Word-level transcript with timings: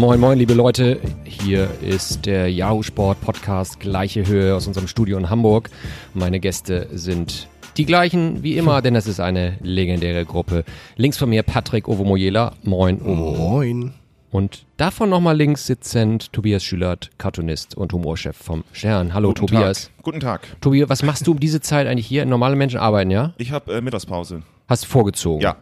Moin, 0.00 0.18
moin, 0.18 0.38
liebe 0.38 0.54
Leute. 0.54 0.98
Hier 1.24 1.68
ist 1.82 2.24
der 2.24 2.50
Yahoo 2.50 2.82
Sport 2.82 3.20
Podcast 3.20 3.80
Gleiche 3.80 4.26
Höhe 4.26 4.54
aus 4.56 4.66
unserem 4.66 4.88
Studio 4.88 5.18
in 5.18 5.28
Hamburg. 5.28 5.68
Meine 6.14 6.40
Gäste 6.40 6.88
sind 6.90 7.48
die 7.76 7.84
gleichen 7.84 8.42
wie 8.42 8.56
immer, 8.56 8.80
denn 8.80 8.96
es 8.96 9.06
ist 9.06 9.20
eine 9.20 9.58
legendäre 9.60 10.24
Gruppe. 10.24 10.64
Links 10.96 11.18
von 11.18 11.28
mir 11.28 11.42
Patrick 11.42 11.86
Ovomoyela. 11.86 12.54
Moin, 12.62 13.02
Ovo. 13.02 13.36
Moin. 13.36 13.92
Und 14.30 14.64
davon 14.78 15.10
nochmal 15.10 15.36
links 15.36 15.66
sitzend 15.66 16.32
Tobias 16.32 16.64
Schülert, 16.64 17.10
Cartoonist 17.18 17.76
und 17.76 17.92
Humorchef 17.92 18.34
vom 18.34 18.64
Stern. 18.72 19.12
Hallo 19.12 19.34
Guten 19.34 19.48
Tobias. 19.48 19.90
Tag. 19.96 20.02
Guten 20.02 20.20
Tag. 20.20 20.60
Tobias, 20.62 20.88
was 20.88 21.02
machst 21.02 21.26
du 21.26 21.32
um 21.32 21.40
diese 21.40 21.60
Zeit 21.60 21.86
eigentlich 21.86 22.06
hier? 22.06 22.24
Normale 22.24 22.56
Menschen 22.56 22.80
arbeiten, 22.80 23.10
ja? 23.10 23.34
Ich 23.36 23.52
habe 23.52 23.70
äh, 23.74 23.82
Mittagspause. 23.82 24.44
Hast 24.66 24.86
vorgezogen. 24.86 25.42
Ja. 25.42 25.56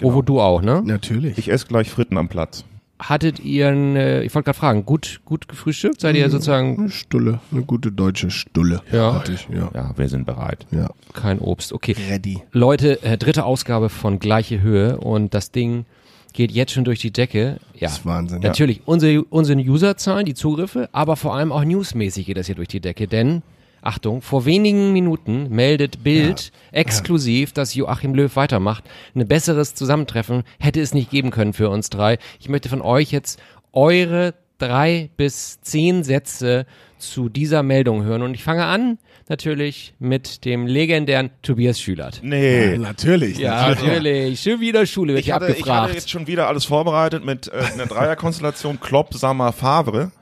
Ovo, 0.00 0.22
du 0.22 0.40
auch, 0.40 0.62
ne? 0.62 0.80
Natürlich. 0.82 1.36
Ich 1.36 1.50
esse 1.50 1.66
gleich 1.66 1.90
Fritten 1.90 2.16
am 2.16 2.30
Platz. 2.30 2.64
Hattet 3.02 3.40
ihr, 3.40 3.68
ein, 3.68 3.96
äh, 3.96 4.22
ich 4.22 4.34
wollte 4.34 4.46
gerade 4.46 4.58
fragen, 4.58 4.84
gut, 4.84 5.20
gut 5.24 5.48
gefrühstückt? 5.48 6.00
Seid 6.00 6.14
ihr 6.16 6.30
sozusagen 6.30 6.78
eine 6.78 6.90
Stulle, 6.90 7.40
eine 7.50 7.62
gute 7.62 7.90
deutsche 7.90 8.30
Stulle. 8.30 8.80
Ja. 8.92 9.14
Hatte 9.14 9.32
ich, 9.32 9.48
ja. 9.52 9.70
Ja, 9.74 9.92
wir 9.96 10.08
sind 10.08 10.24
bereit. 10.26 10.66
ja. 10.70 10.88
kein 11.12 11.38
Obst? 11.40 11.72
Okay. 11.72 11.96
Ready. 12.08 12.42
Leute, 12.52 13.02
äh, 13.02 13.18
dritte 13.18 13.44
Ausgabe 13.44 13.88
von 13.88 14.18
Gleiche 14.18 14.60
Höhe 14.60 14.98
und 14.98 15.34
das 15.34 15.50
Ding 15.50 15.84
geht 16.32 16.50
jetzt 16.52 16.72
schon 16.72 16.84
durch 16.84 17.00
die 17.00 17.10
Decke. 17.12 17.58
Ja, 17.74 17.88
Das 17.88 17.98
ist 17.98 18.06
Wahnsinn. 18.06 18.40
natürlich 18.40 18.82
unsere, 18.86 19.22
unsere 19.24 19.58
Userzahlen, 19.60 20.24
die 20.24 20.34
Zugriffe, 20.34 20.88
aber 20.92 21.16
vor 21.16 21.34
allem 21.34 21.52
auch 21.52 21.64
newsmäßig 21.64 22.26
geht 22.26 22.36
das 22.36 22.46
hier 22.46 22.54
durch 22.54 22.68
die 22.68 22.80
Decke, 22.80 23.06
denn 23.08 23.42
Achtung, 23.82 24.22
vor 24.22 24.44
wenigen 24.44 24.92
Minuten 24.92 25.48
meldet 25.50 26.02
Bild 26.04 26.52
exklusiv, 26.70 27.52
dass 27.52 27.74
Joachim 27.74 28.14
Löw 28.14 28.34
weitermacht. 28.36 28.84
Ein 29.14 29.26
besseres 29.26 29.74
Zusammentreffen 29.74 30.44
hätte 30.60 30.80
es 30.80 30.94
nicht 30.94 31.10
geben 31.10 31.30
können 31.30 31.52
für 31.52 31.68
uns 31.68 31.90
drei. 31.90 32.18
Ich 32.40 32.48
möchte 32.48 32.68
von 32.68 32.80
euch 32.80 33.10
jetzt 33.10 33.40
eure 33.72 34.34
drei 34.58 35.10
bis 35.16 35.60
zehn 35.60 36.04
Sätze 36.04 36.66
zu 36.98 37.28
dieser 37.28 37.64
Meldung 37.64 38.04
hören 38.04 38.22
und 38.22 38.34
ich 38.34 38.44
fange 38.44 38.64
an 38.64 38.98
natürlich 39.28 39.94
mit 39.98 40.44
dem 40.44 40.66
legendären 40.66 41.30
Tobias 41.42 41.80
Schülert. 41.80 42.20
Nee. 42.22 42.72
Ja, 42.72 42.78
natürlich. 42.78 43.38
Ja, 43.38 43.70
natürlich. 43.70 44.40
Schon 44.40 44.60
wieder 44.60 44.86
Schule 44.86 45.14
wird 45.14 45.20
Ich 45.20 45.24
hier 45.26 45.34
hatte, 45.34 45.46
ich 45.46 45.52
abgefragt. 45.52 45.82
hatte 45.82 45.94
jetzt 45.94 46.10
schon 46.10 46.28
wieder 46.28 46.46
alles 46.46 46.64
vorbereitet 46.64 47.24
mit 47.24 47.48
äh, 47.48 47.64
einer 47.74 47.86
Dreierkonstellation 47.86 48.78
Klopp, 48.78 49.14
Sammer, 49.14 49.52
Favre. 49.52 50.12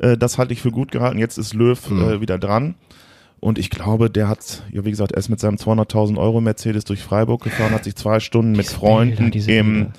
Äh, 0.00 0.16
das 0.16 0.38
halte 0.38 0.52
ich 0.52 0.62
für 0.62 0.70
gut 0.70 0.90
gehalten. 0.90 1.18
Jetzt 1.18 1.38
ist 1.38 1.54
Löw 1.54 1.78
äh, 1.90 2.20
wieder 2.20 2.38
dran. 2.38 2.74
Und 3.38 3.58
ich 3.58 3.70
glaube, 3.70 4.10
der 4.10 4.28
hat, 4.28 4.62
ja 4.70 4.84
wie 4.84 4.90
gesagt, 4.90 5.12
er 5.12 5.18
ist 5.18 5.30
mit 5.30 5.40
seinem 5.40 5.56
200.000 5.56 6.18
Euro 6.18 6.40
Mercedes 6.40 6.84
durch 6.84 7.02
Freiburg 7.02 7.42
gefahren, 7.42 7.72
hat 7.72 7.84
sich 7.84 7.96
zwei 7.96 8.20
Stunden 8.20 8.52
mit 8.52 8.66
Freunden 8.66 9.30
Bilder, 9.30 9.52
im 9.52 9.72
Bilder. 9.74 9.92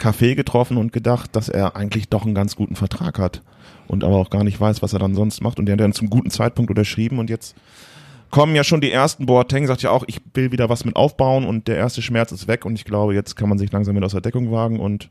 Café 0.00 0.34
getroffen 0.34 0.76
und 0.76 0.92
gedacht, 0.92 1.34
dass 1.36 1.48
er 1.48 1.76
eigentlich 1.76 2.08
doch 2.08 2.24
einen 2.24 2.34
ganz 2.34 2.56
guten 2.56 2.76
Vertrag 2.76 3.18
hat. 3.18 3.42
Und 3.86 4.04
aber 4.04 4.16
auch 4.16 4.30
gar 4.30 4.44
nicht 4.44 4.60
weiß, 4.60 4.82
was 4.82 4.92
er 4.92 4.98
dann 4.98 5.14
sonst 5.14 5.40
macht. 5.42 5.58
Und 5.58 5.66
der 5.66 5.74
hat 5.74 5.80
dann 5.80 5.92
zum 5.92 6.10
guten 6.10 6.30
Zeitpunkt 6.30 6.70
unterschrieben 6.70 7.18
und 7.18 7.30
jetzt 7.30 7.56
kommen 8.30 8.54
ja 8.54 8.64
schon 8.64 8.80
die 8.80 8.92
ersten. 8.92 9.26
Boateng 9.26 9.66
sagt 9.66 9.82
ja 9.82 9.90
auch, 9.90 10.04
ich 10.06 10.20
will 10.34 10.52
wieder 10.52 10.68
was 10.68 10.84
mit 10.84 10.96
aufbauen 10.96 11.46
und 11.46 11.68
der 11.68 11.76
erste 11.76 12.02
Schmerz 12.02 12.32
ist 12.32 12.48
weg 12.48 12.64
und 12.64 12.74
ich 12.74 12.84
glaube, 12.84 13.14
jetzt 13.14 13.36
kann 13.36 13.48
man 13.48 13.58
sich 13.58 13.72
langsam 13.72 13.96
wieder 13.96 14.06
aus 14.06 14.12
der 14.12 14.20
Deckung 14.20 14.50
wagen 14.52 14.80
und 14.80 15.08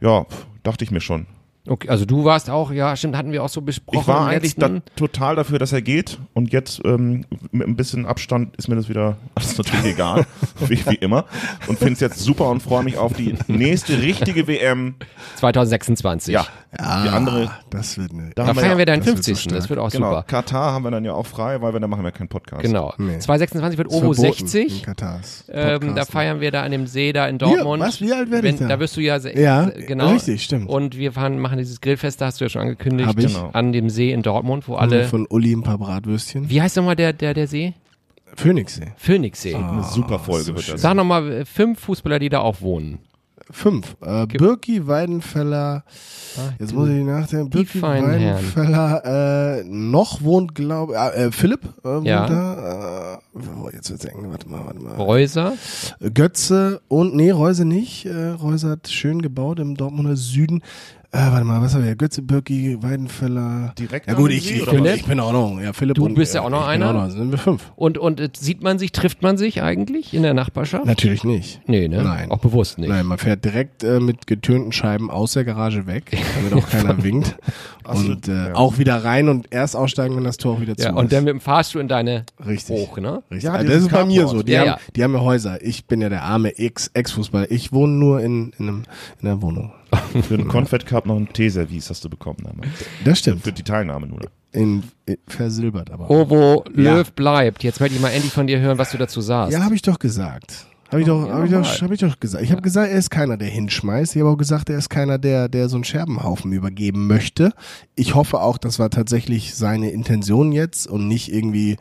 ja, 0.00 0.26
dachte 0.62 0.84
ich 0.84 0.90
mir 0.90 1.00
schon. 1.00 1.26
Okay, 1.68 1.88
also 1.88 2.04
du 2.04 2.24
warst 2.24 2.50
auch, 2.50 2.70
ja, 2.72 2.96
stimmt, 2.96 3.16
hatten 3.16 3.32
wir 3.32 3.42
auch 3.44 3.48
so 3.48 3.60
besprochen. 3.60 4.00
Ich 4.00 4.08
war 4.08 4.26
eigentlich 4.26 4.56
da, 4.56 4.80
total 4.96 5.36
dafür, 5.36 5.58
dass 5.58 5.72
er 5.72 5.82
geht 5.82 6.18
und 6.34 6.52
jetzt 6.52 6.80
ähm, 6.84 7.24
mit 7.50 7.66
ein 7.68 7.76
bisschen 7.76 8.06
Abstand 8.06 8.56
ist 8.56 8.68
mir 8.68 8.76
das 8.76 8.88
wieder 8.88 9.16
alles 9.34 9.56
natürlich 9.58 9.84
egal, 9.94 10.26
wie, 10.66 10.84
wie 10.86 10.94
immer 10.96 11.24
und 11.66 11.78
finde 11.78 11.94
es 11.94 12.00
jetzt 12.00 12.18
super 12.20 12.48
und 12.50 12.62
freue 12.62 12.82
mich 12.84 12.96
auf 12.98 13.12
die 13.14 13.34
nächste 13.48 14.00
richtige 14.00 14.46
WM. 14.46 14.94
2026. 15.36 16.34
Ja, 16.34 16.46
Ja, 16.78 17.02
die 17.02 17.08
andere, 17.08 17.50
Das 17.70 17.96
wird 17.98 18.12
eine. 18.12 18.30
da 18.34 18.42
Da 18.42 18.46
haben 18.48 18.56
wir 18.56 18.60
feiern 18.62 18.72
ja, 18.72 18.78
wir 18.78 18.86
deinen 18.86 19.00
das 19.00 19.06
wird 19.06 19.24
so 19.24 19.32
50. 19.34 19.52
das 19.52 19.68
wird 19.70 19.78
auch 19.80 19.90
genau, 19.90 20.10
super. 20.10 20.22
Katar 20.24 20.72
haben 20.72 20.82
wir 20.84 20.90
dann 20.90 21.04
ja 21.04 21.12
auch 21.12 21.26
frei, 21.26 21.60
weil 21.60 21.72
wir 21.72 21.80
dann 21.80 21.90
machen 21.90 22.04
wir 22.04 22.12
keinen 22.12 22.28
Podcast. 22.28 22.62
Genau. 22.62 22.92
Nee. 22.98 23.18
2026 23.18 23.78
wird 23.78 23.88
Ovo 23.88 24.12
verboten 24.12 24.46
60. 24.46 24.78
in 24.80 24.82
Katars. 24.84 25.44
Ähm, 25.48 25.54
da 25.54 25.78
Podcasten. 25.78 26.12
feiern 26.12 26.40
wir 26.40 26.50
da 26.50 26.62
an 26.62 26.70
dem 26.72 26.86
See 26.86 27.12
da 27.12 27.26
in 27.28 27.38
Dortmund. 27.38 27.82
was? 27.82 28.00
Wie 28.00 28.12
alt 28.12 28.30
werde 28.30 28.48
ich 28.48 28.56
da? 28.56 28.68
Da 28.68 28.80
wirst 28.80 28.96
du 28.96 29.00
ja, 29.00 29.16
Ja, 29.18 29.64
genau. 29.70 30.10
richtig, 30.10 30.44
stimmt. 30.44 30.68
Und 30.68 30.96
wir 30.96 31.12
fahren, 31.12 31.38
machen 31.38 31.57
dieses 31.58 31.80
Grillfest, 31.80 32.20
da 32.20 32.26
hast 32.26 32.40
du 32.40 32.44
ja 32.44 32.48
schon 32.48 32.62
angekündigt, 32.62 33.08
Hab 33.08 33.18
ich. 33.18 33.26
Genau. 33.34 33.50
an 33.52 33.72
dem 33.72 33.90
See 33.90 34.12
in 34.12 34.22
Dortmund, 34.22 34.68
wo 34.68 34.76
alle. 34.76 35.04
Von 35.04 35.26
Uli 35.28 35.52
ein 35.52 35.62
paar 35.62 35.78
Bratwürstchen. 35.78 36.48
Wie 36.48 36.60
heißt 36.62 36.76
nochmal 36.76 36.96
der, 36.96 37.12
der, 37.12 37.34
der 37.34 37.46
See? 37.46 37.74
Phoenixsee. 38.36 38.92
Phoenixsee. 38.96 39.54
Eine 39.54 39.82
super 39.84 40.18
Folge 40.18 40.44
so 40.44 40.54
wird 40.54 40.72
das. 40.72 40.80
Sag 40.80 40.94
nochmal 40.94 41.30
äh, 41.32 41.44
fünf 41.44 41.80
Fußballer, 41.80 42.18
die 42.18 42.28
da 42.28 42.40
auch 42.40 42.60
wohnen. 42.60 42.98
Fünf. 43.50 43.96
Äh, 44.02 44.26
Birki, 44.26 44.86
Weidenfeller. 44.86 45.82
Jetzt 46.58 46.74
muss 46.74 46.90
ich 46.90 47.02
nachdenken. 47.02 47.48
Birki, 47.48 47.78
feinen. 47.78 48.10
Weidenfeller. 48.10 49.60
Äh, 49.60 49.64
noch 49.64 50.20
wohnt, 50.22 50.54
glaube 50.54 50.92
ich. 50.92 51.18
Äh, 51.18 51.32
Philipp 51.32 51.64
äh, 51.82 51.88
wohnt 51.88 52.06
Ja. 52.06 52.26
da. 52.26 53.14
Äh, 53.14 53.38
oh, 53.64 53.70
jetzt 53.72 53.88
wird's 53.90 54.04
eng. 54.04 54.18
Warte 54.30 54.48
mal, 54.50 54.66
warte 54.66 54.80
mal. 54.80 54.94
Reuser. 54.96 55.54
Götze 56.12 56.82
und, 56.88 57.14
nee, 57.16 57.30
Reuse 57.30 57.64
nicht. 57.64 58.04
Äh, 58.04 58.28
Reuse 58.32 58.68
hat 58.68 58.88
schön 58.88 59.22
gebaut 59.22 59.58
im 59.60 59.76
Dortmunder 59.76 60.16
Süden. 60.16 60.62
Äh, 61.10 61.16
warte 61.32 61.44
mal, 61.44 61.62
was 61.62 61.74
haben 61.74 61.86
wir? 61.86 61.96
Götze, 61.96 62.20
Birki, 62.20 62.82
Weidenfeller. 62.82 63.72
Direkt 63.78 64.08
Ja 64.08 64.12
gut, 64.12 64.30
ich, 64.30 64.54
ich, 64.54 64.66
bin, 64.66 64.84
ich 64.84 65.06
bin 65.06 65.20
auch 65.20 65.32
noch. 65.32 65.58
Ja, 65.58 65.72
Philipp 65.72 65.94
Du 65.96 66.04
und, 66.04 66.14
bist 66.14 66.34
ja 66.34 66.42
auch 66.42 66.50
noch 66.50 66.68
ich 66.68 66.74
bin 66.74 66.82
einer? 66.82 66.90
Auch 66.90 67.06
noch, 67.06 67.10
sind 67.10 67.30
wir 67.30 67.38
fünf. 67.38 67.72
Und, 67.76 67.96
und 67.96 68.20
äh, 68.20 68.28
sieht 68.36 68.62
man 68.62 68.78
sich, 68.78 68.92
trifft 68.92 69.22
man 69.22 69.38
sich 69.38 69.62
eigentlich 69.62 70.12
in 70.12 70.22
der 70.22 70.34
Nachbarschaft? 70.34 70.84
Natürlich 70.84 71.24
nicht. 71.24 71.62
Nee, 71.66 71.88
ne? 71.88 72.02
Nein. 72.02 72.30
Auch 72.30 72.40
bewusst 72.40 72.76
nicht. 72.76 72.90
Nein, 72.90 73.06
man 73.06 73.16
fährt 73.16 73.42
direkt 73.42 73.84
äh, 73.84 74.00
mit 74.00 74.26
getönten 74.26 74.70
Scheiben 74.72 75.10
aus 75.10 75.32
der 75.32 75.44
Garage 75.44 75.86
weg, 75.86 76.14
damit 76.36 76.52
auch 76.52 76.68
keiner 76.68 77.02
winkt. 77.02 77.38
So, 77.96 78.12
Und 78.12 78.28
äh, 78.28 78.48
ja. 78.48 78.54
auch 78.54 78.78
wieder 78.78 79.02
rein 79.04 79.28
und 79.28 79.48
erst 79.50 79.76
aussteigen, 79.76 80.16
wenn 80.16 80.24
das 80.24 80.36
Tor 80.36 80.54
auch 80.56 80.60
wieder 80.60 80.76
zu 80.76 80.84
Ja, 80.84 80.90
ist. 80.90 80.96
und 80.96 81.12
dann 81.12 81.24
mit 81.24 81.32
dem 81.32 81.40
Fahrstuhl 81.40 81.80
in 81.80 81.88
deine 81.88 82.24
Richtig. 82.46 82.76
hoch, 82.76 82.98
ne? 82.98 83.22
Richtig. 83.30 83.44
Ja, 83.44 83.52
also 83.54 83.72
das 83.72 83.82
ist 83.82 83.90
bei 83.90 84.04
mir 84.04 84.26
so. 84.28 84.42
Die, 84.42 84.52
Ja, 84.52 84.60
haben, 84.60 84.66
ja. 84.66 84.78
die 84.96 85.04
haben 85.04 85.14
ja 85.14 85.20
Häuser. 85.20 85.62
Ich 85.62 85.86
bin 85.86 86.00
ja 86.00 86.08
der 86.08 86.22
arme 86.22 86.56
Ex- 86.58 86.90
Ex-Fußballer. 86.94 87.50
ich 87.50 87.72
wohne 87.72 87.92
nur 87.94 88.20
in, 88.20 88.52
in, 88.58 88.68
einem, 88.68 88.82
in 89.20 89.28
einer 89.28 89.42
Wohnung. 89.42 89.72
Für 90.28 90.36
den 90.36 90.48
Confed 90.48 90.84
Cup 90.86 91.06
noch 91.06 91.16
ein 91.16 91.32
Teeservice 91.32 91.88
hast 91.90 92.04
du 92.04 92.10
bekommen 92.10 92.38
damals. 92.42 92.68
Das 93.04 93.18
stimmt. 93.20 93.42
Für 93.42 93.52
die 93.52 93.62
Teilnahme 93.62 94.06
nur. 94.06 94.20
In, 94.52 94.82
in, 95.06 95.16
versilbert 95.26 95.90
aber. 95.90 96.10
Ovo 96.10 96.64
Ja. 96.76 96.96
Löw 96.96 97.12
bleibt. 97.12 97.62
Jetzt 97.64 97.80
möchte 97.80 97.96
ich 97.96 98.00
mal 98.02 98.08
endlich 98.10 98.32
von 98.32 98.46
dir 98.46 98.60
hören, 98.60 98.78
was 98.78 98.90
du 98.92 98.98
dazu 98.98 99.20
sagst. 99.20 99.52
Ja, 99.52 99.62
habe 99.64 99.74
ich 99.74 99.82
doch 99.82 99.98
gesagt. 99.98 100.66
Habe 100.90 101.02
ich, 101.02 101.06
doch, 101.06 101.26
ja, 101.26 101.34
hab 101.34 101.44
ich, 101.44 101.50
doch, 101.50 101.82
hab 101.82 101.90
ich 101.90 102.00
doch 102.00 102.18
gesagt. 102.18 102.42
Ich 102.42 102.50
habe 102.50 102.62
gesagt, 102.62 102.90
er 102.90 102.98
ist 102.98 103.10
keiner, 103.10 103.36
der 103.36 103.48
hinschmeißt. 103.48 104.16
Ich 104.16 104.22
habe 104.22 104.30
auch 104.30 104.38
gesagt, 104.38 104.70
er 104.70 104.78
ist 104.78 104.88
keiner, 104.88 105.18
der, 105.18 105.50
der 105.50 105.68
so 105.68 105.76
einen 105.76 105.84
Scherbenhaufen 105.84 106.50
übergeben 106.52 107.06
möchte. 107.06 107.52
Ich 107.94 108.14
hoffe 108.14 108.40
auch, 108.40 108.56
das 108.56 108.78
war 108.78 108.88
tatsächlich 108.88 109.54
seine 109.54 109.90
Intention 109.90 110.50
jetzt 110.50 110.86
und 110.86 111.06
nicht 111.06 111.30
irgendwie, 111.30 111.76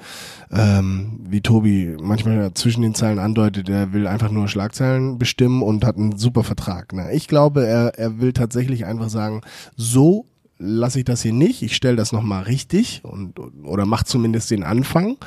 ähm, 0.52 1.22
wie 1.24 1.40
Tobi 1.40 1.96
manchmal 2.02 2.54
zwischen 2.54 2.82
den 2.82 2.96
Zeilen 2.96 3.20
andeutet, 3.20 3.70
er 3.70 3.94
will 3.94 4.08
einfach 4.08 4.30
nur 4.30 4.50
Schlagzeilen 4.50 5.18
bestimmen 5.18 5.62
und 5.62 5.86
hat 5.86 5.96
einen 5.96 6.18
super 6.18 6.44
Vertrag. 6.44 6.92
Na, 6.94 7.10
ich 7.12 7.30
glaube, 7.30 7.66
er, 7.66 7.98
er 7.98 8.20
will 8.20 8.34
tatsächlich 8.34 8.86
einfach 8.86 9.10
sagen, 9.10 9.42
so 9.78 10.26
lasse 10.60 11.00
ich 11.00 11.06
das 11.06 11.22
hier 11.22 11.34
nicht, 11.34 11.62
ich 11.62 11.76
stelle 11.76 11.96
das 11.96 12.12
nochmal 12.12 12.44
richtig 12.44 13.02
und 13.04 13.40
oder 13.64 13.86
mach 13.86 14.04
zumindest 14.04 14.50
den 14.52 14.64
Anfang 14.64 15.18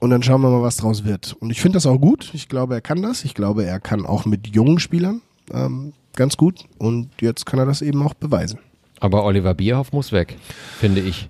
und 0.00 0.10
dann 0.10 0.22
schauen 0.22 0.40
wir 0.42 0.50
mal, 0.50 0.62
was 0.62 0.76
draus 0.78 1.04
wird. 1.04 1.36
Und 1.40 1.50
ich 1.50 1.60
finde 1.60 1.76
das 1.76 1.86
auch 1.86 1.98
gut. 1.98 2.30
Ich 2.34 2.48
glaube, 2.48 2.74
er 2.74 2.80
kann 2.80 3.00
das. 3.02 3.24
Ich 3.24 3.34
glaube, 3.34 3.64
er 3.64 3.80
kann 3.80 4.04
auch 4.06 4.24
mit 4.26 4.48
jungen 4.54 4.78
Spielern 4.78 5.20
ähm, 5.52 5.92
ganz 6.16 6.36
gut. 6.36 6.64
Und 6.78 7.10
jetzt 7.20 7.46
kann 7.46 7.58
er 7.58 7.66
das 7.66 7.80
eben 7.80 8.02
auch 8.02 8.14
beweisen. 8.14 8.58
Aber 9.00 9.24
Oliver 9.24 9.54
Bierhoff 9.54 9.92
muss 9.92 10.12
weg, 10.12 10.36
finde 10.78 11.00
ich. 11.00 11.28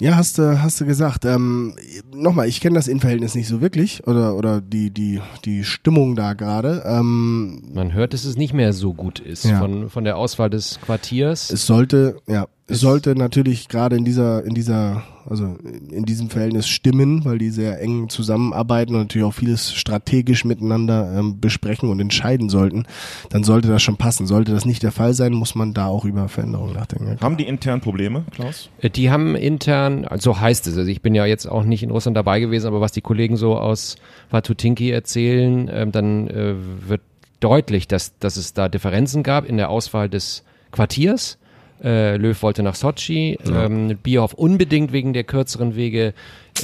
Ja, 0.00 0.16
hast 0.16 0.36
du, 0.38 0.60
hast 0.62 0.80
du 0.80 0.86
gesagt. 0.86 1.24
Ähm, 1.24 1.74
Nochmal, 2.14 2.48
ich 2.48 2.60
kenne 2.60 2.74
das 2.74 2.86
Innenverhältnis 2.88 3.34
nicht 3.34 3.48
so 3.48 3.60
wirklich 3.62 4.06
oder, 4.06 4.34
oder 4.36 4.60
die, 4.60 4.90
die, 4.90 5.20
die 5.44 5.64
Stimmung 5.64 6.16
da 6.16 6.34
gerade. 6.34 6.82
Ähm, 6.86 7.62
Man 7.72 7.92
hört, 7.94 8.12
dass 8.12 8.24
es 8.24 8.36
nicht 8.36 8.52
mehr 8.54 8.72
so 8.72 8.92
gut 8.92 9.20
ist 9.20 9.44
Ja. 9.44 9.58
von, 9.58 9.88
von 9.88 10.04
der 10.04 10.16
Auswahl 10.18 10.50
des 10.50 10.80
Quartiers. 10.82 11.50
es 11.50 11.64
sollte, 11.66 12.16
ja, 12.26 12.46
sollte 12.68 13.14
natürlich 13.14 13.68
gerade 13.68 13.96
in 13.96 14.04
dieser, 14.04 14.44
in 14.44 14.54
dieser, 14.54 15.04
also 15.28 15.56
in 15.90 16.04
diesem 16.04 16.30
Verhältnis 16.30 16.66
stimmen, 16.66 17.24
weil 17.24 17.38
die 17.38 17.50
sehr 17.50 17.80
eng 17.80 18.08
zusammenarbeiten 18.08 18.94
und 18.94 19.02
natürlich 19.02 19.26
auch 19.26 19.34
vieles 19.34 19.72
strategisch 19.72 20.44
miteinander 20.44 21.16
ähm, 21.16 21.38
besprechen 21.40 21.88
und 21.90 22.00
entscheiden 22.00 22.48
sollten. 22.48 22.84
Dann 23.30 23.44
sollte 23.44 23.68
das 23.68 23.82
schon 23.82 23.96
passen. 23.96 24.26
Sollte 24.26 24.52
das 24.52 24.64
nicht 24.64 24.82
der 24.82 24.90
Fall 24.90 25.14
sein, 25.14 25.32
muss 25.32 25.54
man 25.54 25.74
da 25.74 25.86
auch 25.86 26.04
über 26.04 26.28
Veränderungen 26.28 26.74
nachdenken. 26.74 27.18
Haben 27.20 27.36
die 27.36 27.46
intern 27.46 27.80
Probleme, 27.80 28.24
Klaus? 28.32 28.68
Äh, 28.80 28.90
Die 28.90 29.10
haben 29.10 29.36
intern, 29.36 30.04
also 30.04 30.32
so 30.32 30.40
heißt 30.40 30.66
es, 30.66 30.76
also 30.76 30.90
ich 30.90 31.02
bin 31.02 31.14
ja 31.14 31.24
jetzt 31.24 31.46
auch 31.46 31.62
nicht 31.62 31.84
in 31.84 31.90
Russland 31.92 32.16
dabei 32.16 32.40
gewesen, 32.40 32.66
aber 32.66 32.80
was 32.80 32.90
die 32.90 33.00
Kollegen 33.00 33.36
so 33.36 33.56
aus 33.56 33.96
Watutinki 34.30 34.90
erzählen, 34.90 35.70
ähm, 35.72 35.92
dann 35.92 36.26
äh, 36.28 36.54
wird 36.88 37.02
deutlich, 37.38 37.86
dass, 37.86 38.18
dass 38.18 38.36
es 38.36 38.54
da 38.54 38.68
Differenzen 38.68 39.22
gab 39.22 39.48
in 39.48 39.56
der 39.56 39.70
Auswahl 39.70 40.08
des 40.08 40.42
Quartiers. 40.72 41.38
Äh, 41.82 42.16
Löw 42.16 42.40
wollte 42.42 42.62
nach 42.62 42.74
Sochi, 42.74 43.38
ähm, 43.46 43.96
Bierhoff 44.02 44.34
unbedingt 44.34 44.92
wegen 44.92 45.12
der 45.12 45.24
kürzeren 45.24 45.76
Wege 45.76 46.14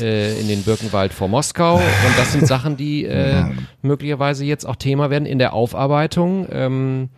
äh, 0.00 0.40
in 0.40 0.48
den 0.48 0.62
Birkenwald 0.62 1.12
vor 1.12 1.28
Moskau. 1.28 1.76
Und 1.76 2.18
das 2.18 2.32
sind 2.32 2.46
Sachen, 2.46 2.76
die 2.76 3.04
äh, 3.04 3.44
möglicherweise 3.82 4.44
jetzt 4.44 4.64
auch 4.64 4.76
Thema 4.76 5.10
werden 5.10 5.26
in 5.26 5.38
der 5.38 5.52
Aufarbeitung. 5.52 6.46
Ähm, 6.50 7.08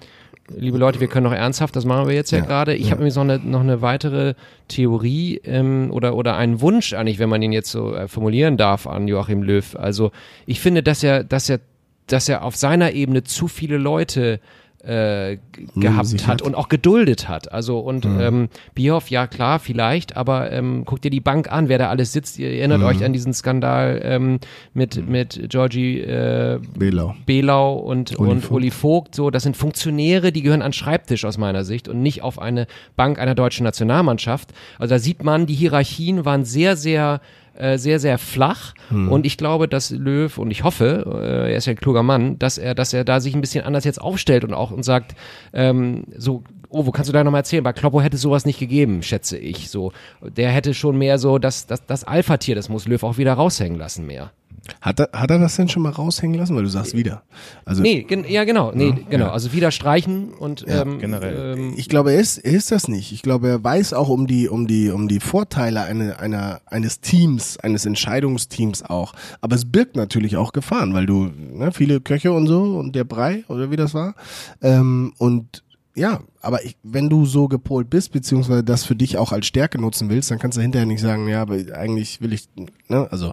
liebe 0.49 0.79
Leute, 0.79 1.01
wir 1.01 1.09
können 1.09 1.25
noch 1.25 1.33
ernsthaft, 1.33 1.77
das 1.77 1.85
machen 1.85 2.09
wir 2.09 2.15
jetzt 2.15 2.31
ja, 2.31 2.39
Ja, 2.39 2.45
gerade. 2.45 2.75
Ich 2.75 2.87
ja. 2.87 2.91
habe 2.91 3.01
nämlich 3.01 3.15
noch 3.15 3.23
eine, 3.23 3.39
noch 3.39 3.61
eine 3.61 3.81
weitere 3.81 4.35
Theorie 4.69 5.41
ähm, 5.45 5.91
oder, 5.91 6.17
oder 6.17 6.37
einen 6.37 6.61
Wunsch 6.61 6.93
eigentlich, 6.95 7.19
wenn 7.19 7.29
man 7.29 7.43
ihn 7.43 7.53
jetzt 7.53 7.71
so 7.71 7.95
äh, 7.95 8.09
formulieren 8.09 8.57
darf 8.57 8.87
an 8.87 9.09
Joachim 9.09 9.43
Löw. 9.43 9.77
Also 9.77 10.11
ich 10.47 10.61
finde, 10.61 10.83
dass 10.83 11.03
er, 11.03 11.25
dass 11.25 11.49
er, 11.49 11.61
dass 12.07 12.29
er 12.29 12.43
auf 12.43 12.57
seiner 12.57 12.93
Ebene 12.93 13.25
zu 13.25 13.49
viele 13.49 13.79
Leute 13.79 14.41
äh, 14.87 15.39
gehabt 15.77 16.07
sich 16.07 16.27
hat 16.27 16.35
hat. 16.35 16.43
und 16.43 16.55
auch 16.55 16.69
geduldet 16.69 17.29
hat. 17.29 17.53
Also 17.53 17.79
und 17.79 18.05
ähm, 18.05 18.49
Bierhoff, 18.75 19.11
ja 19.11 19.27
klar, 19.27 19.59
vielleicht, 19.59 20.17
aber 20.17 20.53
ähm, 20.53 20.85
guckt 20.85 21.05
dir 21.05 21.11
die 21.11 21.21
Bank 21.21 21.51
an, 21.51 21.69
wer 21.69 21.79
da 21.79 21.89
alles 21.89 22.13
sitzt. 22.13 22.39
Ihr 22.39 22.51
erinnert 22.51 22.83
euch 22.83 23.05
an 23.05 23.13
diesen 23.13 23.33
Skandal 23.33 24.01
ähm, 24.05 24.39
mit, 24.73 25.09
mit 25.09 25.49
Georgie 25.49 26.01
äh, 26.01 26.61
Belau. 26.77 27.15
Belau 27.27 27.75
und, 27.75 28.19
Uli 28.19 28.31
und 28.31 28.41
Vogt. 28.41 28.53
Uli 28.53 28.71
Vogt, 28.71 29.15
so, 29.15 29.31
das 29.31 29.43
sind 29.43 29.57
Funktionäre, 29.57 30.33
die 30.33 30.43
gehören 30.43 30.63
an 30.63 30.73
Schreibtisch 30.73 31.25
aus 31.25 31.39
meiner 31.39 31.65
Sicht 31.65 31.89
und 31.89 32.03
nicht 32.03 32.23
auf 32.23 32.39
eine 32.39 32.67
Bank 32.97 33.19
einer 33.19 33.35
deutschen 33.35 33.65
Nationalmannschaft. 33.65 34.53
Also 34.79 34.95
da 34.95 34.99
sieht 34.99 35.25
man, 35.25 35.47
die 35.47 35.55
Hierarchien 35.55 36.25
waren 36.25 36.45
sehr, 36.45 36.77
sehr 36.77 37.21
äh, 37.57 37.79
sehr, 37.79 38.01
sehr 38.01 38.19
flach 38.19 38.75
und 39.11 39.27
ich 39.27 39.37
glaube, 39.37 39.69
dass 39.69 39.91
Löw 39.91 40.37
und 40.39 40.51
ich 40.51 40.65
hoffe, 40.65 41.05
äh, 41.23 41.53
er 41.53 41.57
ist 41.57 41.67
ja 41.67 41.73
ein 41.73 41.77
kluger 41.77 42.03
Mann, 42.03 42.39
dass 42.39 42.59
er, 42.59 42.75
dass 42.75 42.93
er 42.93 43.05
da 43.05 43.21
sich 43.21 43.35
ein 43.35 43.41
bisschen 43.41 43.65
anders 43.65 43.85
jetzt 43.85 44.01
aufstellt 44.01 44.45
und 44.45 44.55
auch 44.55 44.71
und 44.71 44.83
sagt, 44.83 45.15
ähm, 45.53 46.05
so, 46.17 46.43
oh, 46.69 46.87
wo 46.87 46.91
kannst 46.91 47.09
du 47.09 47.13
da 47.13 47.23
nochmal 47.23 47.41
erzählen? 47.41 47.63
Bei 47.63 47.73
Kloppo 47.73 48.01
hätte 48.01 48.17
sowas 48.17 48.45
nicht 48.45 48.59
gegeben, 48.59 49.03
schätze 49.03 49.39
ich. 49.39 49.71
So, 49.71 49.93
der 50.21 50.51
hätte 50.51 50.75
schon 50.75 50.99
mehr 50.99 51.19
so 51.19 51.39
das, 51.39 51.67
das, 51.67 51.87
das 51.87 52.05
Alpha-Tier, 52.05 52.55
das 52.55 52.69
muss 52.69 52.87
Löw 52.89 53.03
auch 53.05 53.19
wieder 53.19 53.35
raushängen 53.35 53.79
lassen 53.79 54.07
mehr. 54.07 54.33
Hat 54.81 55.01
er, 55.01 55.11
hat 55.13 55.31
er 55.31 55.39
das 55.39 55.57
denn 55.57 55.69
schon 55.69 55.83
mal 55.83 55.93
raushängen 55.93 56.39
lassen? 56.39 56.55
Weil 56.57 56.63
du 56.63 56.69
sagst 56.69 56.97
wieder. 56.97 57.23
Also 57.65 57.83
Nee, 57.83 58.03
gen 58.03 58.25
ja 58.29 58.45
genau, 58.45 58.73
nee, 58.73 58.95
genau. 59.11 59.29
Also 59.31 59.53
wieder 59.53 59.71
streichen 59.71 60.33
und 60.33 60.65
ähm, 60.69 60.99
generell. 60.99 61.57
Ähm, 61.57 61.75
ich 61.77 61.89
glaube, 61.89 62.13
er 62.13 62.21
ist, 62.21 62.39
er 62.39 62.53
ist 62.53 62.71
das 62.71 62.89
nicht. 62.89 63.13
Ich 63.13 63.23
glaube, 63.23 63.49
er 63.49 63.65
weiß 63.65 63.93
auch 63.93 64.09
um 64.09 64.27
die, 64.27 64.49
um 64.49 64.67
die, 64.67 64.91
um 64.91 65.09
die 65.09 65.21
Vorteile 65.21 65.83
eine, 65.83 66.19
einer, 66.19 66.61
eines 66.67 67.01
Teams, 67.01 67.59
eines 67.59 67.87
Entscheidungsteams 67.87 68.83
auch. 68.83 69.15
Aber 69.41 69.57
es 69.57 69.65
birgt 69.71 69.97
natürlich 69.97 70.37
auch 70.37 70.53
Gefahren, 70.53 70.95
weil 70.95 71.07
du, 71.07 71.25
ne, 71.25 71.73
viele 71.73 72.01
Köche 72.01 72.33
und 72.33 72.47
so 72.47 72.79
und 72.79 72.95
der 72.95 73.05
Brei 73.05 73.45
oder 73.49 73.71
wie 73.71 73.77
das 73.77 73.95
war. 73.95 74.15
Ähm, 74.63 75.13
und 75.19 75.64
ja, 75.95 76.23
aber 76.41 76.65
ich, 76.65 76.77
wenn 76.83 77.09
du 77.09 77.25
so 77.25 77.47
gepolt 77.47 77.89
bist, 77.89 78.13
beziehungsweise 78.13 78.65
das 78.65 78.85
für 78.85 78.97
dich 78.97 79.17
auch 79.17 79.33
als 79.33 79.47
Stärke 79.47 79.81
nutzen 79.81 80.11
willst, 80.11 80.31
dann 80.31 80.39
kannst 80.39 80.59
du 80.59 80.63
hinterher 80.63 80.87
nicht 80.87 81.01
sagen, 81.01 81.29
ja, 81.29 81.43
aber 81.43 81.55
eigentlich 81.75 82.21
will 82.21 82.33
ich, 82.33 82.49
ne, 82.89 83.07
also 83.11 83.33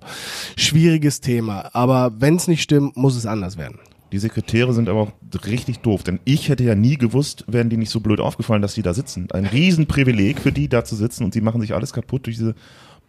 schwieriges 0.56 1.22
Thema. 1.22 1.70
Aber 1.74 2.14
wenn 2.20 2.36
es 2.36 2.48
nicht 2.48 2.62
stimmt, 2.62 2.96
muss 2.98 3.16
es 3.16 3.26
anders 3.26 3.58
werden. 3.58 3.80
Die 4.12 4.20
Sekretäre 4.20 4.74
sind 4.74 4.90
aber 4.90 5.02
auch 5.02 5.12
richtig 5.46 5.80
doof, 5.80 6.04
denn 6.04 6.20
ich 6.26 6.50
hätte 6.50 6.66
ja 6.66 6.76
nie 6.76 6.98
gewusst, 6.98 7.46
wären 7.48 7.70
die 7.70 7.78
nicht 7.78 7.90
so 7.90 8.02
blöd 8.02 8.20
aufgefallen, 8.20 8.62
dass 8.62 8.74
die 8.74 8.82
da 8.82 8.94
sitzen. 8.94 9.32
Ein 9.32 9.46
Riesenprivileg 9.46 10.40
für 10.40 10.52
die, 10.52 10.68
da 10.68 10.84
zu 10.84 10.96
sitzen 10.96 11.24
und 11.24 11.34
sie 11.34 11.42
machen 11.42 11.62
sich 11.62 11.74
alles 11.74 11.94
kaputt 11.94 12.26
durch 12.26 12.36
diese 12.36 12.56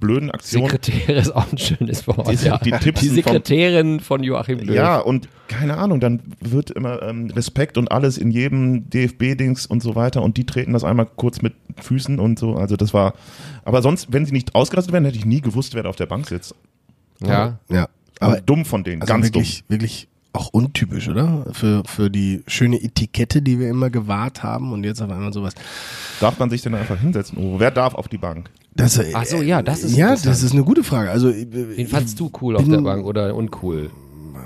blöden 0.02 0.30
Aktionen. 0.30 0.68
Sekretäre 0.68 1.18
ist 1.20 1.30
auch 1.34 1.50
ein 1.50 1.56
schönes 1.58 2.06
Wort. 2.06 2.28
Die- 2.28 2.44
ja. 2.46 2.58
die 2.58 2.70
die 2.72 2.92
vom- 2.92 3.08
Sekretärin 3.14 4.00
von 4.00 4.22
Joachim 4.22 4.58
Löw. 4.58 4.74
Ja, 4.76 4.98
und 4.98 5.28
keine 5.48 5.78
Ahnung, 5.78 6.00
dann 6.00 6.20
wird 6.40 6.70
immer 6.70 7.00
ähm, 7.02 7.30
Respekt 7.30 7.78
und 7.78 7.90
alles 7.90 8.18
in 8.18 8.30
jedem 8.30 8.90
DFB-Dings 8.90 9.66
und 9.66 9.82
so 9.82 9.94
weiter 9.94 10.22
und 10.22 10.36
die 10.36 10.44
treten 10.44 10.72
das 10.74 10.84
einmal 10.84 11.06
kurz 11.16 11.40
mit 11.40 11.54
Füßen 11.80 12.18
und 12.18 12.38
so. 12.38 12.54
Also 12.56 12.76
das 12.76 12.92
war, 12.92 13.14
aber 13.64 13.80
sonst, 13.80 14.12
wenn 14.12 14.26
sie 14.26 14.32
nicht 14.32 14.54
ausgerastet 14.54 14.92
wären, 14.92 15.04
hätte 15.04 15.16
ich 15.18 15.24
nie 15.24 15.40
gewusst, 15.40 15.74
wer 15.74 15.82
da 15.84 15.88
auf 15.88 15.96
der 15.96 16.06
Bank 16.06 16.28
sitzt. 16.28 16.54
ja. 17.24 17.58
Ja. 17.70 17.88
Aber 18.20 18.32
Aber 18.34 18.40
dumm 18.42 18.64
von 18.64 18.84
denen, 18.84 19.02
Also 19.02 19.12
ganz 19.12 19.26
wirklich, 19.26 19.64
wirklich 19.68 20.08
auch 20.32 20.48
untypisch, 20.48 21.08
oder? 21.08 21.44
Für, 21.52 21.82
für 21.86 22.08
die 22.08 22.42
schöne 22.46 22.80
Etikette, 22.80 23.42
die 23.42 23.58
wir 23.58 23.68
immer 23.68 23.90
gewahrt 23.90 24.42
haben 24.42 24.72
und 24.72 24.84
jetzt 24.84 25.02
auf 25.02 25.10
einmal 25.10 25.32
sowas. 25.32 25.54
dumm. 25.54 25.62
Darf 26.20 26.38
man 26.38 26.48
sich 26.48 26.62
denn 26.62 26.74
einfach 26.74 26.98
hinsetzen? 27.00 27.36
Oh, 27.38 27.56
wer 27.58 27.70
darf 27.70 27.94
auf 27.94 28.08
die 28.08 28.18
Bank? 28.18 28.48
Das, 28.74 28.98
Ach 29.14 29.24
so, 29.26 29.42
ja, 29.42 29.60
das 29.62 29.84
ist 29.84 29.96
Ja, 29.96 30.10
das 30.16 30.42
ist 30.42 30.52
eine 30.52 30.64
gute 30.64 30.82
Frage. 30.82 31.10
Also, 31.10 31.32
Wen 31.32 31.86
fandst 31.88 32.18
du 32.18 32.30
cool 32.40 32.56
auf 32.56 32.62
bin- 32.62 32.72
der 32.72 32.80
Bank 32.80 33.04
oder 33.04 33.34
uncool? 33.34 33.90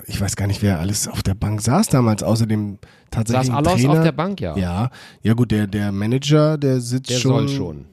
ich 0.09 0.21
weiß 0.21 0.37
gar 0.37 0.47
nicht, 0.47 0.63
wer 0.63 0.79
alles 0.81 1.09
auf 1.09 1.23
der 1.23 1.35
Bank 1.35 1.61
saß 1.61 1.89
damals, 1.89 2.23
außer 2.23 2.47
dem 2.47 2.79
tatsächlichen 3.11 3.55
Saß 3.55 3.67
Allos 3.67 3.81
Trainer. 3.81 3.93
auf 3.99 4.03
der 4.05 4.13
Bank, 4.13 4.41
ja. 4.41 4.57
Ja, 4.57 4.91
ja 5.23 5.35
gut, 5.35 5.51
der, 5.51 5.67
der 5.67 5.91
Manager, 5.93 6.59
der 6.59 6.81
sitzt 6.81 7.11
Der 7.11 7.17
schon. 7.17 7.47
soll 7.47 7.57
schon. 7.57 7.85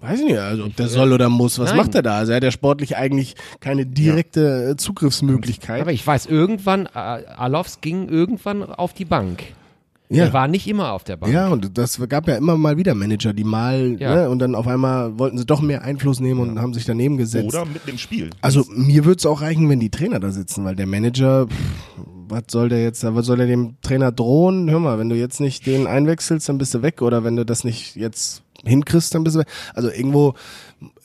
Weiß 0.00 0.20
ich 0.20 0.26
nicht, 0.26 0.38
also 0.38 0.64
ob 0.66 0.76
der 0.76 0.88
soll 0.88 1.12
oder 1.12 1.28
muss. 1.28 1.58
Was 1.58 1.70
Nein. 1.70 1.78
macht 1.78 1.94
er 1.94 2.02
da? 2.02 2.18
Also 2.18 2.32
er 2.32 2.36
hat 2.36 2.44
ja 2.44 2.50
sportlich 2.50 2.96
eigentlich 2.96 3.34
keine 3.60 3.86
direkte 3.86 4.70
äh, 4.70 4.76
Zugriffsmöglichkeit. 4.76 5.80
Aber 5.80 5.92
ich 5.92 6.06
weiß, 6.06 6.26
irgendwann, 6.26 6.86
äh, 6.86 6.88
Alofs 6.98 7.80
ging 7.80 8.08
irgendwann 8.08 8.62
auf 8.62 8.92
die 8.92 9.04
Bank. 9.06 9.42
Ja. 10.08 10.24
Er 10.26 10.32
war 10.32 10.48
nicht 10.48 10.66
immer 10.68 10.92
auf 10.92 11.04
der 11.04 11.16
Bank. 11.16 11.32
Ja, 11.32 11.48
und 11.48 11.76
das 11.78 12.00
gab 12.08 12.28
ja 12.28 12.36
immer 12.36 12.56
mal 12.56 12.76
wieder 12.76 12.94
Manager, 12.94 13.32
die 13.32 13.44
mal, 13.44 13.96
Ja. 13.98 14.14
ne, 14.14 14.30
und 14.30 14.38
dann 14.38 14.54
auf 14.54 14.66
einmal 14.66 15.18
wollten 15.18 15.38
sie 15.38 15.46
doch 15.46 15.60
mehr 15.60 15.82
Einfluss 15.82 16.20
nehmen 16.20 16.40
und 16.40 16.58
haben 16.60 16.74
sich 16.74 16.84
daneben 16.84 17.16
gesetzt. 17.16 17.48
Oder 17.54 17.64
mit 17.64 17.86
dem 17.88 17.98
Spiel. 17.98 18.30
Also 18.40 18.64
mir 18.70 19.04
würde 19.04 19.18
es 19.18 19.26
auch 19.26 19.40
reichen, 19.40 19.68
wenn 19.68 19.80
die 19.80 19.90
Trainer 19.90 20.20
da 20.20 20.30
sitzen, 20.30 20.64
weil 20.64 20.76
der 20.76 20.86
Manager, 20.86 21.46
pff, 21.48 21.56
was 22.28 22.42
soll 22.50 22.68
der 22.68 22.82
jetzt, 22.82 23.04
was 23.04 23.26
soll 23.26 23.36
der 23.36 23.46
dem 23.46 23.76
Trainer 23.82 24.10
drohen? 24.12 24.68
Hör 24.70 24.80
mal, 24.80 24.98
wenn 24.98 25.08
du 25.08 25.16
jetzt 25.16 25.40
nicht 25.40 25.64
den 25.66 25.86
einwechselst, 25.86 26.48
dann 26.48 26.58
bist 26.58 26.74
du 26.74 26.82
weg. 26.82 27.02
Oder 27.02 27.22
wenn 27.24 27.36
du 27.36 27.44
das 27.44 27.62
nicht 27.64 27.94
jetzt 27.96 28.42
hinkriegst, 28.64 29.14
dann 29.14 29.22
bist 29.22 29.36
du 29.36 29.40
weg. 29.40 29.48
Also 29.74 29.90
irgendwo, 29.90 30.34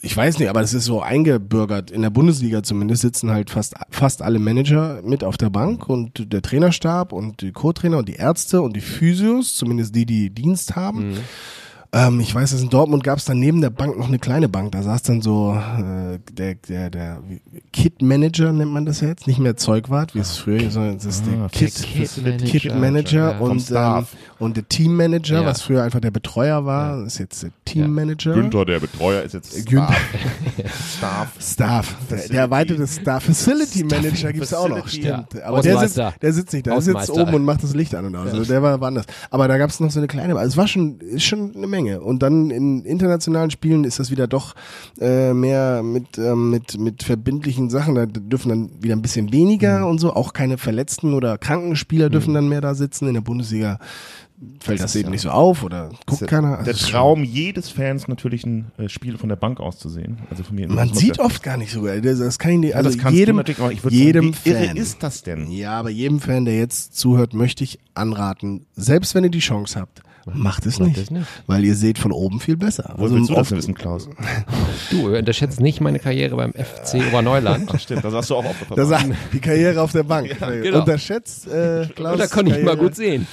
ich 0.02 0.16
weiß 0.16 0.40
nicht, 0.40 0.50
aber 0.50 0.62
das 0.62 0.74
ist 0.74 0.86
so 0.86 1.02
eingebürgert. 1.02 1.92
In 1.92 2.02
der 2.02 2.10
Bundesliga 2.10 2.62
zumindest 2.64 3.02
sitzen 3.04 3.32
halt 3.32 3.50
fast, 3.50 3.76
fast 3.90 4.22
alle 4.22 4.40
Manager 4.40 5.02
mit 5.04 5.24
auf 5.24 5.38
der 5.38 5.50
Bank 5.50 5.88
und 5.88 6.34
der 6.34 6.42
Trainerstab 6.42 7.14
und 7.14 7.42
die 7.42 7.52
Co-Trainer 7.52 7.98
und 7.98 8.10
die 8.10 8.16
Ärzte 8.16 8.62
und 8.62 8.76
die 8.76 8.82
Physios, 8.82 9.56
zumindest 9.56 9.96
die, 9.96 10.06
die 10.06 10.30
Dienst 10.30 10.76
haben. 10.76 11.18
Ähm, 11.94 12.22
ich 12.22 12.34
weiß, 12.34 12.52
dass 12.52 12.62
in 12.62 12.70
Dortmund 12.70 13.04
gab 13.04 13.18
es 13.18 13.26
dann 13.26 13.40
neben 13.40 13.60
der 13.60 13.70
Bank 13.70 13.98
noch 13.98 14.08
eine 14.08 14.18
kleine 14.20 14.48
Bank. 14.48 14.72
Da 14.72 14.82
saß 14.82 15.04
dann 15.04 15.22
so 15.22 15.54
äh, 15.54 16.20
der, 16.32 16.56
der, 16.56 16.90
der 16.90 17.22
Kit-Manager, 17.74 18.54
nennt 18.54 18.72
man 18.72 18.86
das 18.86 19.02
jetzt. 19.02 19.28
Nicht 19.28 19.40
mehr 19.40 19.58
Zeugwart, 19.58 20.16
wie 20.16 20.20
es 20.20 20.38
früher, 20.38 20.72
sondern 20.72 20.96
es 20.96 21.06
ist 21.06 21.26
der 21.26 21.34
Ah, 21.34 21.50
Kit, 21.50 21.74
Kit-Manager, 21.74 22.46
Kit-Manager 22.46 23.32
ja. 23.32 23.38
Vom 23.38 23.52
und, 23.52 23.72
ähm. 23.72 24.06
Und 24.42 24.58
der 24.58 24.68
Teammanager, 24.68 25.42
Ja. 25.42 25.46
was 25.46 25.62
früher 25.62 25.84
einfach 25.84 26.02
der 26.02 26.12
Betreuer 26.12 26.66
war, 26.66 27.06
ist 27.06 27.20
jetzt 27.20 27.44
der 27.44 27.52
Teammanager. 27.64 28.34
Günther, 28.34 28.66
der 28.66 28.80
Betreuer, 28.80 29.22
ist 29.24 29.34
jetzt 29.34 29.66
Günther. 29.66 29.96
Staff. 30.98 31.30
Staff. 31.40 31.96
Der, 32.10 32.28
der 32.28 32.40
erweiterte 32.42 32.86
Staff. 32.88 33.24
Facility 33.24 33.84
Manager 33.84 34.34
gibt's 34.34 34.54
auch 34.54 34.68
noch, 34.68 34.80
Facility, 34.80 35.08
stimmt. 35.08 35.34
ja. 35.36 35.46
Aber 35.46 35.62
der 35.62 35.78
sitzt, 35.80 35.98
der 35.98 36.34
sitzt 36.34 36.54
nicht 36.54 36.68
da. 36.68 36.72
Der 36.72 36.82
sitzt 36.82 37.10
oben 37.10 37.34
und 37.34 37.46
macht 37.46 37.64
das 37.64 37.74
Licht 37.74 37.96
an 37.96 38.06
und 38.06 38.16
aus. 38.16 38.32
Also 38.32 38.46
der 38.46 38.62
war 38.62 38.82
woanders. 38.82 39.06
Aber 39.30 39.48
da 39.48 39.58
gab's 39.58 39.80
noch 39.80 39.92
so 39.92 40.00
eine 40.00 40.08
kleine, 40.08 40.36
also 40.36 40.50
es 40.50 40.58
war 40.58 40.68
schon, 40.68 41.00
ist 41.00 41.24
schon 41.24 41.56
eine 41.56 41.68
Menge. 41.68 42.02
Und 42.02 42.24
dann 42.24 42.50
in 42.52 42.84
internationalen 42.84 43.52
Spielen 43.52 43.84
ist 43.84 44.00
das 44.00 44.12
wieder 44.12 44.28
doch 44.28 44.56
äh, 45.00 45.34
mehr 45.34 45.84
mit, 45.84 46.18
ähm, 46.18 46.50
mit, 46.50 46.80
mit 46.80 47.04
verbindlichen 47.04 47.70
Sachen. 47.70 47.96
Da 47.96 48.06
dürfen 48.06 48.50
dann 48.50 48.70
wieder 48.82 48.96
ein 48.96 49.02
bisschen 49.02 49.32
weniger 49.32 49.88
und 49.88 50.00
so. 50.00 50.14
Auch 50.14 50.34
keine 50.34 50.58
Verletzten 50.58 51.14
oder 51.14 51.38
kranken 51.38 51.76
Spieler 51.76 52.10
dürfen 52.10 52.34
dann 52.34 52.50
mehr 52.50 52.62
da 52.62 52.74
sitzen. 52.76 53.08
In 53.08 53.14
der 53.14 53.22
Bundesliga 53.22 53.80
fällt 54.60 54.82
das, 54.82 54.96
eben 54.96 55.12
nicht 55.12 55.22
so 55.22 55.30
auf 55.30 55.64
oder 55.64 55.90
guckt 56.06 56.28
keiner. 56.28 56.58
Also 56.58 56.66
Der 56.66 56.74
Traum 56.76 57.24
jedes 57.24 57.70
Fans 57.70 58.08
natürlich 58.08 58.46
ein 58.46 58.72
äh, 58.78 58.90
Spiel 58.90 59.18
von 59.18 59.30
der 59.30 59.36
Bank 59.36 59.60
aus 59.60 59.78
zu 59.78 59.88
sehen. 59.90 60.18
Also 60.30 60.44
von 60.44 60.56
mir. 60.56 60.68
Man 60.68 60.94
sieht 60.94 61.18
ja- 61.18 61.24
oft 61.26 61.44
gar 61.44 61.58
nicht 61.58 61.72
so. 61.72 61.86
Das, 61.86 62.20
das 62.20 62.40
kann 62.40 62.52
ich 62.54 62.58
nicht. 62.60 62.70
Ja, 62.72 62.78
Also 62.78 62.90
das 62.90 62.98
kannst 62.98 63.18
jedem, 63.18 63.36
natürlich, 63.36 63.60
aber 63.60 63.72
ich 63.72 63.84
jedem 63.84 64.34
sagen, 64.34 64.46
wie 64.46 64.50
irre 64.50 64.66
Fan. 64.68 64.78
ist 64.78 65.04
das 65.04 65.24
denn? 65.24 65.52
Ja, 65.52 65.80
aber 65.80 65.90
jedem 65.90 66.20
Fan, 66.20 66.46
der 66.46 66.58
jetzt 66.58 66.98
zuhört, 66.98 67.34
möchte 67.34 67.64
ich 67.64 67.80
anraten, 67.94 68.66
selbst 68.76 69.14
wenn 69.16 69.24
ihr 69.24 69.30
die 69.30 69.40
Chance 69.40 69.80
habt, 69.80 70.02
macht 70.26 70.66
es 70.66 70.80
nicht, 70.80 71.12
nicht. 71.12 71.28
Weil 71.48 71.64
ihr 71.64 71.76
seht 71.76 71.98
von 71.98 72.12
oben 72.12 72.40
viel 72.40 72.58
besser. 72.58 72.94
Wo 72.98 73.10
willst 73.10 73.30
du 73.30 73.36
das 73.36 73.52
wissen, 73.52 73.74
Klaus? 73.74 74.10
Du 74.90 75.16
unterschätzt 75.16 75.60
nicht 75.60 75.80
meine 75.80 76.00
Karriere 76.00 76.36
beim 76.36 76.54
FC 76.54 76.96
Oberneuland. 77.08 77.70
Ach 77.74 77.80
stimmt, 77.80 78.04
das 78.04 78.14
hast 78.14 78.30
du 78.30 78.36
auch 78.36 78.46
aufgepasst. 78.46 79.06
Die 79.32 79.40
Karriere 79.40 79.82
auf 79.82 79.92
der 79.92 80.04
Bank. 80.04 80.36
genau. 80.40 80.80
Unterschätzt 80.80 81.48
äh, 81.48 81.86
Klaus. 81.96 82.14
Und 82.14 82.20
da 82.20 82.28
konnte 82.28 82.52
ich 82.52 82.58
mal 82.58 82.72
Karriere. 82.72 82.78
gut 82.78 82.96
sehen. 82.96 83.28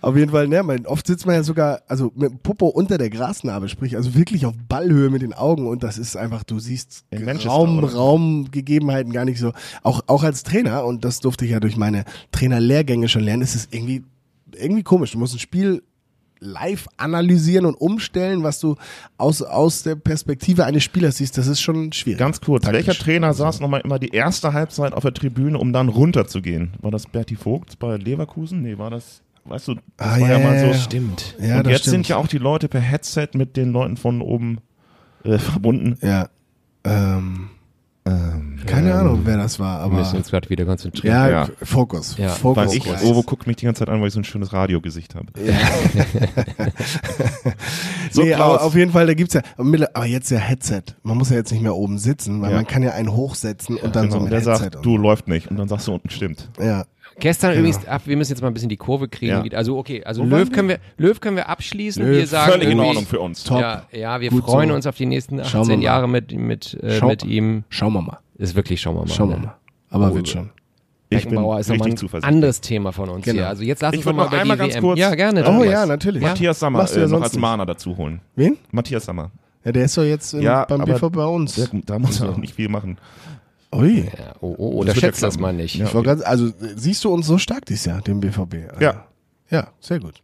Auf 0.00 0.16
jeden 0.16 0.30
Fall, 0.30 0.48
ne, 0.48 0.62
man, 0.62 0.86
oft 0.86 1.06
sitzt 1.06 1.26
man 1.26 1.34
ja 1.34 1.42
sogar, 1.42 1.82
also 1.88 2.12
mit 2.14 2.30
dem 2.30 2.38
Popo 2.38 2.68
unter 2.68 2.96
der 2.96 3.10
Grasnarbe, 3.10 3.68
sprich, 3.68 3.96
also 3.96 4.14
wirklich 4.14 4.46
auf 4.46 4.54
Ballhöhe 4.68 5.10
mit 5.10 5.22
den 5.22 5.32
Augen 5.32 5.66
und 5.66 5.82
das 5.82 5.98
ist 5.98 6.16
einfach, 6.16 6.44
du 6.44 6.58
siehst 6.58 7.04
In 7.10 7.28
Raum? 7.28 7.82
Raumgegebenheiten 7.84 9.12
gar 9.12 9.24
nicht 9.24 9.38
so. 9.38 9.52
Auch, 9.82 10.02
auch 10.06 10.22
als 10.22 10.42
Trainer, 10.42 10.84
und 10.84 11.04
das 11.04 11.20
durfte 11.20 11.44
ich 11.44 11.50
ja 11.50 11.60
durch 11.60 11.76
meine 11.76 12.04
Trainerlehrgänge 12.32 13.08
schon 13.08 13.22
lernen, 13.22 13.42
ist 13.42 13.54
es 13.54 13.68
irgendwie, 13.70 14.04
irgendwie 14.52 14.82
komisch. 14.82 15.12
Du 15.12 15.18
musst 15.18 15.34
ein 15.34 15.38
Spiel 15.38 15.82
live 16.40 16.88
analysieren 16.96 17.66
und 17.66 17.74
umstellen, 17.74 18.42
was 18.42 18.60
du 18.60 18.76
aus, 19.18 19.42
aus 19.42 19.82
der 19.82 19.94
Perspektive 19.94 20.64
eines 20.64 20.82
Spielers 20.84 21.18
siehst, 21.18 21.36
das 21.38 21.46
ist 21.46 21.60
schon 21.60 21.92
schwierig. 21.92 22.18
Ganz 22.18 22.40
kurz, 22.40 22.64
Taktisch. 22.64 22.86
welcher 22.86 22.98
Trainer 23.04 23.32
saß 23.34 23.60
nochmal 23.60 23.82
immer 23.82 23.98
die 23.98 24.08
erste 24.08 24.52
Halbzeit 24.52 24.92
auf 24.94 25.02
der 25.02 25.12
Tribüne, 25.14 25.58
um 25.58 25.72
dann 25.72 25.88
runterzugehen? 25.88 26.72
War 26.80 26.90
das 26.90 27.06
Berti 27.06 27.36
Vogt 27.36 27.78
bei 27.78 27.96
Leverkusen? 27.96 28.62
Nee, 28.62 28.78
war 28.78 28.90
das, 28.90 29.20
weißt 29.44 29.68
du, 29.68 29.74
das 29.74 29.82
Ah, 29.98 30.12
war 30.20 30.28
ja, 30.28 30.38
ja, 30.38 30.44
mal 30.46 30.58
so. 30.60 30.66
ja. 30.66 30.74
Stimmt. 30.74 31.36
Ja, 31.40 31.58
und 31.58 31.64
das 31.66 31.72
jetzt 31.72 31.80
stimmt. 31.82 31.92
sind 31.92 32.08
ja 32.08 32.16
auch 32.16 32.26
die 32.26 32.38
Leute 32.38 32.68
per 32.68 32.80
Headset 32.80 33.28
mit 33.34 33.56
den 33.56 33.72
Leuten 33.72 33.96
von 33.96 34.22
oben 34.22 34.58
äh, 35.24 35.38
verbunden. 35.38 35.98
Ja. 36.00 36.28
Ähm, 36.84 37.50
Ähm, 38.10 38.56
keine 38.66 38.88
Keine 38.90 38.94
Ahnung, 38.94 39.20
wer 39.24 39.36
das 39.36 39.58
war, 39.58 39.78
Wir 39.80 39.84
aber. 39.84 39.94
müssen 39.98 40.16
uns 40.16 40.28
gerade 40.30 40.48
wieder 40.50 40.64
konzentrieren. 40.64 41.14
Ja, 41.14 41.28
Ja. 41.28 41.48
Fokus. 41.62 42.16
Ja. 42.18 42.28
Fokus. 42.30 42.68
Weil 42.68 42.76
ich. 42.76 42.86
Ovo 43.04 43.22
guckt 43.22 43.46
mich 43.46 43.56
die 43.56 43.64
ganze 43.66 43.80
Zeit 43.80 43.88
an, 43.88 44.00
weil 44.00 44.08
ich 44.08 44.14
so 44.14 44.20
ein 44.20 44.24
schönes 44.24 44.52
Radiogesicht 44.52 45.14
habe. 45.14 45.26
So, 48.12 48.22
nee, 48.22 48.32
Klaus. 48.34 48.40
aber 48.56 48.62
auf 48.64 48.74
jeden 48.74 48.90
Fall, 48.90 49.06
da 49.06 49.14
gibt's 49.14 49.34
ja, 49.34 49.42
aber 49.56 50.06
jetzt 50.06 50.30
ja 50.30 50.38
Headset. 50.38 50.82
Man 51.04 51.16
muss 51.16 51.30
ja 51.30 51.36
jetzt 51.36 51.52
nicht 51.52 51.62
mehr 51.62 51.76
oben 51.76 51.96
sitzen, 51.98 52.42
weil 52.42 52.50
Ja. 52.50 52.56
man 52.56 52.66
kann 52.66 52.82
ja 52.82 52.90
einen 52.92 53.12
hochsetzen 53.14 53.76
und 53.76 53.94
dann 53.94 54.10
so 54.10 54.18
Genau, 54.18 54.24
mit 54.24 54.32
der 54.32 54.40
Headset. 54.40 54.64
sagt, 54.64 54.76
und 54.76 54.84
du 54.86 54.96
läuft 54.96 55.28
nicht. 55.28 55.48
Und 55.48 55.56
dann 55.58 55.68
sagst 55.68 55.86
du 55.86 55.92
unten 55.94 56.10
stimmt. 56.10 56.48
Ja. 56.60 56.84
Gestern 57.20 57.56
übrigens, 57.56 57.86
ab, 57.86 58.02
wir 58.06 58.16
müssen 58.16 58.32
jetzt 58.32 58.40
mal 58.42 58.48
ein 58.48 58.54
bisschen 58.54 58.68
die 58.68 58.76
Kurve 58.76 59.08
kriegen. 59.08 59.44
Ja. 59.44 59.56
Also 59.58 59.78
okay, 59.78 60.02
also 60.04 60.24
Löw 60.24 60.50
können 60.50 60.68
wir, 60.68 60.78
Löw 60.96 61.18
können 61.20 61.36
wir 61.36 61.48
abschließen. 61.48 62.04
Löw, 62.04 62.16
wir 62.18 62.26
sagen 62.26 62.52
Völlig 62.52 62.68
in 62.70 62.80
Ordnung 62.80 63.06
für 63.06 63.20
uns. 63.20 63.44
Top. 63.44 63.60
Ja, 63.60 63.84
ja, 63.92 64.20
wir 64.20 64.30
Gut 64.30 64.44
freuen 64.44 64.70
so. 64.70 64.74
uns 64.74 64.86
auf 64.86 64.96
die 64.96 65.06
nächsten 65.06 65.44
Schauen 65.44 65.62
18 65.62 65.78
wir 65.80 65.84
Jahre 65.84 66.08
mit, 66.08 66.32
mit, 66.32 66.74
äh, 66.82 66.98
Schau- 66.98 67.06
mit 67.08 67.24
ihm. 67.24 67.64
Schauen 67.68 67.92
wir 67.92 68.02
mal. 68.02 68.18
Ist 68.38 68.54
wirklich, 68.56 68.80
schauen 68.80 68.96
wir 68.96 69.00
mal. 69.02 69.08
Schauen 69.08 69.28
wir 69.30 69.36
ne? 69.36 69.42
mal. 69.46 69.56
Aber 69.90 70.10
Oh, 70.10 70.14
wird 70.14 70.28
schon. 70.28 70.50
Ich 71.12 71.24
bin 71.24 71.30
Beckenbauer 71.30 71.58
ist 71.58 71.68
nochmal 71.68 71.86
richtig 71.86 71.94
ein 71.94 71.96
zuversichtlich. 71.98 72.34
anderes 72.36 72.60
Thema 72.60 72.92
von 72.92 73.08
uns 73.08 73.24
Genau. 73.24 73.38
hier. 73.38 73.48
Also 73.48 73.64
jetzt 73.64 73.82
lass 73.82 73.92
Ich 73.92 73.98
uns 73.98 74.06
mal 74.06 74.12
noch 74.24 74.30
über 74.32 74.40
einmal 74.40 74.56
die 74.56 74.60
ganz 74.62 74.74
WM. 74.74 74.82
kurz- 74.82 74.98
Ja, 75.00 75.14
gerne. 75.14 75.44
Oh 75.58 75.64
ja, 75.64 75.84
natürlich. 75.84 76.22
Matthias 76.22 76.60
Sammer 76.60 76.88
äh, 76.88 77.06
noch 77.08 77.22
als. 77.22 77.36
Mahner 77.36 77.66
dazu 77.66 77.96
holen. 77.96 78.20
Wen? 78.36 78.56
Matthias 78.70 79.04
Sammer. 79.06 79.30
Ja, 79.64 79.72
der 79.72 79.84
ist 79.86 79.98
doch 79.98 80.04
jetzt 80.04 80.32
in, 80.34 80.42
Ja, 80.42 80.64
beim 80.64 80.84
BV 80.84 81.10
bei 81.10 81.24
uns. 81.26 81.56
Der, 81.56 81.68
da 81.84 81.98
muss 81.98 82.20
er 82.20 82.30
auch 82.30 82.36
nicht 82.36 82.54
viel 82.54 82.68
machen. 82.68 82.96
Ui. 83.72 84.04
Ja, 84.18 84.34
oh, 84.40 84.54
oh, 84.58 84.84
Das 84.84 84.96
wird 84.96 85.04
unterschätzt 85.04 85.22
ja 85.22 85.28
das 85.28 85.38
mal 85.38 85.52
nicht. 85.52 85.76
Ja. 85.76 85.88
Ganz, 86.02 86.22
also 86.22 86.50
siehst 86.76 87.04
du 87.04 87.10
uns 87.12 87.26
so 87.26 87.38
stark 87.38 87.66
dieses 87.66 87.84
Jahr, 87.84 88.00
den 88.02 88.20
BVB? 88.20 88.68
Also, 88.70 88.80
Ja. 88.80 89.06
Ja, 89.50 89.68
sehr 89.80 89.98
gut. 90.00 90.14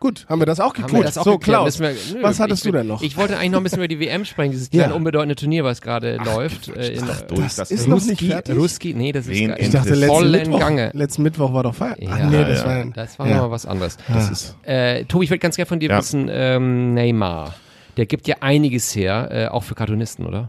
Gut, 0.00 0.24
haben 0.30 0.40
wir 0.40 0.46
das 0.46 0.60
auch 0.60 0.72
geklärt. 0.72 1.04
das 1.04 1.18
auch 1.18 1.24
so, 1.24 1.32
geklärt? 1.38 1.60
Klaus, 1.60 1.78
wir- 1.78 1.90
nö, 2.14 2.22
was 2.22 2.40
hattest 2.40 2.64
du 2.64 2.72
denn 2.72 2.86
noch? 2.86 3.02
Ich 3.02 3.18
wollte 3.18 3.36
eigentlich 3.36 3.50
noch 3.50 3.60
ein 3.60 3.64
bisschen 3.64 3.80
über 3.80 3.88
die 3.88 4.00
WM 4.00 4.24
sprechen, 4.24 4.52
dieses 4.52 4.70
Ja. 4.72 4.84
kleine 4.84 4.94
unbedeutende 4.94 5.34
Turnier, 5.36 5.62
was 5.62 5.82
gerade 5.82 6.16
läuft. 6.16 6.68
Äh, 6.68 6.94
in 6.94 7.04
Ach, 7.06 7.20
du, 7.20 7.34
das 7.34 7.56
das 7.56 7.70
ist 7.70 7.80
ist 7.80 7.86
noch 7.86 7.96
Ruski, 7.96 8.10
nicht 8.12 8.24
fertig? 8.24 8.56
Ruski, 8.56 8.94
nee, 8.94 9.12
das 9.12 9.26
ist 9.26 9.32
Wen 9.38 9.48
gar- 9.48 9.60
ich 9.60 9.68
dachte, 9.68 9.94
voll 10.06 10.24
in 10.24 10.30
Mittwoch, 10.30 10.58
Gange. 10.58 10.90
letzten 10.94 11.22
Mittwoch 11.22 11.52
war 11.52 11.64
doch 11.64 11.74
Feiertag. 11.74 12.02
Ja, 12.02 12.10
Ach 12.18 12.30
nee, 12.30 12.44
das 12.44 12.60
ja. 12.60 12.66
war, 12.66 12.84
Das 12.94 13.18
war 13.18 13.26
ja. 13.28 13.34
nochmal 13.34 13.50
was 13.50 13.66
anderes. 13.66 13.98
Das 14.08 14.30
ist- 14.30 14.56
Äh, 14.62 15.04
Tobi, 15.04 15.24
ich 15.24 15.30
würde 15.30 15.40
ganz 15.40 15.56
gerne 15.56 15.66
von 15.68 15.80
dir 15.80 15.90
Ja. 15.90 15.98
wissen, 15.98 16.30
ähm, 16.32 16.94
Neymar, 16.94 17.54
der 17.98 18.06
gibt 18.06 18.26
ja 18.26 18.36
einiges 18.40 18.96
her, 18.96 19.28
äh, 19.30 19.46
auch 19.48 19.64
für 19.64 19.74
Cartoonisten, 19.74 20.24
oder? 20.24 20.48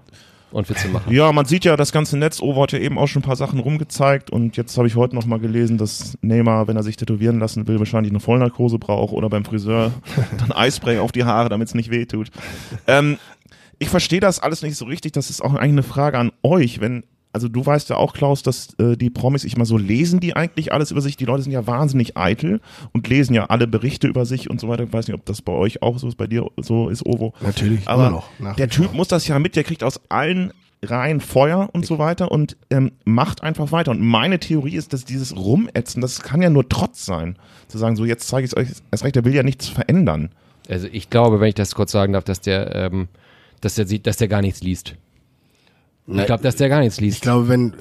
Und 0.52 0.68
zu 0.68 0.88
machen. 0.90 1.14
Ja, 1.14 1.32
man 1.32 1.46
sieht 1.46 1.64
ja 1.64 1.78
das 1.78 1.92
ganze 1.92 2.18
Netz. 2.18 2.42
Ovo 2.42 2.62
hat 2.64 2.74
ja 2.74 2.80
eben 2.80 2.98
auch 2.98 3.08
schon 3.08 3.22
ein 3.22 3.26
paar 3.26 3.36
Sachen 3.36 3.60
rumgezeigt 3.60 4.30
und 4.30 4.58
jetzt 4.58 4.78
habe 4.78 4.88
ich 4.88 4.96
heute 4.96 5.16
noch 5.16 5.26
mal 5.26 5.40
gelesen, 5.40 5.78
dass 5.78 6.18
Neymar, 6.22 6.68
wenn 6.68 6.76
er 6.76 6.84
sich 6.84 6.98
tätowieren 6.98 7.40
lassen 7.40 7.68
will, 7.68 7.80
wahrscheinlich 7.80 8.12
eine 8.12 8.20
Vollnarkose 8.20 8.78
braucht 8.78 9.14
oder 9.14 9.30
beim 9.30 9.46
Friseur 9.46 9.92
dann 10.38 10.52
Eispray 10.52 11.00
auf 11.00 11.12
die 11.12 11.24
Haare, 11.24 11.50
damit 11.50 11.70
es 11.70 11.74
nicht 11.74 11.90
wehtut. 11.90 12.30
Ähm, 12.88 13.18
ich 13.80 13.90
verstehe 13.90 14.20
das 14.20 14.40
alles 14.40 14.62
nicht 14.62 14.76
so 14.76 14.86
richtig. 14.86 15.14
Das 15.14 15.30
ist 15.30 15.42
auch 15.42 15.54
eigentlich 15.54 15.72
eine 15.72 15.84
Frage 15.84 16.18
an 16.18 16.32
euch, 16.44 16.82
wenn 16.82 17.04
also 17.34 17.48
du 17.48 17.66
weißt 17.66 17.90
ja 17.90 17.98
auch, 17.98 18.14
Klaus, 18.14 18.44
dass 18.44 18.74
äh, 18.80 18.98
die 18.98 19.10
Promis, 19.10 19.44
ich 19.44 19.58
mal 19.58 19.66
so, 19.66 19.78
lesen 19.78 20.20
die 20.20 20.36
eigentlich 20.36 20.74
alles 20.74 20.92
über 20.92 21.02
sich? 21.02 21.18
Die 21.18 21.26
Leute 21.26 21.44
sind 21.44 21.52
ja 21.52 21.66
wahnsinnig 21.68 22.18
eitel 22.18 22.62
und 22.94 23.08
lesen 23.08 23.34
ja 23.34 23.46
alle 23.46 23.68
Berichte 23.68 24.08
über 24.08 24.26
sich 24.26 24.50
und 24.50 24.60
so 24.60 24.68
weiter. 24.68 24.84
Ich 24.84 24.94
weiß 24.94 25.08
nicht, 25.08 25.16
ob 25.16 25.26
das 25.26 25.42
bei 25.42 25.54
euch 25.54 25.82
auch 25.82 25.98
so 25.98 26.08
ist, 26.08 26.18
bei 26.18 26.28
dir 26.28 26.48
so 26.58 26.90
ist, 26.90 27.06
Ovo. 27.06 27.34
Natürlich, 27.42 27.88
Aber 27.88 28.08
immer 28.08 28.16
noch. 28.18 28.30
Nach 28.40 28.56
der 28.56 28.70
Typ 28.70 28.94
muss 28.94 29.08
das 29.08 29.28
ja 29.28 29.40
mit, 29.40 29.56
der 29.56 29.64
kriegt 29.64 29.84
aus 29.84 30.02
allen 30.10 30.52
Reihen 30.84 31.20
Feuer 31.22 31.70
und 31.74 31.86
so 31.86 32.00
weiter 32.00 32.32
und 32.32 32.58
ähm, 32.72 32.92
macht 33.06 33.44
einfach 33.44 33.72
weiter. 33.72 33.92
Und 33.92 34.02
meine 34.02 34.40
Theorie 34.40 34.76
ist, 34.76 34.94
dass 34.94 35.06
dieses 35.06 35.36
Rumätzen, 35.36 36.02
das 36.02 36.22
kann 36.22 36.42
ja 36.42 36.50
nur 36.50 36.68
Trotz 36.68 37.06
sein. 37.06 37.38
Zu 37.68 37.78
sagen, 37.78 37.96
so 37.96 38.04
jetzt 38.04 38.28
zeige 38.28 38.46
ich 38.46 38.52
es 38.52 38.58
euch 38.58 38.70
erst 38.90 39.04
recht, 39.04 39.16
der 39.16 39.24
will 39.24 39.36
ja 39.36 39.44
nichts 39.44 39.68
verändern. 39.68 40.32
Also 40.70 40.88
ich 40.92 41.10
glaube, 41.10 41.40
wenn 41.40 41.50
ich 41.50 41.56
das 41.56 41.76
kurz 41.76 41.92
sagen 41.92 42.14
darf, 42.14 42.24
dass 42.24 42.42
der, 42.42 42.76
ähm, 42.76 43.10
dass 43.62 43.76
der 43.76 43.86
sieht, 43.86 44.08
dass 44.08 44.18
der 44.18 44.28
gar 44.28 44.42
nichts 44.42 44.62
liest. 44.62 44.96
Ich 46.20 46.26
glaube, 46.26 46.44
dass 46.44 46.56
der 46.56 46.70
gar 46.70 46.80
nichts 46.80 47.00
liest. 47.00 47.18
Ich 47.18 47.22
glaube, 47.22 47.48
wenn 47.48 47.74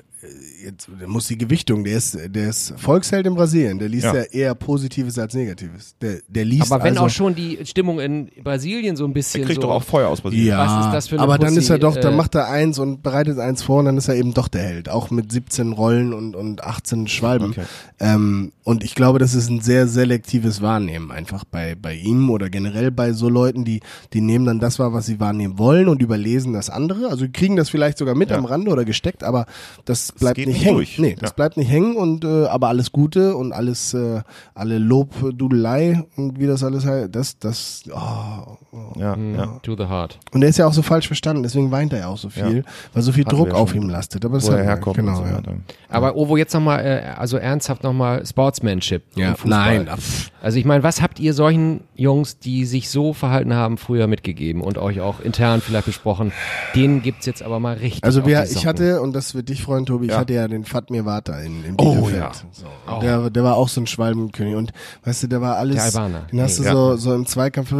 jetzt 0.64 0.88
der 1.00 1.08
muss 1.08 1.26
die 1.28 1.38
Gewichtung, 1.38 1.84
der 1.84 1.96
ist 1.96 2.18
der 2.28 2.48
ist 2.50 2.74
Volksheld 2.76 3.26
in 3.26 3.34
Brasilien, 3.34 3.78
der 3.78 3.88
liest 3.88 4.04
ja, 4.04 4.14
Ja. 4.14 4.22
eher 4.22 4.54
Positives 4.54 5.18
als 5.18 5.34
Negatives. 5.34 5.94
Der 6.00 6.18
der 6.28 6.44
liest 6.44 6.70
aber 6.72 6.84
wenn 6.84 6.92
also, 6.94 7.04
auch 7.06 7.10
schon 7.10 7.34
die 7.34 7.58
Stimmung 7.64 8.00
in 8.00 8.30
Brasilien 8.42 8.96
so 8.96 9.04
ein 9.04 9.12
bisschen 9.12 9.40
Der 9.40 9.46
kriegt 9.46 9.60
so 9.62 9.68
doch 9.68 9.74
auch 9.76 9.82
Feuer 9.82 10.08
aus 10.08 10.20
Brasilien. 10.20 10.46
ja, 10.48 10.58
Was 10.58 10.86
ist 10.86 10.92
das 10.92 11.08
für 11.08 11.14
eine 11.16 11.22
aber 11.24 11.38
dann 11.38 11.48
Pussy, 11.48 11.60
ist 11.60 11.70
er 11.70 11.78
doch, 11.78 11.96
dann 11.96 12.14
äh, 12.14 12.16
macht 12.16 12.34
er 12.34 12.48
eins 12.48 12.78
und 12.78 13.02
bereitet 13.02 13.38
eins 13.38 13.62
vor 13.62 13.78
und 13.80 13.86
dann 13.86 13.96
ist 13.96 14.08
er 14.08 14.14
eben 14.16 14.34
doch 14.34 14.48
der 14.48 14.62
Held, 14.62 14.88
auch 14.88 15.10
mit 15.10 15.30
17 15.32 15.72
Rollen 15.72 16.12
und 16.12 16.36
und 16.36 16.64
18 16.64 17.08
Schwalben. 17.08 17.50
Okay. 17.50 17.64
Ähm, 17.98 18.52
und 18.64 18.84
ich 18.84 18.94
glaube, 18.94 19.18
das 19.18 19.34
ist 19.34 19.48
ein 19.50 19.60
sehr 19.60 19.88
selektives 19.88 20.62
Wahrnehmen 20.62 21.10
einfach 21.10 21.44
bei 21.44 21.74
bei 21.74 21.94
ihm 21.94 22.30
oder 22.30 22.50
generell 22.50 22.90
bei 22.90 23.12
so 23.12 23.28
Leuten, 23.28 23.64
die 23.64 23.80
die 24.12 24.20
nehmen 24.20 24.44
dann 24.46 24.60
das 24.60 24.78
wahr, 24.78 24.92
was 24.92 25.06
sie 25.06 25.20
wahrnehmen 25.20 25.58
wollen 25.58 25.88
und 25.88 26.02
überlesen 26.02 26.52
das 26.52 26.70
andere. 26.70 27.08
Also 27.08 27.26
die 27.26 27.32
kriegen 27.32 27.56
das 27.56 27.68
vielleicht 27.70 27.98
sogar 27.98 28.14
mit 28.14 28.30
Ja. 28.30 28.36
am 28.36 28.44
Rande 28.44 28.70
oder 28.70 28.84
gesteckt, 28.84 29.24
aber 29.24 29.46
das 29.84 30.12
bleibt 30.12 30.38
nicht 30.38 30.49
nicht 30.52 30.64
hängen. 30.64 30.76
durch. 30.76 30.98
Nee, 30.98 31.16
das 31.18 31.30
Ja. 31.30 31.34
bleibt 31.34 31.56
nicht 31.56 31.70
hängen 31.70 31.96
und 31.96 32.24
äh, 32.24 32.46
aber 32.46 32.68
alles 32.68 32.92
Gute 32.92 33.36
und 33.36 33.52
alles 33.52 33.94
äh, 33.94 34.20
alle 34.54 34.78
Lobdudelei 34.78 36.04
und 36.16 36.38
wie 36.38 36.46
das 36.46 36.62
alles 36.64 36.84
heißt, 36.86 37.14
das 37.14 37.38
das 37.38 37.82
oh, 37.92 38.56
Ja, 38.98 39.16
ja. 39.16 39.46
to 39.62 39.76
the 39.76 39.84
heart. 39.84 40.18
und 40.32 40.40
der 40.40 40.50
ist 40.50 40.58
ja 40.58 40.66
auch 40.66 40.72
so 40.72 40.82
falsch 40.82 41.06
verstanden, 41.06 41.42
deswegen 41.42 41.70
weint 41.70 41.92
er 41.92 42.00
ja 42.00 42.06
auch 42.08 42.18
so 42.18 42.28
viel, 42.28 42.64
weil 42.92 43.02
so 43.02 43.12
viel 43.12 43.24
Hatten 43.24 43.36
Druck 43.36 43.52
auf 43.54 43.74
ihm 43.74 43.88
lastet. 43.88 44.24
Aber 44.24 44.38
das 44.38 44.46
Wo 44.48 44.52
er 44.52 44.64
herkommt 44.64 44.96
genau, 44.96 45.16
so 45.16 45.24
ja. 45.24 45.40
Aber 45.88 46.16
Ovo, 46.16 46.36
jetzt 46.36 46.52
nochmal, 46.54 46.84
äh, 46.84 47.02
also 47.18 47.36
ernsthaft 47.36 47.82
nochmal 47.82 48.24
Sportsmanship 48.26 49.02
Ja, 49.16 49.30
im 49.30 49.36
Fußball. 49.36 49.84
nein, 49.84 49.96
pff. 49.98 50.30
Also 50.42 50.58
ich 50.58 50.64
meine, 50.64 50.82
was 50.82 51.02
habt 51.02 51.20
ihr 51.20 51.34
solchen 51.34 51.82
Jungs, 51.94 52.38
die 52.38 52.64
sich 52.64 52.88
so 52.88 53.12
verhalten 53.12 53.52
haben, 53.54 53.76
früher 53.76 54.06
mitgegeben 54.06 54.62
und 54.62 54.78
euch 54.78 55.00
auch 55.00 55.20
intern 55.20 55.60
vielleicht 55.60 55.86
besprochen? 55.86 56.32
Denen 56.74 57.02
gibt's 57.02 57.26
jetzt 57.26 57.42
aber 57.42 57.60
mal 57.60 57.76
richtig 57.76 58.04
Also 58.04 58.22
die 58.22 58.30
ich 58.32 58.66
hatte, 58.66 59.02
und 59.02 59.12
das 59.12 59.34
wird 59.34 59.48
dich 59.50 59.62
freuen, 59.62 59.84
Tobi, 59.84 60.06
ich 60.06 60.12
Ja. 60.12 60.18
hatte 60.18 60.32
ja 60.34 60.39
den 60.48 60.64
Fatmir 60.64 61.04
Vata 61.04 61.38
in, 61.40 61.64
in 61.64 61.74
Oh, 61.78 61.94
Bielefeld. 61.94 62.16
ja. 62.16 62.32
So. 62.52 62.92
Und 62.94 63.02
Der, 63.02 63.30
der 63.30 63.44
war 63.44 63.56
auch 63.56 63.68
so 63.68 63.80
ein 63.80 63.86
Schwalbenkönig. 63.86 64.54
Und 64.54 64.72
weißt 65.04 65.22
du, 65.24 65.26
der 65.28 65.40
war 65.40 65.56
alles, 65.56 65.76
Der 65.76 65.84
Albaner. 65.84 66.26
den 66.32 66.40
hast 66.40 66.58
Nee, 66.58 66.64
du 66.64 66.68
ja. 66.70 66.72
so, 66.74 66.96
so 66.96 67.14
im 67.14 67.26
Zweikampf, 67.26 67.72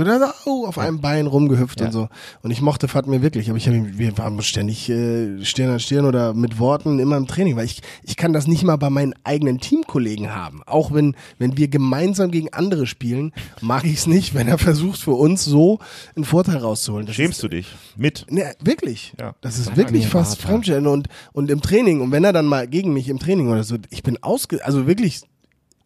oh, 0.47 0.67
auf 0.67 0.79
einem 0.79 1.01
Bein 1.01 1.27
rumgehüpft 1.27 1.81
Ja. 1.81 1.87
und 1.87 1.93
so. 1.93 2.09
Und 2.43 2.51
ich 2.51 2.61
mochte 2.61 2.89
Fatmir 2.89 3.23
wirklich, 3.23 3.49
aber 3.49 3.57
ich 3.59 3.67
hab 3.69 3.75
wir 3.75 4.17
waren 4.19 4.41
ständig 4.43 4.89
äh, 4.89 5.45
Stirn 5.45 5.71
an 5.71 5.81
Stirn 5.81 6.05
oder 6.05 6.35
mit 6.35 6.59
Worten 6.59 6.99
immer 6.99 7.17
im 7.17 7.27
Training, 7.27 7.57
weil 7.57 7.65
ich, 7.67 7.83
ich 8.03 8.17
kann 8.17 8.33
das 8.33 8.47
nicht 8.47 8.63
mal 8.65 8.77
bei 8.77 8.91
meinen 8.91 9.15
eigenen 9.25 9.59
Teamkollegen 9.61 10.35
haben. 10.35 10.63
Auch 10.67 10.93
wenn, 10.93 11.15
wenn 11.39 11.57
wir 11.57 11.69
gemeinsam 11.69 12.31
gegen 12.31 12.53
andere 12.53 12.87
spielen, 12.87 13.33
mag 13.61 13.85
ich 13.85 13.95
es 13.99 14.07
nicht, 14.07 14.35
wenn 14.35 14.49
er 14.49 14.59
versucht, 14.59 15.01
für 15.01 15.13
uns 15.13 15.45
so 15.45 15.79
einen 16.17 16.25
Vorteil 16.25 16.57
rauszuholen. 16.59 17.07
Das 17.07 17.15
Schämst 17.17 17.43
du 17.43 17.49
dich? 17.49 17.67
Mit? 17.97 18.27
Ne, 18.31 18.55
wirklich. 18.61 19.13
Ja. 19.19 19.35
Das 19.41 19.59
ist 19.59 19.67
Sag 19.67 19.77
wirklich 19.77 20.07
fast. 20.07 20.41
Fremdschäden 20.41 20.87
und, 20.87 21.09
und 21.33 21.51
im 21.51 21.61
Training. 21.61 22.01
Und 22.01 22.13
wenn 22.13 22.25
er 22.25 22.33
dann 22.33 22.47
mal 22.51 22.69
gegen 22.69 22.93
mich 22.93 23.09
im 23.09 23.19
Training 23.19 23.49
oder 23.49 23.63
so, 23.65 23.77
ich 23.89 24.03
bin 24.03 24.23
ausge, 24.23 24.63
also 24.65 24.87
wirklich 24.87 25.23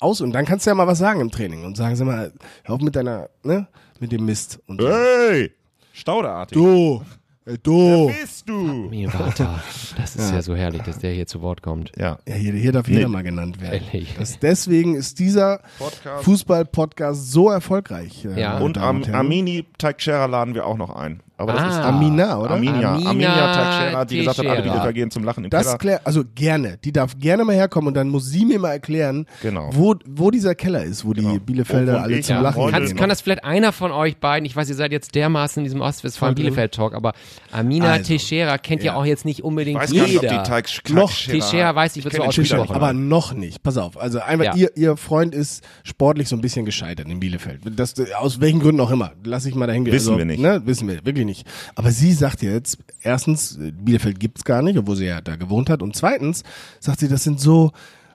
aus 0.00 0.20
und 0.20 0.32
dann 0.32 0.44
kannst 0.44 0.66
du 0.66 0.70
ja 0.70 0.74
mal 0.74 0.86
was 0.88 0.98
sagen 0.98 1.20
im 1.20 1.30
Training 1.30 1.64
und 1.64 1.76
sagen, 1.76 1.94
sag 1.96 2.06
mal, 2.06 2.32
hör 2.64 2.74
auf 2.74 2.80
mit 2.80 2.96
deiner, 2.96 3.28
ne, 3.44 3.68
mit 4.00 4.10
dem 4.10 4.24
Mist. 4.24 4.58
Und. 4.66 4.82
Hey! 4.82 5.52
Stauderartig. 5.92 6.56
Du, 6.58 7.02
ey, 7.46 7.56
du. 7.62 8.08
Wer 8.08 8.14
bist 8.22 8.48
du? 8.48 8.54
Mir 8.90 9.08
Vater. 9.10 9.62
Das 9.96 10.16
ist 10.16 10.32
ja. 10.32 10.42
so 10.42 10.56
herrlich, 10.56 10.82
dass 10.82 10.98
der 10.98 11.12
hier 11.12 11.26
zu 11.28 11.40
Wort 11.40 11.62
kommt. 11.62 11.92
Ja. 11.96 12.18
Ja, 12.26 12.34
hier, 12.34 12.52
hier 12.54 12.72
darf 12.72 12.88
jeder 12.88 13.02
Nee. 13.02 13.06
mal 13.12 13.22
genannt 13.22 13.60
werden. 13.60 13.80
Ehrlich. 13.92 14.16
Das, 14.18 14.40
deswegen 14.40 14.96
ist 14.96 15.20
dieser 15.20 15.60
Podcast. 15.78 16.24
Fußball-Podcast 16.24 17.30
so 17.30 17.48
erfolgreich. 17.48 18.24
äh, 18.24 18.40
Ja. 18.40 18.58
Und 18.58 18.76
Am. 18.78 19.04
Amini 19.04 19.64
Teixeira 19.78 20.26
laden 20.26 20.54
wir 20.54 20.66
auch 20.66 20.76
noch 20.76 20.90
ein. 20.96 21.20
Aber 21.36 21.52
das 21.54 21.62
Ah. 21.62 21.68
ist 21.70 21.76
Amina, 21.86 22.38
oder? 22.38 22.50
Arminia. 22.50 22.94
Amina 22.94 23.08
Arminia 23.10 23.54
Teixeira, 23.54 24.04
die 24.04 24.16
gesagt 24.18 24.38
hat, 24.38 24.46
alle 24.46 24.54
Teixeira. 24.56 24.72
Bielefer 24.74 24.92
gehen 24.92 25.10
zum 25.10 25.24
Lachen 25.24 25.42
im 25.44 25.50
Das 25.50 25.64
Keller. 25.66 25.78
klär, 25.78 26.00
also 26.04 26.22
gerne. 26.34 26.78
Die 26.84 26.92
darf 26.92 27.18
gerne 27.18 27.44
mal 27.44 27.56
herkommen 27.56 27.88
und 27.88 27.94
dann 27.94 28.08
muss 28.08 28.26
sie 28.30 28.44
mir 28.44 28.60
mal 28.60 28.70
erklären, 28.70 29.26
Genau. 29.42 29.68
wo, 29.72 29.96
wo 30.06 30.30
dieser 30.30 30.54
Keller 30.54 30.84
ist, 30.84 31.04
wo 31.04 31.12
die 31.12 31.22
Genau. 31.22 31.38
Bielefelder 31.40 31.92
Wo 31.94 31.96
wohn 31.96 32.02
alle 32.04 32.20
zum 32.20 32.36
Ja, 32.36 32.40
Lachen 32.42 32.70
Kann, 32.70 32.86
gehen. 32.86 32.96
kann 32.96 33.08
das 33.08 33.20
vielleicht 33.20 33.44
einer 33.44 33.72
von 33.72 33.90
euch 33.90 34.16
beiden, 34.18 34.46
ich 34.46 34.54
weiß, 34.54 34.68
ihr 34.68 34.76
seid 34.76 34.92
jetzt 34.92 35.14
dermaßen 35.16 35.60
in 35.60 35.64
diesem 35.64 35.80
Ostwestfalen-Bielefeld-Talk, 35.80 36.94
aber 36.94 37.12
Amina 37.50 37.92
Also, 37.94 38.04
Teixeira 38.04 38.56
kennt 38.58 38.84
ja. 38.84 38.92
ja. 38.92 38.98
auch 38.98 39.04
jetzt 39.04 39.24
nicht 39.24 39.42
unbedingt 39.42 39.80
weiß 39.80 39.92
gar 39.92 40.02
nicht, 40.06 40.16
ob 40.16 40.22
jeder. 40.22 40.38
die 40.42 40.48
Teig 40.48 40.68
Noch 40.90 41.10
Teixeira 41.12 41.74
weiß 41.74 41.96
ich, 41.96 42.04
wird 42.04 42.14
so 42.14 42.22
ausgesprochen. 42.22 42.74
Aber 42.74 42.92
noch 42.92 43.32
nicht. 43.34 43.62
Pass 43.62 43.76
auf. 43.76 43.98
Also 44.00 44.20
einfach, 44.20 44.44
Ja. 44.44 44.54
ihr, 44.54 44.76
ihr 44.76 44.96
Freund 44.96 45.34
ist 45.34 45.64
sportlich 45.82 46.28
so 46.28 46.36
ein 46.36 46.40
bisschen 46.40 46.64
gescheitert 46.64 47.08
in 47.08 47.18
Bielefeld. 47.20 47.62
Das, 47.76 47.94
aus 48.18 48.40
welchen 48.40 48.60
Gründen 48.60 48.80
auch 48.80 48.90
immer. 48.92 49.12
Lass 49.24 49.46
ich 49.46 49.54
mal 49.56 49.66
dahin 49.66 49.84
Wissen 49.86 50.10
also, 50.10 50.18
wir 50.18 50.24
nicht. 50.24 50.40
Ne, 50.40 50.62
wissen 50.64 50.86
wir 50.88 51.04
wirklich 51.04 51.23
nicht. 51.24 51.46
Aber 51.74 51.90
sie 51.90 52.12
sagt 52.12 52.42
jetzt, 52.42 52.78
erstens, 53.02 53.58
Bielefeld 53.60 54.18
gibt's 54.20 54.44
gar 54.44 54.62
nicht, 54.62 54.78
obwohl 54.78 54.96
sie 54.96 55.06
ja 55.06 55.20
da 55.20 55.36
gewohnt 55.36 55.70
hat. 55.70 55.82
Und 55.82 55.96
zweitens 55.96 56.42
sagt 56.80 57.00
sie, 57.00 57.08
das 57.08 57.24
sind 57.24 57.40
so, 57.40 57.72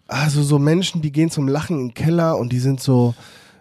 also 0.07 0.41
so 0.43 0.59
Menschen, 0.59 1.01
die 1.01 1.11
gehen 1.11 1.29
zum 1.29 1.47
Lachen 1.47 1.79
in 1.79 1.87
den 1.89 1.93
Keller 1.93 2.37
und 2.37 2.51
die 2.51 2.59
sind 2.59 2.79
so, 2.81 3.13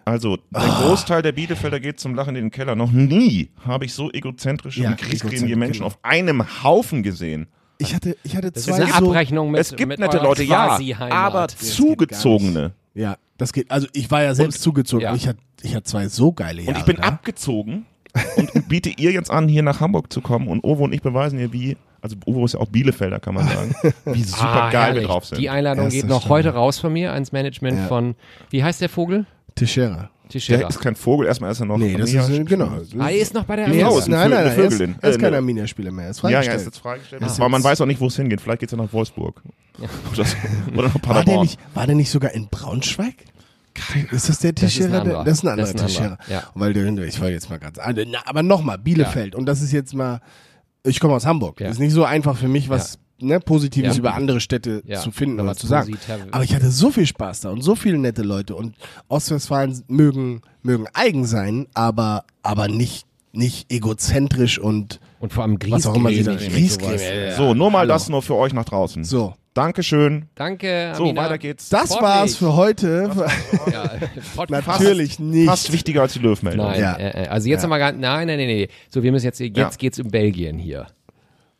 Also, 0.05 0.37
der 0.51 0.61
Ah. 0.61 0.81
Großteil 0.81 1.21
der 1.21 1.31
Bielefelder 1.33 1.79
geht 1.79 1.99
zum 1.99 2.15
Lachen 2.15 2.35
in 2.35 2.45
den 2.45 2.51
Keller. 2.51 2.75
Noch 2.75 2.91
nie 2.91 3.49
habe 3.63 3.85
ich 3.85 3.93
so 3.93 4.09
egozentrische 4.11 4.81
Ja, 4.81 4.89
und 4.91 4.97
kriegsgrämige 4.97 5.55
Menschen 5.55 5.79
genau. 5.81 5.87
auf 5.87 5.99
einem 6.03 6.63
Haufen 6.63 7.03
gesehen. 7.03 7.47
ich 7.77 7.93
hatte, 7.93 8.17
ich 8.23 8.35
hatte 8.35 8.51
Das 8.51 8.63
zwei 8.63 8.77
ist 8.77 8.81
eine 8.81 8.91
so, 9.05 9.09
Abrechnung 9.11 9.51
mit 9.51 9.61
es 9.61 9.75
gibt 9.75 9.87
mit 9.87 9.99
nette 9.99 10.17
eurer 10.17 10.29
Leute, 10.29 10.43
ja, 10.43 10.79
aber 11.11 11.47
zugezogene. 11.49 12.73
Ja, 12.95 13.17
das 13.37 13.53
geht. 13.53 13.69
Also 13.71 13.87
ich 13.93 14.09
war 14.11 14.23
ja 14.23 14.33
selbst 14.33 14.61
zugezogen. 14.61 15.03
ja. 15.03 15.13
Ich 15.15 15.27
hatte, 15.27 15.39
ich 15.61 15.75
hatte 15.75 15.83
zwei 15.83 16.07
so 16.07 16.31
geile 16.33 16.61
Jahre. 16.61 16.73
Und 16.73 16.79
ich 16.79 16.85
bin 16.85 16.95
da. 16.97 17.03
abgezogen 17.03 17.85
und 18.37 18.67
biete 18.69 18.89
ihr 18.97 19.11
jetzt 19.11 19.31
an, 19.31 19.47
hier 19.47 19.63
nach 19.63 19.79
Hamburg 19.81 20.11
zu 20.11 20.21
kommen. 20.21 20.47
Und 20.47 20.63
Ovo 20.63 20.83
und 20.85 20.93
ich 20.93 21.01
beweisen 21.01 21.39
ihr, 21.39 21.51
wie 21.53 21.77
Also 22.01 22.15
Uwe 22.25 22.45
ist 22.45 22.53
ja 22.53 22.59
auch 22.59 22.67
Bielefelder, 22.67 23.19
kann 23.19 23.35
man 23.35 23.47
sagen. 23.49 23.75
Wie 24.05 24.23
super 24.23 24.63
Ah, 24.63 24.69
geil 24.71 24.95
wir 24.95 25.01
drauf 25.03 25.25
sind. 25.25 25.39
Die 25.39 25.49
Einladung 25.49 25.85
Erste 25.85 25.99
geht 26.01 26.09
noch 26.09 26.21
Stunde. 26.21 26.33
heute 26.35 26.53
raus 26.53 26.79
von 26.79 26.93
mir 26.93 27.11
ans 27.13 27.31
Management 27.31 27.77
Ja. 27.77 27.87
von, 27.87 28.15
wie 28.49 28.63
heißt 28.63 28.81
der 28.81 28.89
Vogel? 28.89 29.25
Teixeira. 29.55 30.09
der 30.23 30.29
Teixeira. 30.29 30.69
ist 30.69 30.79
kein 30.79 30.95
Vogel, 30.95 31.27
erstmal 31.27 31.51
ist 31.51 31.59
er 31.59 31.65
noch. 31.65 31.77
Nee, 31.77 31.95
das 31.97 32.11
Arminia- 32.15 32.39
ist, 32.41 32.47
genau. 32.47 32.69
Ah, 32.99 33.09
er 33.09 33.17
ist 33.17 33.33
noch 33.33 33.43
bei 33.43 33.55
der 33.57 33.65
er 33.67 33.73
ist, 33.97 34.05
ein 34.05 34.11
nein, 34.11 34.29
nein, 34.29 34.45
nein, 34.45 34.57
er 34.59 34.65
ist, 34.65 34.79
er 34.79 35.09
ist 35.09 35.15
Äh, 35.15 35.19
kein 35.19 35.31
ne- 35.31 35.37
Arminia-Spieler 35.37 35.91
mehr. 35.91 36.05
Er 36.05 36.11
ist 36.11 36.21
Ja, 36.23 36.29
ja, 36.29 36.35
freigestellt. 36.37 36.59
ist 36.59 36.65
jetzt 36.67 36.77
freigestellt. 36.77 37.21
Ist 37.23 37.39
Aber 37.39 37.49
man 37.49 37.63
weiß 37.63 37.81
auch 37.81 37.85
nicht, 37.87 37.99
wo 37.99 38.07
es 38.07 38.15
hingeht. 38.15 38.39
Vielleicht 38.39 38.59
geht 38.61 38.71
es 38.71 38.77
ja 38.77 38.81
nach 38.83 38.93
Wolfsburg. 38.93 39.41
Oder, 40.13 40.25
oder 40.73 40.83
nach 40.83 40.83
war, 40.83 40.89
der 40.93 40.99
Paderborn. 40.99 41.41
nicht, 41.41 41.59
war 41.73 41.85
der 41.87 41.95
nicht 41.95 42.11
sogar 42.11 42.31
in 42.33 42.47
Braunschweig? 42.47 43.15
Ist 44.11 44.29
das 44.29 44.39
der 44.39 44.53
Das 44.53 44.79
anderer. 44.81 45.23
Das 45.23 45.37
ist 45.39 45.43
ein 45.43 45.47
anderer 45.49 45.57
Das 45.57 45.69
ist 45.75 45.81
ein 45.81 45.87
Teixeira. 45.87 46.13
anderer, 46.15 46.31
ja. 46.31 46.43
Weil 46.55 46.73
der, 46.73 46.85
ich 47.05 47.19
wollte 47.19 47.33
jetzt 47.33 47.49
mal 47.49 47.59
ganz, 47.59 47.77
ah, 47.79 47.93
aber 48.25 48.43
nochmal, 48.43 48.77
Bielefeld. 48.77 49.35
Und 49.35 49.45
das 49.45 49.61
ist 49.61 49.71
jetzt 49.71 49.93
mal, 49.93 50.21
ich 50.83 50.99
komme 50.99 51.13
aus 51.15 51.25
Hamburg. 51.25 51.59
Ja. 51.61 51.69
Ist 51.69 51.79
nicht 51.79 51.93
so 51.93 52.03
einfach 52.05 52.37
für 52.37 52.47
mich, 52.47 52.69
was 52.69 52.99
ne, 53.21 53.39
Positives 53.39 53.95
Ja. 53.95 53.99
über 53.99 54.13
andere 54.13 54.39
Städte 54.39 54.81
Ja. 54.85 54.99
zu 54.99 55.11
finden 55.11 55.39
Aber 55.39 55.49
oder 55.49 55.57
zu 55.57 55.67
sagen. 55.67 55.97
Aber 56.31 56.43
ich 56.43 56.55
hatte 56.55 56.69
so 56.71 56.89
viel 56.91 57.05
Spaß 57.05 57.41
da 57.41 57.49
und 57.49 57.61
so 57.61 57.75
viele 57.75 57.97
nette 57.97 58.21
Leute 58.21 58.55
und 58.55 58.75
Ostwestfalen 59.09 59.83
mögen, 59.87 60.41
mögen 60.63 60.85
eigen 60.93 61.25
sein, 61.25 61.67
aber, 61.73 62.23
aber 62.43 62.67
nicht, 62.67 63.05
nicht 63.31 63.71
egozentrisch 63.71 64.57
und 64.59 64.99
Und 65.19 65.33
vor 65.33 65.43
allem 65.43 65.57
was 65.67 65.85
auch 65.85 65.95
immer 65.95 66.09
sie 66.09 66.23
da. 66.23 66.35
Griesgrämig. 66.35 67.35
So, 67.35 67.53
nur 67.53 67.69
mal 67.71 67.79
Hallo. 67.79 67.89
das 67.89 68.09
nur 68.09 68.21
für 68.21 68.35
euch 68.35 68.53
nach 68.53 68.65
draußen. 68.65 69.03
So. 69.03 69.33
Dankeschön. 69.53 70.27
Danke, 70.35 70.93
So, 70.95 71.03
Amina. 71.03 71.23
weiter 71.23 71.37
geht's. 71.37 71.69
Das 71.69 71.89
Freut 71.93 72.01
war's 72.03 72.35
für 72.35 72.55
heute. 72.55 73.09
Ja, 73.71 73.91
Podcast. 74.35 74.67
Natürlich 74.67 75.19
nicht. 75.19 75.47
Fast 75.47 75.73
wichtiger 75.73 76.01
als 76.03 76.13
die 76.13 76.19
Löwmeldung. 76.19 76.67
Nein, 76.67 76.79
Ja. 76.79 76.93
äh, 76.93 77.23
äh, 77.25 77.27
also 77.27 77.49
jetzt 77.49 77.59
Ja. 77.59 77.63
haben 77.63 77.69
wir 77.71 77.79
gar, 77.79 77.91
nein, 77.91 78.27
nein, 78.27 78.37
nein, 78.37 78.47
nein. 78.47 78.67
So, 78.89 79.01
wir 79.03 79.11
müssen 79.11 79.25
jetzt, 79.25 79.39
jetzt 79.39 79.57
Ja. 79.57 79.69
geht's 79.77 79.99
um 79.99 80.07
Belgien 80.09 80.57
hier. 80.59 80.85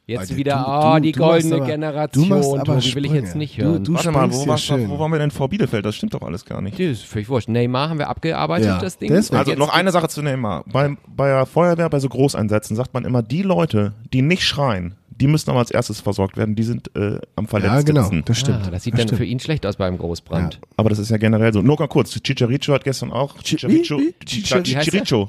Jetzt 0.05 0.21
Alter, 0.21 0.35
wieder, 0.37 0.55
du- 0.55 0.87
oh, 0.87 0.93
du- 0.95 1.01
die 1.01 1.11
du 1.11 1.19
goldene 1.19 1.55
aber- 1.57 1.65
Generation. 1.67 2.23
du 2.29 2.35
machst 2.35 2.53
aber 2.57 2.83
will 2.95 3.05
ich 3.05 3.11
jetzt 3.11 3.35
nicht 3.35 3.57
hören. 3.59 3.83
du- 3.83 3.93
Warte 3.93 4.09
mal, 4.11 4.21
wo, 4.27 4.31
springst 4.33 4.47
war's, 4.47 4.61
hier 4.61 4.77
schön. 4.77 4.89
wo 4.89 4.97
waren 4.97 5.11
wir 5.11 5.19
denn 5.19 5.29
vor 5.29 5.49
Bielefeld? 5.49 5.85
Das 5.85 5.95
stimmt 5.95 6.15
doch 6.15 6.23
alles 6.23 6.45
gar 6.45 6.61
nicht. 6.61 6.79
Das 6.79 6.85
ist 6.87 7.03
völlig 7.05 7.29
wurscht. 7.29 7.47
Neymar 7.49 7.89
haben 7.89 7.99
wir 7.99 8.09
abgearbeitet, 8.09 8.65
Ja, 8.67 8.79
das 8.79 8.97
Ding. 8.97 9.09
deswegen. 9.09 9.35
Und 9.39 9.47
Also 9.49 9.59
noch 9.59 9.71
eine 9.73 9.91
Sache 9.91 10.07
zu 10.07 10.23
Neymar. 10.23 10.63
Bei, 10.71 10.95
bei 11.07 11.27
der 11.27 11.45
Feuerwehr, 11.45 11.89
bei 11.91 11.99
so 11.99 12.09
Großeinsätzen 12.09 12.75
sagt 12.75 12.93
man 12.95 13.05
immer, 13.05 13.21
die 13.21 13.43
Leute, 13.43 13.93
die 14.11 14.23
nicht 14.23 14.43
schreien, 14.43 14.95
die 15.19 15.27
müssen 15.27 15.49
aber 15.49 15.59
als 15.59 15.71
erstes 15.71 15.99
versorgt 16.01 16.37
werden. 16.37 16.55
Die 16.55 16.63
sind 16.63 16.95
äh, 16.95 17.19
am 17.35 17.45
Ja, 17.45 17.49
verletztesten. 17.49 17.85
genau, 17.95 18.09
das 18.25 18.39
stimmt. 18.39 18.59
Ah, 18.67 18.71
das 18.71 18.83
sieht 18.83 18.93
das 18.93 18.99
dann 18.99 19.07
stimmt. 19.09 19.17
für 19.19 19.25
ihn 19.25 19.39
schlecht 19.39 19.65
aus 19.65 19.75
beim 19.75 19.97
Großbrand. 19.97 20.59
Aber 20.77 20.89
das 20.89 20.99
ist 20.99 21.09
ja 21.11 21.17
generell 21.17 21.53
so. 21.53 21.61
Nur 21.61 21.77
ganz 21.77 21.91
kurz, 21.91 22.11
Chicharito 22.21 22.73
hat 22.73 22.83
gestern 22.83 23.11
auch 23.11 23.37
Chicharito, 23.41 23.99
Ja. 23.99 24.11
Chicharito 24.25 25.27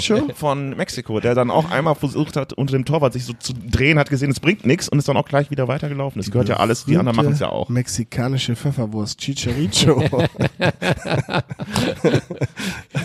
Chicharito? 0.00 0.34
von 0.34 0.76
Mexiko, 0.76 1.20
der 1.20 1.34
dann 1.34 1.50
auch 1.50 1.70
einmal 1.70 1.94
versucht 1.94 2.36
hat, 2.36 2.52
unter 2.52 2.72
dem 2.72 2.84
Torwart 2.84 3.12
sich 3.12 3.24
so 3.24 3.32
zu 3.32 3.52
drehen, 3.52 3.98
hat 3.98 4.10
gesehen, 4.10 4.30
es 4.30 4.40
bringt 4.40 4.64
nichts 4.66 4.88
und 4.88 4.98
ist 4.98 5.08
dann 5.08 5.16
auch 5.16 5.26
gleich 5.28 5.50
wieder 5.50 5.68
weitergelaufen. 5.68 6.20
Das 6.20 6.30
gehört 6.30 6.48
ja 6.48 6.56
alles, 6.58 6.84
die 6.84 6.96
anderen 6.96 7.16
machen 7.16 7.32
es 7.32 7.40
ja 7.40 7.48
auch. 7.48 7.68
Mexikanische 7.68 8.54
Pfefferwurst, 8.56 9.18
Chicharito. 9.20 10.02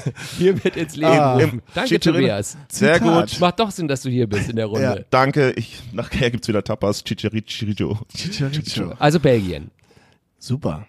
Hier 0.38 0.64
wird 0.64 0.76
ins 0.78 0.96
Leben 0.96 1.12
Ah. 1.12 1.38
gerufen. 1.38 1.62
Danke, 1.74 1.90
Chicharito. 1.90 2.12
Tobias. 2.20 2.58
Sehr 2.70 2.94
Zitat. 2.96 3.30
gut. 3.32 3.40
Macht 3.40 3.60
doch 3.60 3.72
Sinn, 3.72 3.88
dass 3.88 4.02
du 4.02 4.10
hier 4.10 4.28
bist 4.28 4.50
in 4.50 4.56
der 4.56 4.66
Runde. 4.68 4.82
Ja. 4.84 4.96
Danke, 5.10 5.52
ich, 5.56 5.82
nachher 5.94 6.30
gibt's 6.32 6.48
wieder 6.48 6.64
Tapas, 6.64 7.04
Chicharito. 7.04 7.98
Chicharito. 8.16 8.94
Also 9.00 9.20
Belgien. 9.20 9.72
Super. 10.38 10.86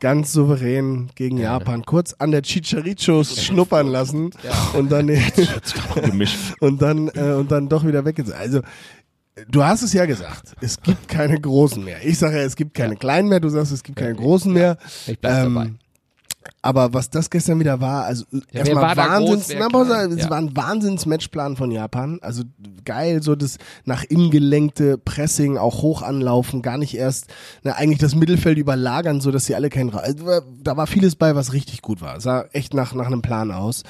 Ganz 0.00 0.32
souverän 0.32 1.10
gegen 1.14 1.38
Japan. 1.38 1.84
Kurz 1.84 2.12
an 2.14 2.32
der 2.32 2.42
Chicharritos 2.42 3.40
schnuppern 3.44 3.86
lassen 3.86 4.30
und 4.74 4.90
dann 4.90 5.06
Gemischt. 5.06 6.36
und 6.60 6.82
dann 6.82 7.08
äh, 7.14 7.34
und 7.34 7.52
dann 7.52 7.68
doch 7.68 7.86
wieder 7.86 8.04
weggesetzt. 8.04 8.36
Also 8.36 8.62
du 9.48 9.62
hast 9.62 9.82
es 9.82 9.92
ja 9.92 10.04
gesagt. 10.06 10.54
Es 10.60 10.80
gibt 10.82 11.06
keine 11.06 11.40
großen 11.40 11.84
mehr. 11.84 12.04
Ich 12.04 12.18
sage 12.18 12.36
ja, 12.38 12.42
es 12.42 12.56
gibt 12.56 12.74
keine 12.74 12.96
kleinen 12.96 13.28
mehr. 13.28 13.38
Du 13.38 13.48
sagst, 13.48 13.70
es 13.70 13.84
gibt 13.84 13.96
keine 13.96 14.16
großen 14.16 14.52
mehr. 14.52 14.76
Ich 15.06 15.20
bleib 15.20 15.44
dabei. 15.54 15.70
Aber 16.62 16.92
was 16.94 17.10
das 17.10 17.30
gestern 17.30 17.58
wieder 17.60 17.80
war, 17.80 18.04
also 18.04 18.24
wer 18.30 18.42
erstmal 18.60 18.96
war 18.96 18.96
Wahnsinns, 18.96 19.48
groß, 19.48 19.56
na, 19.58 19.66
aber 19.66 20.12
es 20.12 20.24
Ja. 20.24 20.30
war 20.30 20.38
ein 20.38 20.56
Wahnsinns-Matchplan 20.56 21.56
von 21.56 21.70
Japan. 21.70 22.18
Also 22.22 22.44
geil, 22.84 23.22
so 23.22 23.34
das 23.34 23.58
nach 23.84 24.04
innen 24.04 24.30
gelenkte 24.30 24.98
Pressing, 24.98 25.56
auch 25.58 25.82
hoch 25.82 26.02
anlaufen, 26.02 26.62
gar 26.62 26.78
nicht 26.78 26.94
erst, 26.96 27.26
na, 27.62 27.72
eigentlich 27.72 27.98
das 27.98 28.14
Mittelfeld 28.14 28.58
überlagern, 28.58 29.20
so 29.20 29.30
dass 29.30 29.46
sie 29.46 29.54
alle 29.54 29.70
keinen, 29.70 29.94
also, 29.94 30.40
da 30.62 30.76
war 30.76 30.86
vieles 30.86 31.16
bei, 31.16 31.34
was 31.34 31.52
richtig 31.52 31.82
gut 31.82 32.00
war. 32.00 32.16
Es 32.16 32.22
sah 32.24 32.44
echt 32.52 32.74
nach, 32.74 32.94
nach 32.94 33.06
einem 33.06 33.22
Plan 33.22 33.50
aus. 33.50 33.82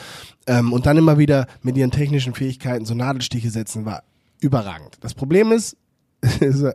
Ähm, 0.46 0.72
und 0.72 0.86
dann 0.86 0.96
immer 0.96 1.18
wieder 1.18 1.46
mit 1.62 1.76
ihren 1.76 1.90
technischen 1.90 2.34
Fähigkeiten 2.34 2.84
so 2.84 2.94
Nadelstiche 2.94 3.50
setzen, 3.50 3.84
war 3.84 4.02
überragend. 4.40 4.96
Das 5.00 5.14
Problem 5.14 5.52
ist, 5.52 5.76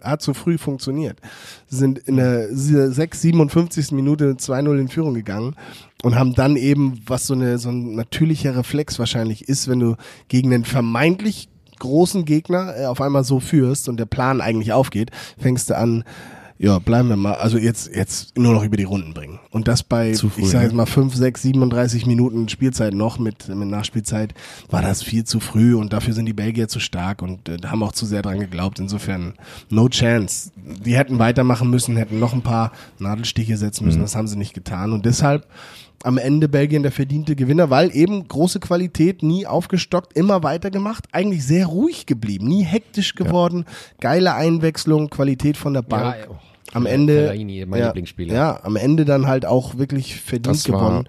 hat 0.04 0.22
zu 0.22 0.34
früh 0.34 0.58
funktioniert. 0.58 1.20
Sind 1.68 2.00
in 2.00 2.18
der 2.18 2.48
6, 2.54 3.22
57. 3.22 3.92
Minute 3.92 4.34
2-0 4.34 4.80
in 4.80 4.88
Führung 4.90 5.14
gegangen 5.14 5.56
und 6.04 6.16
haben 6.16 6.34
dann 6.34 6.56
eben, 6.56 7.02
was 7.06 7.28
so, 7.28 7.34
eine, 7.34 7.58
so 7.58 7.70
ein 7.70 7.96
natürlicher 7.96 8.56
Reflex 8.56 9.00
wahrscheinlich 9.00 9.48
ist, 9.48 9.68
wenn 9.68 9.80
du 9.80 9.96
gegen 10.28 10.54
einen 10.54 10.66
vermeintlich 10.66 11.50
großen 11.80 12.26
Gegner 12.26 12.74
äh, 12.78 12.86
auf 12.86 13.02
einmal 13.02 13.24
so 13.24 13.40
führst 13.40 13.88
und 13.88 13.98
der 13.98 14.06
Plan 14.06 14.42
eigentlich 14.42 14.74
aufgeht, 14.74 15.12
fängst 15.38 15.70
du 15.70 15.78
an, 15.78 16.04
ja, 16.60 16.80
bleiben 16.80 17.10
wir 17.10 17.18
mal, 17.18 17.36
also 17.36 17.58
jetzt, 17.58 17.96
jetzt 17.96 18.38
nur 18.38 18.54
noch 18.54 18.64
über 18.64 18.78
die 18.78 18.84
Runden 18.84 19.14
bringen. 19.14 19.40
Und 19.52 19.68
das 19.68 19.84
bei, 19.84 20.16
früh, 20.16 20.30
ich 20.38 20.48
sage 20.48 20.60
ne? 20.60 20.64
jetzt 20.64 20.74
mal 20.74 20.88
5, 20.88 21.14
6, 21.14 21.42
37 21.44 22.06
Minuten 22.08 22.50
Spielzeit 22.50 22.94
noch 22.94 23.20
mit, 23.20 23.48
mit 23.48 23.68
Nachspielzeit, 23.68 24.34
war 24.70 24.82
das 24.82 25.04
viel 25.04 25.24
zu 25.24 25.40
früh 25.40 25.76
und 25.76 25.94
dafür 25.94 26.14
sind 26.14 26.26
die 26.26 26.34
Belgier 26.34 26.68
zu 26.68 26.80
stark 26.80 27.22
und 27.22 27.48
äh, 27.48 27.58
haben 27.66 27.84
auch 27.84 27.92
zu 27.92 28.06
sehr 28.08 28.24
dran 28.24 28.40
geglaubt. 28.40 28.80
Insofern, 28.80 29.34
no 29.70 29.88
chance. 29.88 30.52
Die 30.56 30.98
hätten 30.98 31.20
weitermachen 31.20 31.70
müssen, 31.70 31.96
hätten 31.96 32.20
noch 32.20 32.34
ein 32.34 32.42
paar 32.42 32.72
Nadelstiche 32.98 33.58
setzen 33.58 33.86
müssen, 33.86 34.02
das 34.02 34.16
haben 34.16 34.28
sie 34.28 34.38
nicht 34.38 34.54
getan. 34.54 34.94
Und 34.94 35.06
deshalb 35.06 35.46
am 36.04 36.18
Ende 36.18 36.48
Belgien 36.48 36.84
der 36.84 36.92
verdiente 36.92 37.36
Gewinner, 37.36 37.70
weil 37.70 37.96
eben 37.96 38.28
große 38.28 38.60
Qualität, 38.60 39.24
nie 39.24 39.46
aufgestockt, 39.48 40.16
immer 40.16 40.44
weitergemacht, 40.44 41.06
eigentlich 41.12 41.46
sehr 41.46 41.66
ruhig 41.66 42.06
geblieben, 42.06 42.48
nie 42.48 42.64
hektisch 42.64 43.16
geworden, 43.16 43.66
geile 44.00 44.36
Einwechslung, 44.36 45.10
Qualität 45.10 45.58
von 45.58 45.74
der 45.74 45.82
Bank. 45.82 46.16
Ja, 46.20 46.28
oh, 46.30 46.36
am 46.74 46.86
Ende, 46.86 47.28
Fellaini, 47.28 47.66
mein 47.66 47.80
ja, 47.80 47.86
Lieblingsspieler. 47.88 48.34
ja, 48.34 48.60
am 48.64 48.76
Ende 48.76 49.06
dann 49.06 49.28
halt 49.28 49.46
auch 49.46 49.78
wirklich 49.78 50.22
verdient 50.22 50.48
Das 50.58 50.64
gewonnen. 50.64 51.08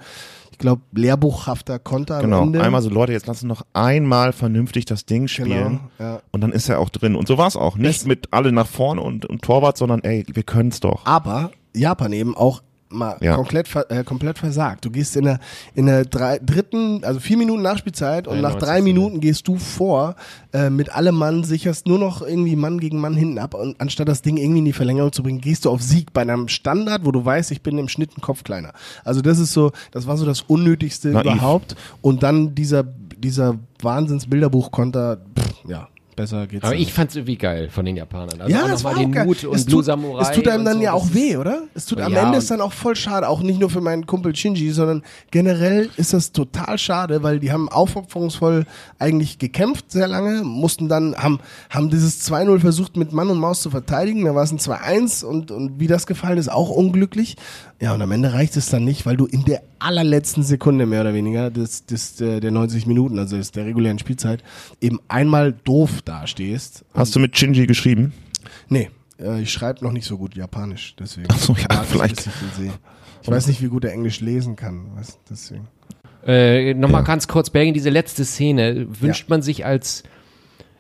Ich 0.51 0.59
glaube, 0.59 0.83
lehrbuchhafter 0.93 1.79
Konter 1.79 2.17
am 2.17 2.23
Genau. 2.23 2.43
Ende. 2.43 2.61
Einmal 2.63 2.83
so, 2.83 2.89
Leute, 2.91 3.13
jetzt 3.13 3.29
lassen 3.29 3.47
noch 3.47 3.63
einmal 3.75 4.33
vernünftig 4.33 4.87
das 4.87 5.07
Ding 5.07 5.29
spielen. 5.29 5.81
Genau, 5.99 6.11
ja. 6.15 6.21
Und 6.33 6.41
dann 6.41 6.51
ist 6.51 6.69
er 6.69 6.81
auch 6.81 6.89
drin. 6.89 7.15
Und 7.15 7.29
so 7.29 7.39
war 7.39 7.47
es 7.47 7.55
auch. 7.55 7.77
Nicht 7.77 8.07
mit 8.07 8.33
alle 8.33 8.51
nach 8.51 8.67
vorne 8.67 9.01
und, 9.01 9.25
und 9.25 9.43
Torwart, 9.43 9.77
sondern 9.77 10.03
ey, 10.03 10.25
wir 10.33 10.43
können's 10.43 10.81
doch. 10.81 11.07
Aber 11.07 11.53
Japan 11.77 12.13
eben 12.13 12.37
auch 12.37 12.63
mal 12.91 13.17
Ja. 13.21 13.35
komplett, 13.35 13.69
äh, 13.91 14.03
komplett 14.05 14.39
versagt. 14.39 14.85
Du 14.85 14.91
gehst 14.91 15.17
in 15.17 15.25
der, 15.25 15.41
in 15.75 15.87
der 15.87 16.05
drei, 16.05 16.39
dritten, 16.39 17.05
also 17.05 17.21
vier 17.21 17.37
Minuten 17.37 17.63
Nachspielzeit 17.63 18.27
und 18.27 18.41
nach 18.41 18.55
91. 18.55 18.67
drei 18.67 18.83
Minuten 18.83 19.21
gehst 19.21 19.47
du 19.49 19.57
vor 19.59 20.15
äh, 20.53 20.71
mit 20.71 20.95
allem 20.95 21.15
Mann, 21.15 21.45
sicherst 21.45 21.87
nur 21.87 21.99
noch 21.99 22.23
irgendwie 22.23 22.57
Mann 22.57 22.81
gegen 22.81 22.99
Mann 23.01 23.15
hinten 23.15 23.39
ab 23.39 23.55
und 23.55 23.81
anstatt 23.81 24.09
das 24.09 24.23
Ding 24.23 24.37
irgendwie 24.37 24.61
in 24.61 24.65
die 24.65 24.73
Verlängerung 24.73 25.13
zu 25.13 25.23
bringen, 25.23 25.41
gehst 25.41 25.65
du 25.65 25.71
auf 25.71 25.83
Sieg 25.83 26.13
bei 26.13 26.23
einem 26.23 26.49
Standard, 26.49 27.05
wo 27.05 27.13
du 27.13 27.25
weißt, 27.25 27.51
ich 27.51 27.63
bin 27.63 27.77
im 27.79 27.89
Schnitt 27.89 28.17
ein 28.17 28.21
Kopf 28.23 28.43
kleiner. 28.45 28.73
Also 29.05 29.21
das 29.21 29.39
ist 29.39 29.53
so, 29.53 29.73
das 29.91 30.07
war 30.07 30.17
so 30.17 30.25
das 30.25 30.41
Unnötigste 30.43 31.09
Naiv. 31.11 31.25
überhaupt 31.27 31.77
und 32.01 32.23
dann 32.23 32.55
dieser, 32.55 32.85
dieser 32.85 33.57
Wahnsinns-Bilderbuch-Konter, 33.83 35.19
pff, 35.39 35.69
ja, 35.69 35.89
besser 36.19 36.47
geht's 36.47 36.65
Aber 36.65 36.75
ich 36.75 36.93
fand's 36.93 37.17
irgendwie 37.17 37.37
geil 37.37 37.71
von 37.71 37.85
den 37.85 37.97
Japanern. 37.97 38.41
Also 38.41 38.53
ja, 38.53 38.65
auch 38.65 38.69
das 38.69 38.85
war 38.85 38.97
auch 38.97 39.11
geil. 39.11 39.25
Mut 39.25 39.45
und 39.45 39.55
es 39.55 39.65
Blue 39.65 39.79
tut, 39.79 39.87
Samurai. 39.87 40.23
Es 40.23 40.33
tut 40.33 40.49
einem 40.49 40.65
dann 40.65 40.79
so. 40.79 40.83
ja 40.83 40.93
auch 40.93 41.15
weh, 41.15 41.37
oder? 41.37 41.63
Es 41.75 41.87
tut 41.87 41.99
Ja, 41.99 42.07
am 42.07 42.15
Ende 42.15 42.39
ist 42.39 42.51
dann 42.51 42.61
auch 42.61 42.73
voll 42.73 42.97
schade, 42.97 43.29
auch 43.29 43.41
nicht 43.41 43.61
nur 43.61 43.71
für 43.71 43.81
meinen 43.81 44.07
Kumpel 44.07 44.35
Shinji, 44.35 44.71
sondern 44.71 45.03
generell 45.31 45.89
ist 45.97 46.13
das 46.13 46.33
total 46.33 46.77
schade, 46.79 47.23
weil 47.23 47.39
die 47.39 47.53
haben 47.53 47.69
aufopferungsvoll 47.69 48.67
eigentlich 48.99 49.39
gekämpft 49.39 49.93
sehr 49.93 50.09
lange, 50.09 50.43
mussten 50.43 50.89
dann 50.89 51.17
haben 51.17 51.41
haben 51.71 51.89
dieses 51.91 52.29
2-0 52.29 52.59
versucht 52.61 52.97
mit 52.97 53.13
Mann 53.13 53.31
und 53.31 53.39
Maus 53.39 53.63
zu 53.63 53.71
verteidigen, 53.71 54.25
da 54.25 54.35
war 54.35 54.43
es 54.43 54.53
ein 54.53 54.59
2-1 54.59 55.25
und 55.25 55.51
und 55.51 55.81
wie 55.81 55.87
das 55.87 56.07
gefallen 56.07 56.39
ist, 56.39 56.51
auch 56.51 56.71
unglücklich. 56.71 57.37
Ja, 57.81 57.95
und 57.95 58.03
am 58.03 58.11
Ende 58.11 58.33
reicht 58.33 58.57
es 58.57 58.71
dann 58.71 58.85
nicht, 58.85 59.07
weil 59.07 59.17
du 59.17 59.27
in 59.27 59.45
der 59.45 59.63
allerletzten 59.79 60.43
Sekunde 60.43 60.85
mehr 60.85 61.03
oder 61.03 61.15
weniger 61.15 61.51
des, 61.51 61.87
des 61.87 62.21
äh, 62.21 62.41
der 62.41 62.51
90 62.51 62.87
Minuten, 62.87 63.19
also 63.21 63.39
der 63.39 63.67
regulären 63.67 64.01
Spielzeit, 64.01 64.43
eben 64.81 64.99
einmal 65.07 65.53
doof 65.53 66.03
dastehst 66.09 66.85
Hast 66.95 67.15
du 67.15 67.21
mit 67.21 67.37
Shinji 67.37 67.67
geschrieben? 67.67 68.13
Nee, 68.69 68.91
äh, 69.21 69.43
ich 69.43 69.53
schreibe 69.53 69.85
noch 69.85 69.93
nicht 69.93 70.07
so 70.07 70.17
gut 70.19 70.35
Japanisch, 70.35 70.95
deswegen. 70.99 71.29
Ach 71.31 71.39
so, 71.39 71.55
ja, 71.55 71.83
vielleicht. 71.83 72.21
Ich, 72.27 72.33
ich 73.23 73.29
weiß 73.31 73.47
nicht, 73.49 73.63
wie 73.63 73.69
gut 73.69 73.85
er 73.85 73.93
Englisch 73.93 74.21
lesen 74.21 74.57
kann. 74.57 74.87
Was, 74.95 75.19
deswegen. 75.29 75.69
Äh, 76.27 76.75
Nochmal 76.75 77.03
Ja. 77.03 77.07
ganz 77.07 77.29
kurz, 77.29 77.51
Belgien, 77.51 77.75
diese 77.75 77.91
letzte 77.91 78.25
Szene. 78.25 78.87
Wünscht 79.01 79.29
man 79.29 79.43
sich 79.43 79.65
als, 79.65 80.03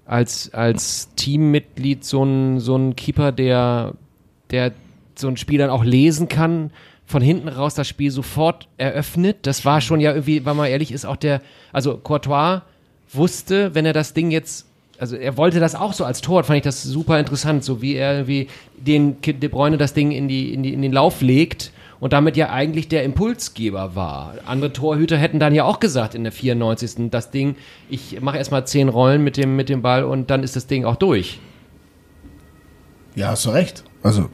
als, 0.05 0.53
als 0.55 1.15
Teammitglied 1.17 2.05
so 2.05 2.23
einen 2.23 2.61
so 2.61 2.75
einen 2.75 2.97
Keeper, 2.97 3.33
der, 3.33 3.95
der 4.51 4.73
so 5.15 5.29
ein 5.29 5.37
Spiel 5.37 5.59
dann 5.59 5.71
auch 5.71 5.85
lesen 5.85 6.29
kann, 6.29 6.71
von 7.05 7.23
hinten 7.23 7.49
raus 7.49 7.75
das 7.75 7.89
Spiel 7.89 8.11
sofort 8.11 8.69
eröffnet? 8.79 9.39
Das 9.43 9.65
war 9.65 9.81
schon 9.81 10.01
ja 10.01 10.13
irgendwie, 10.13 10.45
wenn 10.45 10.57
man 10.57 10.67
ehrlich 10.69 10.93
ist, 10.93 11.05
auch 11.07 11.17
der, 11.17 11.41
also 11.73 11.97
Courtois 11.99 12.63
wusste, 13.13 13.75
wenn 13.75 13.87
er 13.87 13.93
das 13.95 14.13
Ding 14.15 14.31
jetzt 14.31 14.67
also 14.99 15.17
er 15.17 15.37
wollte 15.37 15.61
das 15.61 15.75
auch 15.75 15.93
so 15.93 16.05
als 16.05 16.21
Tor, 16.21 16.45
fand 16.45 16.59
ich 16.59 16.63
das 16.65 16.83
super 16.83 17.19
interessant, 17.19 17.65
so 17.65 17.81
wie 17.81 17.95
er 17.95 18.27
wie 18.27 18.49
den 18.77 19.21
Kid 19.21 19.43
De 19.43 19.49
Bruyne 19.49 19.77
das 19.77 19.95
Ding 19.95 20.11
in 20.11 20.29
die, 20.29 20.53
in 20.53 20.63
die 20.63 20.73
in 20.73 20.83
den 20.83 20.93
Lauf 20.93 21.21
legt 21.21 21.73
und 22.01 22.13
damit 22.13 22.37
ja 22.37 22.51
eigentlich 22.51 22.89
der 22.89 23.05
Impulsgeber 23.05 23.95
war. 23.95 24.35
Andere 24.47 24.73
Torhüter 24.73 25.17
hätten 25.17 25.39
dann 25.39 25.55
ja 25.55 25.65
auch 25.65 25.81
gesagt 25.81 26.15
in 26.15 26.25
der 26.25 26.33
94. 26.33 27.11
das 27.11 27.31
Ding, 27.31 27.57
ich 27.89 28.21
mache 28.21 28.39
erstmal 28.39 28.67
zehn 28.67 28.89
Rollen 28.89 29.23
mit 29.23 29.37
dem 29.37 29.57
mit 29.57 29.69
dem 29.69 29.83
Ball 29.83 30.05
und 30.05 30.31
dann 30.31 30.43
ist 30.43 30.57
das 30.57 30.67
Ding 30.67 30.85
auch 30.85 30.97
durch. 30.97 31.41
Ja, 33.15 33.29
hast 33.29 33.47
du 33.47 33.51
recht. 33.51 33.85
Also 34.03 34.29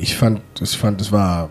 ich 0.00 0.16
fand, 0.16 0.40
ich 0.60 0.76
fand, 0.76 1.00
es 1.00 1.12
war 1.12 1.50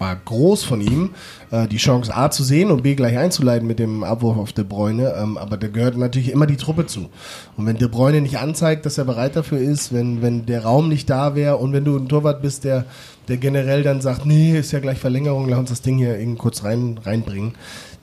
war 0.00 0.16
groß 0.16 0.64
von 0.64 0.80
ihm, 0.80 1.10
äh, 1.50 1.68
die 1.68 1.76
Chance 1.76 2.14
A 2.14 2.30
zu 2.30 2.42
sehen 2.42 2.70
und 2.70 2.82
B 2.82 2.94
gleich 2.94 3.18
einzuleiten 3.18 3.66
mit 3.68 3.78
dem 3.78 4.02
Abwurf 4.02 4.38
auf 4.38 4.52
De 4.52 4.64
Bruyne. 4.64 5.14
Ähm, 5.16 5.36
aber 5.36 5.56
da 5.56 5.68
gehört 5.68 5.96
natürlich 5.96 6.30
immer 6.30 6.46
die 6.46 6.56
Truppe 6.56 6.86
zu. 6.86 7.10
Und 7.56 7.66
wenn 7.66 7.76
De 7.76 7.88
Bruyne 7.88 8.20
nicht 8.20 8.38
anzeigt, 8.38 8.86
dass 8.86 8.98
er 8.98 9.04
bereit 9.04 9.36
dafür 9.36 9.58
ist, 9.58 9.92
wenn, 9.92 10.22
wenn 10.22 10.46
der 10.46 10.64
Raum 10.64 10.88
nicht 10.88 11.08
da 11.10 11.34
wäre 11.34 11.58
und 11.58 11.72
wenn 11.72 11.84
du 11.84 11.96
ein 11.96 12.08
Torwart 12.08 12.42
bist, 12.42 12.64
der, 12.64 12.86
der 13.28 13.36
generell 13.36 13.82
dann 13.82 14.00
sagt, 14.00 14.24
nee, 14.24 14.58
ist 14.58 14.72
ja 14.72 14.80
gleich 14.80 14.98
Verlängerung, 14.98 15.48
lass 15.48 15.58
uns 15.60 15.70
das 15.70 15.82
Ding 15.82 15.98
hier 15.98 16.18
irgendwie 16.18 16.38
kurz 16.38 16.64
rein, 16.64 16.98
reinbringen, 17.04 17.54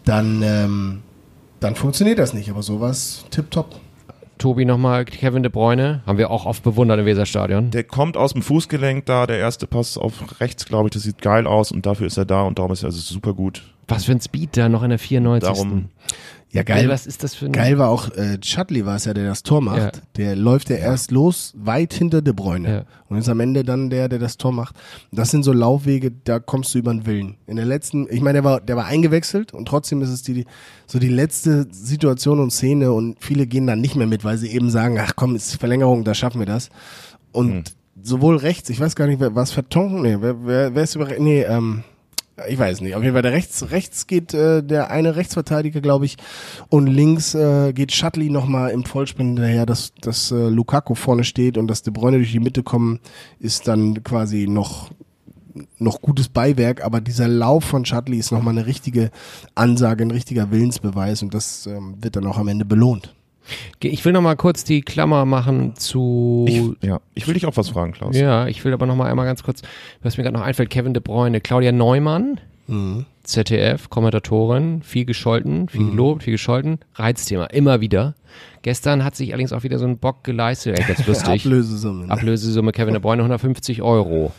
dann, 0.06 0.42
ähm, 0.44 1.00
dann 1.60 1.76
funktioniert 1.76 2.20
das 2.20 2.34
nicht. 2.34 2.50
Aber 2.50 2.62
sowas 2.62 3.26
tipptopp. 3.32 3.87
Tobi 4.38 4.66
nochmal, 4.66 5.06
Kevin 5.06 5.44
De 5.44 5.52
Bruyne, 5.52 6.02
haben 6.06 6.18
wir 6.18 6.32
auch 6.32 6.46
oft 6.46 6.64
bewundert 6.64 7.00
im 7.00 7.06
Weserstadion. 7.06 7.72
Der 7.72 7.84
kommt 7.84 8.18
aus 8.18 8.34
dem 8.34 8.42
Fußgelenk 8.42 9.06
da, 9.06 9.26
der 9.28 9.38
erste 9.40 9.68
Pass 9.68 9.98
auf 9.98 10.40
rechts, 10.40 10.66
glaube 10.66 10.88
ich, 10.88 10.94
das 10.94 11.04
sieht 11.04 11.22
geil 11.22 11.48
aus 11.48 11.72
und 11.72 11.86
dafür 11.86 12.08
ist 12.08 12.18
er 12.18 12.26
da 12.26 12.44
und 12.44 12.60
darum 12.60 12.72
ist 12.72 12.84
er 12.84 12.88
also 12.88 13.00
super 13.00 13.34
gut. 13.34 13.64
Was 13.88 14.06
für 14.06 14.12
ein 14.12 14.22
Speed 14.22 14.58
da 14.58 14.68
noch 14.70 14.84
in 14.84 14.90
der 14.90 15.00
94. 15.00 15.50
Darum- 15.54 15.90
Ja, 16.52 16.64
geil. 16.64 16.88
was 16.88 17.06
ist 17.06 17.24
das 17.24 17.36
für 17.36 17.48
ein 17.48 17.52
Geil 17.52 17.78
war 17.78 17.90
auch, 17.90 18.10
äh, 18.16 18.40
Chudley 18.40 18.86
war 18.86 18.96
es 18.96 19.06
ja, 19.06 19.14
der 19.14 19.28
das 19.28 19.44
Tor 19.44 19.62
macht. 19.62 19.78
Ja. 19.78 19.92
Der 20.16 20.36
läuft 20.36 20.70
ja 20.70 20.78
erst 20.78 21.12
los, 21.12 21.54
weit 21.58 21.94
hinter 21.94 22.22
De 22.22 22.34
Bruyne. 22.34 22.70
Ja. 22.70 22.84
Und 23.10 23.18
ist 23.18 23.28
am 23.28 23.40
Ende 23.42 23.64
dann 23.64 23.90
der, 23.90 24.08
der 24.08 24.20
das 24.20 24.38
Tor 24.38 24.54
macht. 24.54 24.76
Das 25.12 25.30
sind 25.30 25.44
so 25.44 25.52
Laufwege, 25.52 26.12
da 26.12 26.40
kommst 26.40 26.74
du 26.74 26.80
über 26.80 26.94
den 26.94 27.06
Willen. 27.06 27.36
In 27.48 27.58
der 27.58 27.66
letzten, 27.66 28.08
ich 28.10 28.22
meine, 28.22 28.38
der 28.38 28.44
war, 28.44 28.62
der 28.62 28.78
war 28.78 28.86
eingewechselt 28.86 29.54
und 29.54 29.68
trotzdem 29.68 30.02
ist 30.02 30.10
es 30.10 30.24
die, 30.24 30.46
so 30.86 31.00
die 31.00 31.10
letzte 31.10 31.68
Situation 31.70 32.40
und 32.40 32.52
Szene 32.52 32.92
und 32.94 33.18
viele 33.20 33.46
gehen 33.46 33.68
dann 33.68 33.82
nicht 33.82 33.96
mehr 33.96 34.08
mit, 34.08 34.24
weil 34.24 34.38
sie 34.38 34.50
eben 34.50 34.70
sagen, 34.70 34.98
ach 35.00 35.14
komm, 35.16 35.36
ist 35.36 35.56
Verlängerung, 35.56 36.06
da 36.06 36.14
schaffen 36.14 36.40
wir 36.40 36.46
das. 36.46 36.70
Und 37.34 37.76
sowohl 38.02 38.38
rechts, 38.38 38.70
ich 38.70 38.80
weiß 38.80 38.96
gar 38.96 39.08
nicht, 39.08 39.20
wer, 39.20 39.36
was 39.36 39.52
Vertonken, 39.52 40.02
nee, 40.02 40.18
wer, 40.20 40.46
wer, 40.46 40.76
wer 40.76 40.84
ist 40.84 40.96
über, 40.96 41.08
nee, 41.20 41.44
ähm, 41.44 41.84
ich 42.48 42.60
weiß 42.60 42.82
nicht. 42.82 42.96
Auf 42.96 43.04
jeden 43.04 43.14
Fall 43.14 43.24
der 43.24 43.32
rechts, 43.32 43.72
rechts 43.72 44.08
geht 44.08 44.34
äh, 44.34 44.62
der 44.64 44.92
eine 44.92 45.16
Rechtsverteidiger, 45.16 45.82
glaube 45.82 46.06
ich, 46.06 46.18
und 46.70 46.88
links 46.88 47.34
äh, 47.34 47.74
geht 47.74 47.92
Shutley 47.92 48.30
nochmal 48.30 48.72
im 48.72 48.86
Vollsprint 48.86 49.40
hinterher, 49.40 49.66
dass, 49.66 49.94
dass 50.02 50.32
äh, 50.32 50.50
Lukaku 50.50 50.96
vorne 50.96 51.24
steht 51.24 51.58
und 51.58 51.68
dass 51.68 51.82
De 51.82 51.92
Bruyne 51.92 52.18
durch 52.18 52.32
die 52.32 52.40
Mitte 52.40 52.64
kommen, 52.64 53.00
ist 53.40 53.68
dann 53.68 54.04
quasi 54.04 54.48
noch 54.48 54.92
noch 55.80 56.02
gutes 56.02 56.30
Beiwerk, 56.30 56.86
aber 56.86 57.02
dieser 57.02 57.28
Lauf 57.28 57.64
von 57.64 57.84
Shutley 57.84 58.20
ist 58.20 58.32
nochmal 58.32 58.56
eine 58.56 58.68
richtige 58.68 59.10
Ansage, 59.56 60.04
ein 60.04 60.12
richtiger 60.12 60.52
Willensbeweis 60.52 61.24
und 61.24 61.34
das 61.34 61.66
ähm, 61.66 61.96
wird 62.00 62.16
dann 62.16 62.28
auch 62.28 62.38
am 62.38 62.48
Ende 62.48 62.64
belohnt. 62.64 63.16
Ich 63.82 64.04
will 64.06 64.14
noch 64.14 64.22
mal 64.22 64.36
kurz 64.36 64.64
die 64.64 64.82
Klammer 64.82 65.26
machen 65.26 65.76
zu. 65.76 66.46
Ich, 66.48 66.88
ja, 66.88 67.00
ich 67.14 67.28
will 67.28 67.34
dich 67.34 67.46
auch 67.46 67.56
was 67.58 67.70
fragen, 67.70 67.94
Klaus. 67.94 68.16
ja, 68.18 68.48
ich 68.48 68.64
will 68.66 68.74
aber 68.74 68.86
noch 68.86 68.96
mal 68.96 69.10
einmal 69.10 69.26
ganz 69.26 69.44
kurz, 69.44 69.62
was 70.02 70.18
mir 70.18 70.24
gerade 70.24 70.38
noch 70.38 70.44
einfällt, 70.46 70.70
Kevin 70.70 70.94
De 70.94 71.02
Bruyne, 71.02 71.40
Claudia 71.42 71.72
Neumann, 71.72 72.40
ZDF, 73.24 73.90
Kommentatorin, 73.90 74.82
viel 74.84 75.06
gescholten, 75.06 75.70
viel 75.70 75.90
gelobt, 75.90 76.24
viel 76.24 76.34
gescholten, 76.34 76.80
Reizthema, 76.96 77.46
immer 77.46 77.80
wieder. 77.82 78.16
Gestern 78.62 79.04
hat 79.04 79.16
sich 79.16 79.30
allerdings 79.32 79.54
auch 79.54 79.64
wieder 79.64 79.80
so 79.80 79.86
ein 79.86 79.98
Bock 79.98 80.24
geleistet, 80.24 80.78
ey, 80.80 80.86
ganz 80.86 81.08
lustig. 81.08 81.46
Ablösesumme. 81.46 82.08
ne? 82.08 82.12
Ablösesumme 82.12 82.72
Kevin 82.74 82.94
De 82.94 83.02
Bruyne 83.02 83.22
150 83.22 83.82
Euro. 83.82 84.34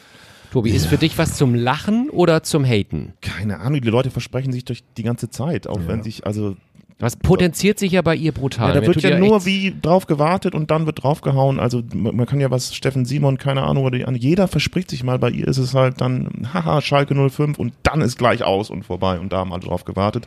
Tobi, 0.52 0.70
ist 0.70 0.86
für 0.86 0.96
dich 0.96 1.18
was 1.18 1.36
zum 1.36 1.54
Lachen 1.54 2.08
oder 2.08 2.42
zum 2.42 2.64
Haten? 2.64 3.12
Keine 3.20 3.60
Ahnung, 3.60 3.82
die 3.82 3.90
Leute 3.90 4.10
versprechen 4.10 4.50
sich 4.52 4.64
durch 4.64 4.82
die 4.96 5.02
ganze 5.02 5.28
Zeit, 5.28 5.66
auch 5.66 5.80
wenn 5.86 6.02
sich, 6.02 6.26
also 6.26 6.56
Was 7.00 7.14
potenziert 7.14 7.78
sich 7.78 7.92
ja 7.92 8.02
bei 8.02 8.16
ihr 8.16 8.32
brutal. 8.32 8.74
Ja, 8.74 8.80
da 8.80 8.86
wird 8.86 9.00
ja 9.02 9.10
ihr 9.10 9.18
nur 9.18 9.44
wie 9.44 9.72
drauf 9.80 10.06
gewartet 10.06 10.54
und 10.54 10.72
dann 10.72 10.84
wird 10.86 11.04
draufgehauen. 11.04 11.60
Also 11.60 11.82
man 11.94 12.26
kann 12.26 12.40
ja 12.40 12.50
was, 12.50 12.74
Steffen 12.74 13.04
Simon, 13.04 13.38
keine 13.38 13.62
Ahnung, 13.62 13.84
oder 13.84 13.98
die, 13.98 14.04
an 14.04 14.16
jeder 14.16 14.48
verspricht 14.48 14.90
sich 14.90 15.04
mal, 15.04 15.18
bei 15.18 15.30
ihr 15.30 15.46
ist 15.46 15.58
es 15.58 15.74
halt 15.74 16.00
dann, 16.00 16.48
haha, 16.52 16.80
Schalke 16.80 17.14
05 17.14 17.56
und 17.58 17.72
dann 17.84 18.00
ist 18.00 18.18
gleich 18.18 18.42
aus 18.42 18.68
und 18.68 18.84
vorbei 18.84 19.20
und 19.20 19.32
da 19.32 19.38
haben 19.38 19.52
alle 19.52 19.62
drauf 19.62 19.84
gewartet. 19.84 20.26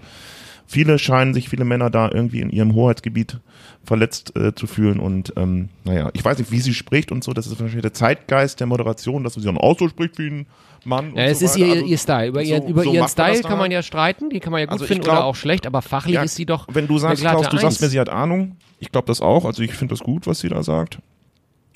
Viele 0.66 0.98
scheinen 0.98 1.34
sich, 1.34 1.50
viele 1.50 1.66
Männer 1.66 1.90
da 1.90 2.10
irgendwie 2.10 2.40
in 2.40 2.50
ihrem 2.50 2.74
Hoheitsgebiet 2.74 3.40
verletzt 3.84 4.34
äh, 4.38 4.56
zu 4.56 4.68
fühlen 4.68 5.02
und 5.02 5.34
ähm, 5.36 5.68
naja, 5.84 6.10
ich 6.14 6.24
weiß 6.24 6.38
nicht, 6.38 6.52
wie 6.52 6.62
sie 6.62 6.74
spricht 6.74 7.12
und 7.12 7.26
so, 7.26 7.34
das 7.34 7.48
ist 7.48 7.60
wahrscheinlich 7.60 7.82
der 7.82 7.94
Zeitgeist 7.94 8.62
der 8.62 8.68
Moderation, 8.68 9.26
dass 9.26 9.34
sie 9.34 9.42
dann 9.42 9.58
auch 9.58 9.78
so 9.78 9.90
spricht 9.90 10.18
wie 10.20 10.28
ein 10.28 10.46
Mann. 10.84 11.08
Ja, 11.16 11.24
und 11.24 11.30
es 11.30 11.40
so 11.40 11.46
ist 11.46 11.56
weiter. 11.56 11.66
ihr, 11.68 11.74
Also, 11.74 11.86
ihr 11.86 11.98
Style. 11.98 12.28
Über, 12.28 12.42
so- 12.44 12.52
ihren, 12.52 12.68
über 12.68 12.84
so 12.84 12.94
ihren 12.94 13.08
Style 13.08 13.42
kann 13.42 13.52
man 13.52 13.60
halt. 13.62 13.72
ja 13.74 13.84
streiten, 13.84 14.30
die 14.30 14.40
kann 14.40 14.52
man 14.52 14.60
ja 14.62 14.66
gut 14.66 14.74
Also 14.74 14.86
finden 14.86 15.04
glaub- 15.04 15.18
oder 15.18 15.26
auch 15.26 15.36
schlecht, 15.36 15.68
aber 15.68 15.82
fachlich 15.82 16.16
Ja, 16.16 16.24
ist 16.24 16.36
sie 16.36 16.46
doch. 16.46 16.68
Wenn 16.72 16.88
du 16.88 16.98
sagst, 16.98 17.22
Klaus, 17.22 17.48
du 17.50 17.58
sagst 17.58 17.82
mir, 17.82 17.88
sie 17.90 18.00
hat 18.00 18.10
Ahnung. 18.10 18.56
Ich 18.80 18.92
glaube 18.92 19.06
das 19.08 19.22
auch. 19.22 19.46
Also 19.46 19.62
ich 19.62 19.74
finde 19.74 19.94
das 19.94 20.00
gut, 20.02 20.26
was 20.28 20.40
sie 20.40 20.50
da 20.50 20.64
sagt. 20.64 21.00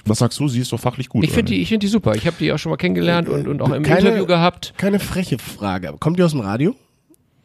Was 0.08 0.20
sagst 0.20 0.40
du? 0.40 0.48
Sie 0.48 0.60
ist 0.60 0.72
doch 0.72 0.80
fachlich 0.80 1.10
gut. 1.10 1.24
Ich 1.24 1.32
finde 1.32 1.52
die, 1.54 1.62
ich 1.62 1.70
finde 1.70 1.86
die 1.86 1.88
super. 1.92 2.16
Ich 2.16 2.28
habe 2.28 2.36
die 2.40 2.52
auch 2.54 2.58
schon 2.60 2.70
mal 2.72 2.78
kennengelernt 2.78 3.28
und, 3.30 3.48
und 3.48 3.62
auch 3.62 3.72
im 3.72 3.82
Keine- 3.84 4.02
Interview 4.02 4.26
gehabt. 4.26 4.74
Keine 4.78 5.00
freche 5.00 5.38
Frage. 5.40 5.90
aber 5.90 5.98
Kommt 5.98 6.20
die 6.20 6.24
aus 6.24 6.32
dem 6.32 6.42
Radio? 6.42 6.76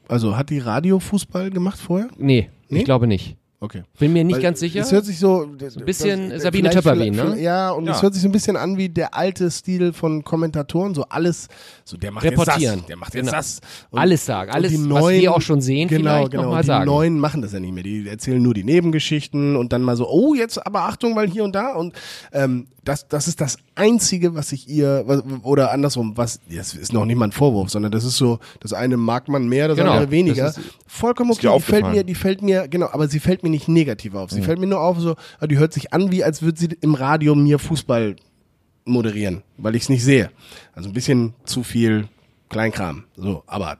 Also 0.08 0.36
hat 0.36 0.50
die 0.50 0.58
Radiofußball 0.58 1.50
gemacht 1.50 1.78
vorher? 1.78 2.08
Nee, 2.18 2.50
Nee? 2.68 2.78
ich 2.80 2.84
glaube 2.84 3.06
nicht. 3.06 3.36
Okay. 3.62 3.82
Bin 3.98 4.14
mir 4.14 4.24
nicht 4.24 4.36
Weil 4.36 4.42
ganz 4.42 4.60
sicher. 4.60 4.80
Es 4.80 4.90
hört 4.90 5.04
sich 5.04 5.18
so 5.18 5.42
ein 5.42 5.84
bisschen 5.84 6.30
das- 6.30 6.42
Sabine 6.44 6.70
Töpperwien, 6.70 7.14
ne? 7.14 7.38
Ja, 7.38 7.70
und 7.72 7.86
es 7.86 7.96
Ja. 7.98 8.02
hört 8.02 8.14
sich 8.14 8.22
so 8.22 8.28
ein 8.30 8.32
bisschen 8.32 8.56
an 8.56 8.78
wie 8.78 8.88
der 8.88 9.14
alte 9.14 9.50
Stil 9.50 9.92
von 9.92 10.24
Kommentatoren, 10.24 10.94
so 10.94 11.04
alles, 11.10 11.46
so 11.84 11.98
der 11.98 12.10
macht 12.10 12.24
Reportieren. 12.24 12.60
jetzt 12.62 12.78
das, 12.78 12.86
der 12.86 12.96
macht 12.96 13.14
jetzt 13.14 13.26
Genau. 13.26 13.36
das. 13.36 13.60
Und- 13.90 13.98
Alles 13.98 14.24
sagen, 14.24 14.50
alles, 14.50 14.70
die 14.72 14.90
was 14.90 15.08
wir 15.10 15.34
auch 15.34 15.42
schon 15.42 15.60
sehen, 15.60 15.88
genau, 15.88 16.10
vielleicht 16.10 16.30
genau. 16.30 16.42
noch 16.44 16.50
mal 16.52 16.56
und 16.56 16.62
die 16.62 16.66
sagen. 16.68 16.86
Neuen 16.86 17.18
machen 17.18 17.42
das 17.42 17.52
ja 17.52 17.60
nicht 17.60 17.74
mehr. 17.74 17.82
Die 17.82 18.08
erzählen 18.08 18.42
nur 18.42 18.54
die 18.54 18.64
Nebengeschichten 18.64 19.56
und 19.56 19.74
dann 19.74 19.82
mal 19.82 19.94
so, 19.94 20.08
oh, 20.08 20.32
jetzt 20.34 20.64
aber 20.66 20.80
Achtung, 20.84 21.14
weil 21.14 21.28
hier 21.28 21.44
und 21.44 21.54
da. 21.54 21.74
Und 21.74 21.94
ähm, 22.32 22.66
das, 22.84 23.06
das 23.08 23.28
ist 23.28 23.40
das 23.40 23.58
Einzige, 23.74 24.34
was 24.34 24.52
ich 24.52 24.68
ihr, 24.68 25.02
was, 25.06 25.22
oder 25.42 25.70
andersrum, 25.70 26.16
was, 26.16 26.40
das 26.50 26.74
ist 26.74 26.92
noch 26.92 27.04
nicht 27.04 27.16
mal 27.16 27.26
ein 27.26 27.32
Vorwurf, 27.32 27.68
sondern 27.70 27.92
das 27.92 28.04
ist 28.04 28.16
so, 28.16 28.38
das 28.60 28.72
eine 28.72 28.96
mag 28.96 29.28
man 29.28 29.48
mehr, 29.48 29.68
das 29.68 29.76
Genau, 29.76 29.90
andere 29.92 30.10
weniger. 30.10 30.44
das 30.44 30.58
ist- 30.58 30.66
Vollkommen 30.86 31.30
okay. 31.30 31.52
Die 31.54 31.60
fällt 31.62 31.86
mir, 31.86 32.04
die 32.04 32.14
fällt 32.14 32.42
mir, 32.42 32.68
genau, 32.68 32.88
aber 32.90 33.06
sie 33.08 33.20
fällt 33.20 33.42
mir 33.42 33.50
nicht 33.50 33.68
negativ 33.68 34.14
auf. 34.14 34.30
Sie 34.30 34.42
fällt 34.42 34.58
mir 34.58 34.66
nur 34.66 34.80
auf, 34.80 34.98
so, 34.98 35.14
ah, 35.38 35.46
die 35.46 35.58
hört 35.58 35.72
sich 35.72 35.92
an, 35.92 36.10
wie 36.10 36.24
als 36.24 36.42
würde 36.42 36.58
sie 36.58 36.68
im 36.80 36.94
Radio 36.94 37.34
mir 37.34 37.58
Fußball 37.58 38.16
moderieren, 38.84 39.42
weil 39.58 39.74
ich 39.76 39.82
es 39.82 39.88
nicht 39.88 40.02
sehe. 40.04 40.30
Also 40.72 40.88
ein 40.88 40.92
bisschen 40.94 41.34
zu 41.44 41.62
viel 41.62 42.08
Kleinkram. 42.48 43.04
So, 43.16 43.44
aber, 43.46 43.78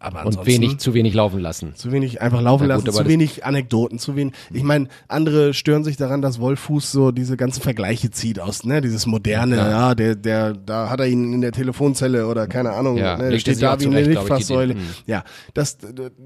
aber 0.00 0.24
und 0.26 0.46
wenig, 0.46 0.78
zu 0.78 0.94
wenig 0.94 1.12
laufen 1.14 1.40
lassen. 1.40 1.74
zu 1.76 1.92
wenig 1.92 2.22
einfach 2.22 2.40
laufen 2.40 2.62
gut, 2.64 2.68
lassen, 2.68 2.90
zu 2.90 3.06
wenig 3.06 3.44
Anekdoten, 3.44 3.98
zu 3.98 4.16
wenig. 4.16 4.32
Ich 4.52 4.62
meine, 4.62 4.88
andere 5.08 5.52
stören 5.54 5.84
sich 5.84 5.96
daran, 5.98 6.22
dass 6.22 6.40
Wolfuß 6.40 6.90
so 6.90 7.10
diese 7.12 7.36
ganzen 7.36 7.60
Vergleiche 7.62 8.10
zieht 8.10 8.40
aus, 8.40 8.64
ne, 8.64 8.80
dieses 8.80 9.04
moderne, 9.06 9.56
Ja. 9.56 9.70
ja, 9.70 9.94
der, 9.94 10.14
der, 10.16 10.54
da 10.54 10.88
hat 10.88 11.00
er 11.00 11.06
ihn 11.06 11.34
in 11.34 11.42
der 11.42 11.52
Telefonzelle 11.52 12.26
oder 12.26 12.46
keine 12.46 12.72
Ahnung, 12.72 12.96
Ja, 12.96 13.18
ne, 13.18 13.38
steht 13.38 13.60
da 13.62 13.78
wie 13.78 13.84
eine 13.86 13.92
zurecht, 13.92 14.06
die 14.06 14.10
Lichtfasssäule. 14.14 14.72
Idee. 14.72 14.80
Hm. 14.80 14.86
Ja, 15.06 15.24
das, 15.54 15.76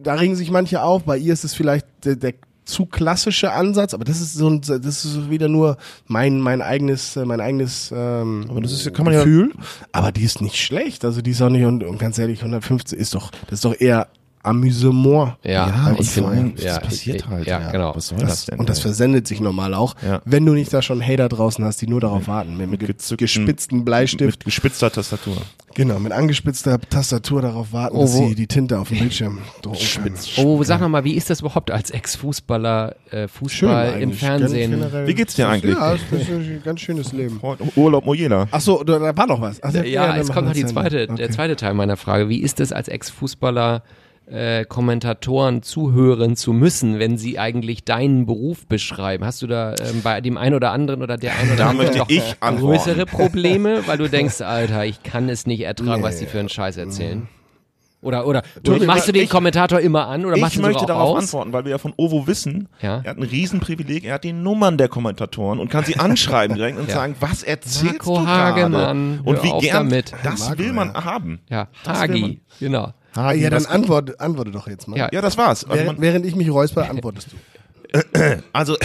da 0.03 0.15
regen 0.15 0.37
sich 0.37 0.51
manche 0.51 0.81
auf. 0.83 1.03
Bei 1.03 1.19
ihr 1.19 1.33
ist 1.33 1.43
es 1.45 1.53
vielleicht 1.55 1.87
der, 2.05 2.15
der 2.17 2.35
zu 2.65 2.87
klassische 2.87 3.53
Ansatz, 3.53 3.95
aber 3.95 4.05
das 4.05 4.21
ist 4.21 4.35
so 4.35 4.49
ein, 4.49 4.61
das 4.63 5.05
ist 5.05 5.31
wieder 5.31 5.49
nur 5.49 5.77
mein 6.07 6.41
mein 6.41 6.63
eigenes 6.63 7.17
äh, 7.17 7.25
mein 7.25 7.41
eigenes 7.41 7.93
ähm, 7.95 8.47
Aber 8.49 8.61
das 8.61 8.73
ist 8.73 8.85
ja- 8.85 8.91
kann 8.91 9.05
man 9.05 9.15
ja- 9.15 9.21
Gefühl. 9.25 9.53
aber 9.93 10.13
die 10.13 10.23
ist 10.23 10.41
nicht 10.41 10.57
schlecht, 10.57 11.05
also 11.05 11.21
die 11.23 11.31
ist 11.33 11.43
auch 11.43 11.51
nicht 11.51 11.65
und, 11.65 11.85
und 11.85 11.99
ganz 11.99 12.19
ehrlich 12.19 12.41
150 12.41 12.99
ist 12.99 13.15
doch 13.15 13.31
das 13.49 13.59
ist 13.59 13.65
doch 13.65 13.79
eher 13.79 14.09
Amüsement. 14.45 15.35
Ja, 15.43 15.51
Ja, 15.69 15.95
und 15.97 16.05
vor 16.07 16.29
allem, 16.29 16.37
finde, 16.39 16.55
das 16.57 16.65
ja, 16.65 16.79
passiert 16.81 17.17
ich- 17.23 17.29
halt, 17.29 17.47
Ja, 17.47 17.61
ja. 17.61 17.71
genau. 17.73 17.97
Was 17.97 18.09
soll 18.09 18.19
Das, 18.19 18.29
das 18.31 18.47
denn? 18.47 18.59
und 18.61 18.69
das 18.69 18.81
versendet 18.81 19.27
sich 19.27 19.41
normal 19.41 19.75
auch, 19.75 19.95
Ja. 20.07 20.21
wenn 20.25 20.45
du 20.47 20.53
nicht 20.53 20.73
da 20.73 20.83
schon 20.83 21.01
Hater 21.03 21.29
draußen 21.29 21.65
hast, 21.65 21.81
die 21.83 21.87
nur 21.87 22.01
darauf 22.01 22.29
warten, 22.29 22.57
mit, 22.57 22.71
mit, 22.71 22.81
ge- 22.81 22.95
gespitzten 23.17 23.85
Bleistift, 23.85 24.41
Mit 24.41 24.45
gespitzter 24.45 24.91
Tastatur. 24.91 25.37
genau, 25.75 25.99
mit 25.99 26.13
angespitzter 26.13 26.81
Tastatur 26.81 27.43
darauf 27.43 27.73
warten, 27.73 27.97
Oh, 27.97 28.03
dass 28.03 28.15
sie 28.17 28.35
die 28.35 28.47
Tinte 28.47 28.79
auf 28.79 28.89
dem 28.89 28.99
Bildschirm 28.99 29.39
drucken. 29.63 30.15
Oh, 30.37 30.63
sag 30.63 30.81
noch 30.81 30.89
mal, 30.89 31.05
wie 31.05 31.15
ist 31.15 31.31
das 31.31 31.41
überhaupt 31.41 31.71
als 31.71 31.91
Ex-Fußballer, 31.91 32.97
äh, 33.11 33.29
Fußball 33.29 34.01
im 34.01 34.13
Fernsehen? 34.13 34.85
Wie 35.07 35.15
geht's 35.15 35.35
dir 35.35 35.49
eigentlich? 35.49 35.75
Ja, 35.75 35.93
das 36.11 36.21
ist 36.21 36.29
ein 36.29 36.63
ganz 36.65 36.81
schönes 36.81 37.13
Leben. 37.13 37.41
Urlaub 37.77 38.05
Mojela. 38.05 38.47
Ach 38.51 38.61
so, 38.61 38.83
da 38.85 39.17
war 39.17 39.27
noch 39.27 39.41
was. 39.41 39.63
Ach, 39.63 39.73
Ja, 39.73 40.09
dann 40.09 40.17
jetzt 40.17 40.33
kommt 40.33 40.47
noch 40.49 40.55
die 40.55 40.67
zweite, 40.67 41.05
Okay. 41.09 41.15
der 41.17 41.31
zweite 41.31 41.57
Teil 41.57 41.75
meiner 41.75 41.97
Frage. 41.97 42.29
Wie 42.29 42.39
ist 42.41 42.61
es 42.61 42.73
als 42.73 42.89
Ex-Fußballer, 42.89 43.83
äh, 44.27 44.65
Kommentatoren 44.65 45.63
zuhören 45.63 46.37
zu 46.37 46.53
müssen, 46.53 46.99
wenn 46.99 47.19
sie 47.19 47.39
eigentlich 47.39 47.85
deinen 47.85 48.27
Beruf 48.27 48.67
beschreiben? 48.67 49.25
Hast 49.25 49.43
du 49.43 49.47
da 49.47 49.73
ähm, 49.75 50.01
bei 50.03 50.21
dem 50.21 50.37
einen 50.39 50.55
oder 50.55 50.71
anderen 50.73 51.03
oder 51.03 51.17
der 51.17 51.35
einen 51.39 51.51
oder 51.51 51.57
Da 51.57 51.69
anderen 51.71 51.87
möchte 51.89 51.99
noch 51.99 52.09
ich 52.09 52.37
antworten. 52.41 52.67
größere 52.79 53.07
Probleme, 53.07 53.87
weil 53.87 53.99
du 53.99 54.09
denkst, 54.09 54.41
Alter, 54.41 54.85
ich 54.87 55.03
kann 55.03 55.29
es 55.29 55.47
nicht 55.47 55.61
ertragen, 55.61 56.01
Nee. 56.01 56.07
was 56.07 56.19
die 56.19 56.27
für 56.27 56.41
einen 56.41 56.49
Scheiß 56.49 56.77
erzählen? 56.77 57.29
Oder, 58.01 58.27
oder, 58.27 58.41
oder 58.41 58.43
Entschuldigung, 58.57 58.87
machst 58.95 59.09
du 59.09 59.13
den 59.13 59.23
ich- 59.25 59.31
Kommentator 59.31 59.81
immer 59.81 60.09
an 60.09 60.27
oder 60.27 60.37
machst 60.37 60.57
Ich 60.57 60.61
du 60.61 60.67
möchte 60.67 60.81
sogar 60.81 60.97
auch 60.97 61.01
darauf 61.01 61.17
aus? 61.17 61.23
antworten, 61.25 61.53
weil 61.55 61.65
wir 61.65 61.71
ja 61.71 61.79
von 61.79 61.95
Ovo 61.97 62.27
wissen, 62.27 62.69
Ja. 62.83 63.01
er 63.03 63.11
hat 63.13 63.17
ein 63.17 63.23
Riesenprivileg, 63.23 64.05
er 64.05 64.15
hat 64.15 64.25
die 64.25 64.35
Nummern 64.35 64.77
der 64.77 64.89
Kommentatoren 64.89 65.59
und 65.59 65.71
kann 65.71 65.85
sie 65.87 65.99
anschreiben 65.99 66.55
direkt 66.55 66.79
und 66.79 66.87
Ja. 66.91 66.95
sagen, 66.97 67.17
was 67.21 67.43
erzählst 67.43 67.85
Marco 67.85 68.19
du 68.21 68.27
Hagemann, 68.27 69.23
gerade? 69.25 69.31
Und 69.31 69.43
wie 69.43 69.59
gern, 69.67 69.89
damit. 69.89 70.13
das 70.23 70.41
Marco, 70.41 70.59
will 70.59 70.73
man 70.75 70.93
ja. 70.93 71.05
haben. 71.05 71.41
Ja, 71.49 71.69
Das. 71.85 71.99
Hagi, 71.99 72.43
genau. 72.61 72.93
Hagen, 73.17 73.41
ja, 73.41 73.51
dann 73.51 73.67
antworte, 73.67 74.19
antworte 74.21 74.51
doch 74.51 74.67
jetzt 74.67 74.89
mal. 74.89 74.99
Ja. 74.99 75.09
ja, 75.13 75.21
das 75.21 75.37
war's. 75.37 75.65
Also, 75.65 75.77
Während, 75.77 75.99
man, 75.99 76.01
während 76.01 76.27
ich 76.27 76.37
mich 76.37 76.51
räusper, 76.51 76.89
antwortest 76.91 77.29
du. 77.33 78.43
also 78.53 78.77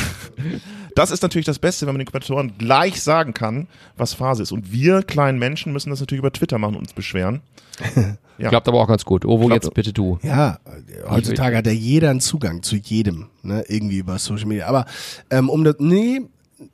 das 0.96 1.12
ist 1.12 1.24
natürlich 1.24 1.46
das 1.46 1.60
Beste, 1.60 1.88
wenn 1.88 1.94
man 1.94 2.00
den 2.00 2.08
Kommentatoren 2.08 2.58
gleich 2.58 3.02
sagen 3.02 3.34
kann, 3.34 3.68
was 3.98 4.14
Phase 4.14 4.44
ist. 4.44 4.52
Und 4.52 4.72
wir 4.72 5.02
kleinen 5.04 5.40
Menschen 5.40 5.74
müssen 5.74 5.90
das 5.90 6.00
natürlich 6.00 6.20
über 6.20 6.32
Twitter 6.32 6.58
machen 6.58 6.76
und 6.76 6.82
uns 6.82 6.94
beschweren. 6.94 7.42
Ja. 8.40 8.48
Klappt 8.48 8.70
aber 8.70 8.80
auch 8.80 8.88
ganz 8.88 9.04
gut. 9.04 9.26
Ovo, 9.26 9.48
Klappt. 9.48 9.66
jetzt 9.66 9.74
bitte 9.74 9.92
du. 9.92 10.18
Ja, 10.24 10.60
heutzutage 11.10 11.58
hat 11.58 11.66
ja 11.66 11.74
jeder 11.74 12.10
einen 12.10 12.22
Zugang 12.22 12.64
zu 12.64 12.78
jedem, 12.78 13.28
ne, 13.44 13.66
irgendwie 13.68 13.98
über 13.98 14.18
Social 14.18 14.46
Media. 14.46 14.66
Aber 14.68 14.86
ähm, 15.30 15.50
um 15.50 15.66
das, 15.66 15.76
nee, 15.80 16.22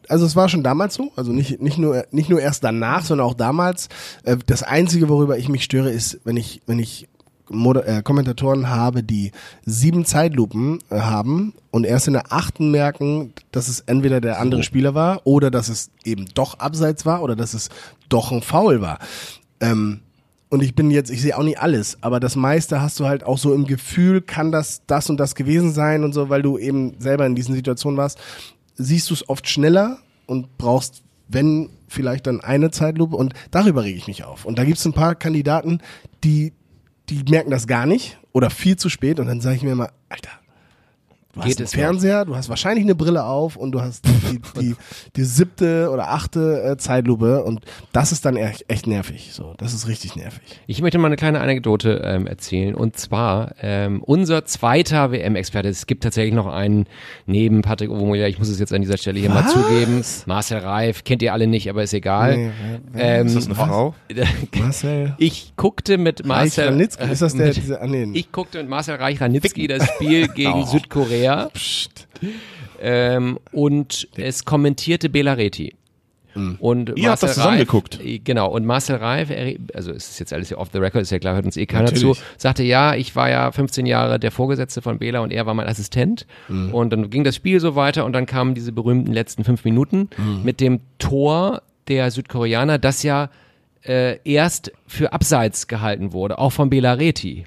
also 0.07 0.27
es 0.27 0.35
war 0.35 0.47
schon 0.47 0.61
damals 0.61 0.93
so, 0.93 1.11
also 1.15 1.31
nicht 1.31 1.61
nicht 1.63 1.79
nur 1.79 2.05
nicht 2.11 2.29
nur 2.29 2.39
erst 2.39 2.63
danach, 2.63 3.03
sondern 3.03 3.25
auch 3.25 3.33
damals. 3.33 3.89
Äh, 4.25 4.37
das 4.45 4.61
einzige, 4.61 5.09
worüber 5.09 5.39
ich 5.39 5.49
mich 5.49 5.63
störe, 5.63 5.89
ist, 5.89 6.19
wenn 6.23 6.37
ich 6.37 6.61
wenn 6.67 6.77
ich 6.77 7.07
Moder 7.49 7.87
äh, 7.87 8.01
Kommentatoren 8.01 8.69
habe, 8.69 9.03
die 9.03 9.31
sieben 9.65 10.05
Zeitlupen 10.05 10.79
äh, 10.89 10.99
haben 10.99 11.53
und 11.71 11.85
erst 11.85 12.07
in 12.07 12.13
der 12.13 12.31
achten 12.31 12.71
merken, 12.71 13.33
dass 13.51 13.67
es 13.67 13.81
entweder 13.81 14.21
der 14.21 14.39
andere 14.39 14.63
Spieler 14.63 14.95
war 14.95 15.21
oder 15.25 15.51
dass 15.51 15.69
es 15.69 15.91
eben 16.03 16.25
doch 16.33 16.59
abseits 16.59 17.05
war 17.05 17.21
oder 17.21 17.35
dass 17.35 17.53
es 17.53 17.69
doch 18.09 18.31
ein 18.31 18.41
Foul 18.41 18.81
war. 18.81 18.99
Ähm, 19.59 20.01
und 20.49 20.61
ich 20.61 20.75
bin 20.75 20.91
jetzt, 20.91 21.09
ich 21.09 21.21
sehe 21.21 21.37
auch 21.37 21.43
nicht 21.43 21.59
alles, 21.59 21.97
aber 22.01 22.19
das 22.19 22.35
meiste 22.35 22.81
hast 22.81 22.99
du 22.99 23.05
halt 23.05 23.23
auch 23.23 23.37
so 23.37 23.53
im 23.53 23.65
Gefühl, 23.65 24.21
kann 24.21 24.51
das 24.51 24.83
das 24.87 25.09
und 25.09 25.17
das 25.17 25.35
gewesen 25.35 25.73
sein 25.73 26.03
und 26.03 26.13
so, 26.13 26.29
weil 26.29 26.41
du 26.41 26.57
eben 26.57 26.99
selber 26.99 27.25
in 27.25 27.35
diesen 27.35 27.55
Situationen 27.55 27.97
warst, 27.97 28.19
siehst 28.75 29.09
du 29.09 29.13
es 29.13 29.27
oft 29.27 29.49
schneller 29.49 29.97
und 30.27 30.57
brauchst, 30.57 31.03
wenn 31.27 31.69
vielleicht 31.87 32.27
dann 32.27 32.41
eine 32.41 32.71
Zeitlupe 32.71 33.15
und 33.15 33.33
darüber 33.51 33.83
rege 33.83 33.97
ich 33.97 34.07
mich 34.07 34.23
auf. 34.23 34.45
Und 34.45 34.59
da 34.59 34.63
gibt 34.63 34.77
es 34.77 34.85
ein 34.85 34.93
paar 34.93 35.15
Kandidaten, 35.15 35.79
die, 36.23 36.53
die 37.09 37.23
merken 37.29 37.51
das 37.51 37.67
gar 37.67 37.85
nicht 37.85 38.19
oder 38.31 38.49
viel 38.49 38.75
zu 38.75 38.89
spät 38.89 39.19
und 39.19 39.27
dann 39.27 39.41
sage 39.41 39.57
ich 39.57 39.63
mir 39.63 39.71
immer, 39.71 39.91
Alter, 40.09 40.31
du 41.35 41.41
Geht 41.41 41.59
hast 41.59 41.59
einen 41.59 41.65
noch? 41.65 41.71
Fernseher, 41.71 42.25
du 42.25 42.35
hast 42.35 42.49
wahrscheinlich 42.49 42.85
eine 42.85 42.95
Brille 42.95 43.23
auf 43.25 43.55
und 43.55 43.71
du 43.71 43.81
hast 43.81 44.05
die, 44.05 44.41
die, 44.59 44.75
die 45.15 45.23
siebte 45.23 45.89
oder 45.91 46.09
achte 46.11 46.63
äh, 46.63 46.77
Zeitlupe 46.77 47.43
und 47.43 47.61
das 47.91 48.11
ist 48.11 48.25
dann 48.25 48.37
echt, 48.37 48.65
echt 48.67 48.87
nervig. 48.87 49.31
So, 49.33 49.53
das 49.57 49.73
ist 49.73 49.87
richtig 49.87 50.15
nervig. 50.15 50.41
Ich 50.67 50.81
möchte 50.81 50.97
mal 50.97 51.07
eine 51.07 51.15
kleine 51.15 51.41
Anekdote 51.41 52.01
ähm, 52.03 52.27
erzählen. 52.27 52.75
Und 52.75 52.97
zwar 52.97 53.55
ähm, 53.61 54.01
unser 54.03 54.45
zweiter 54.45 55.11
WM-Experte. 55.11 55.69
Es 55.69 55.87
gibt 55.87 56.03
tatsächlich 56.03 56.33
noch 56.33 56.47
einen 56.47 56.85
neben 57.25 57.61
Patrick 57.61 57.89
Ovomoya. 57.89 58.27
Ich 58.27 58.39
muss 58.39 58.49
es 58.49 58.59
jetzt 58.59 58.73
an 58.73 58.81
dieser 58.81 58.97
Stelle 58.97 59.19
hier 59.19 59.29
mal 59.29 59.45
Was? 59.45 59.53
zugeben. 59.53 60.03
Marcel 60.25 60.59
Reif 60.59 61.03
kennt 61.03 61.21
ihr 61.21 61.33
alle 61.33 61.47
nicht, 61.47 61.69
aber 61.69 61.83
ist 61.83 61.93
egal. 61.93 62.37
Nee, 62.37 62.51
ähm, 62.97 63.27
Ist 63.27 63.35
das 63.35 63.45
eine 63.45 63.55
Frau? 63.55 63.95
Marcel. 64.57 65.15
Ich 65.17 65.53
guckte 65.55 65.97
mit 65.97 66.25
Marcel 66.25 66.69
Ranitzky, 66.69 67.11
ist 67.11 67.21
das 67.21 67.35
der, 67.35 67.47
mit, 67.47 67.57
dieser, 67.57 67.81
ah, 67.81 67.87
nee. 67.87 68.07
Ich 68.13 68.31
guckte 68.31 68.57
mit 68.59 68.69
Marcel 68.69 68.95
Reich 68.95 69.19
Ranitzky 69.21 69.67
das 69.67 69.85
Spiel 69.87 70.27
gegen 70.35 70.65
Südkorea 70.65 71.24
Psst. 71.53 72.07
ähm, 72.81 73.39
und 73.51 74.07
es 74.17 74.45
kommentierte 74.45 75.09
Belareti. 75.09 75.73
Und 76.59 76.91
Ihr 76.97 77.11
habt 77.11 77.23
das 77.23 77.35
zusammen 77.35 77.51
Reif, 77.59 77.59
geguckt. 77.67 77.99
äh, 78.03 78.19
Genau, 78.19 78.51
und 78.51 78.65
Marcel 78.65 78.97
Reif, 78.97 79.29
also 79.73 79.91
es 79.93 80.09
ist 80.09 80.19
jetzt 80.19 80.33
alles 80.33 80.49
hier 80.49 80.57
off 80.57 80.67
the 80.73 80.79
record, 80.79 81.01
ist 81.01 81.09
ja 81.11 81.17
klar, 81.17 81.33
hört 81.33 81.45
uns 81.45 81.55
eh 81.55 81.65
keiner 81.65 81.83
Natürlich. 81.83 82.17
zu, 82.19 82.23
sagte, 82.37 82.61
ja, 82.63 82.93
ich 82.93 83.15
war 83.15 83.29
ja 83.29 83.53
15 83.53 83.85
Jahre 83.85 84.19
der 84.19 84.31
Vorgesetzte 84.31 84.81
von 84.81 84.99
Bela 84.99 85.21
und 85.21 85.31
er 85.31 85.45
war 85.45 85.53
mein 85.53 85.65
Assistent. 85.67 86.27
Und 86.49 86.89
dann 86.91 87.09
ging 87.09 87.23
das 87.23 87.37
Spiel 87.37 87.61
so 87.61 87.75
weiter 87.77 88.03
und 88.03 88.11
dann 88.11 88.25
kamen 88.25 88.53
diese 88.53 88.73
berühmten 88.73 89.13
letzten 89.13 89.45
fünf 89.45 89.63
Minuten 89.63 90.09
mit 90.43 90.59
dem 90.59 90.81
Tor 90.99 91.61
der 91.87 92.11
Südkoreaner, 92.11 92.79
das 92.79 93.03
ja 93.03 93.29
äh, 93.85 94.17
erst 94.25 94.73
für 94.87 95.13
Abseits 95.13 95.67
gehalten 95.67 96.11
wurde, 96.11 96.37
auch 96.37 96.51
von 96.51 96.69
Belareti. 96.69 97.45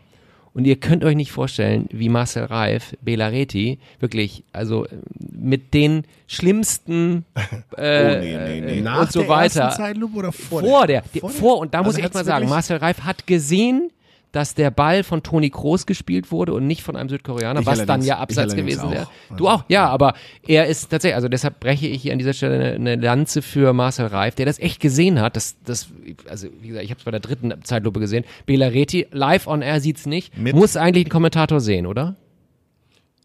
Und 0.54 0.64
ihr 0.66 0.76
könnt 0.76 1.04
euch 1.04 1.14
nicht 1.14 1.30
vorstellen, 1.30 1.86
wie 1.92 2.08
Marcel 2.08 2.44
Reif, 2.44 2.96
Belareti, 3.02 3.78
wirklich, 4.00 4.42
also 4.52 4.86
äh, 4.86 4.88
mit 5.18 5.72
den 5.74 6.04
schlimmsten 6.26 7.24
äh, 7.76 8.16
Oh, 8.16 8.20
nee, 8.20 8.36
nee, 8.38 8.60
nee. 8.60 8.80
Nach 8.80 9.02
und 9.02 9.12
so 9.12 9.20
der 9.20 9.28
weiter. 9.28 9.70
Zeitlupe 9.70 10.16
oder 10.16 10.32
vor, 10.32 10.60
Vor 10.60 10.86
der, 10.86 11.02
die- 11.14 11.20
Vor 11.20 11.30
vor, 11.30 11.54
der? 11.54 11.60
und 11.62 11.74
da 11.74 11.78
muss 11.78 11.88
Also 11.88 11.98
ich 11.98 12.04
echt 12.04 12.14
hat's 12.14 12.26
mal 12.26 12.32
sagen, 12.32 12.48
Marcel 12.48 12.76
Reif 12.78 13.00
hat 13.02 13.26
gesehen, 13.26 13.90
dass 14.32 14.54
der 14.54 14.70
Ball 14.70 15.04
von 15.04 15.22
Toni 15.22 15.48
Kroos 15.50 15.86
gespielt 15.86 16.30
wurde 16.30 16.52
und 16.52 16.66
nicht 16.66 16.82
von 16.82 16.96
einem 16.96 17.08
Südkoreaner, 17.08 17.60
Ich 17.60 17.66
was 17.66 17.78
dann 17.86 18.02
ja 18.02 18.18
abseits 18.18 18.52
gewesen 18.62 18.90
wäre. 18.90 19.08
Du 19.38 19.48
auch, 19.48 19.64
ja, 19.68 19.88
aber 19.88 20.14
er 20.46 20.66
ist 20.66 20.90
tatsächlich, 20.90 21.14
also 21.16 21.28
deshalb 21.28 21.60
breche 21.60 21.86
ich 21.86 22.02
hier 22.02 22.12
an 22.12 22.18
dieser 22.18 22.34
Stelle 22.34 22.54
eine, 22.74 22.92
eine 22.92 22.96
Lanze 22.96 23.40
für 23.40 23.72
Marcel 23.72 24.06
Reif, 24.06 24.34
der 24.34 24.44
das 24.46 24.58
echt 24.58 24.80
gesehen 24.80 25.20
hat. 25.20 25.34
Das, 25.36 25.56
das, 25.64 25.88
also 26.28 26.48
wie 26.60 26.68
gesagt, 26.68 26.84
ich 26.84 26.90
habe 26.90 26.98
es 26.98 27.04
bei 27.04 27.10
der 27.10 27.20
dritten 27.20 27.54
Zeitlupe 27.64 28.00
gesehen. 28.00 28.24
Belareti 28.46 29.06
live 29.12 29.46
on 29.46 29.62
air 29.62 29.80
sieht's 29.80 30.04
nicht. 30.06 30.36
Mit- 30.36 30.54
Muss 30.54 30.76
eigentlich 30.76 31.06
ein 31.06 31.10
Kommentator 31.10 31.60
sehen, 31.60 31.86
oder? 31.86 32.16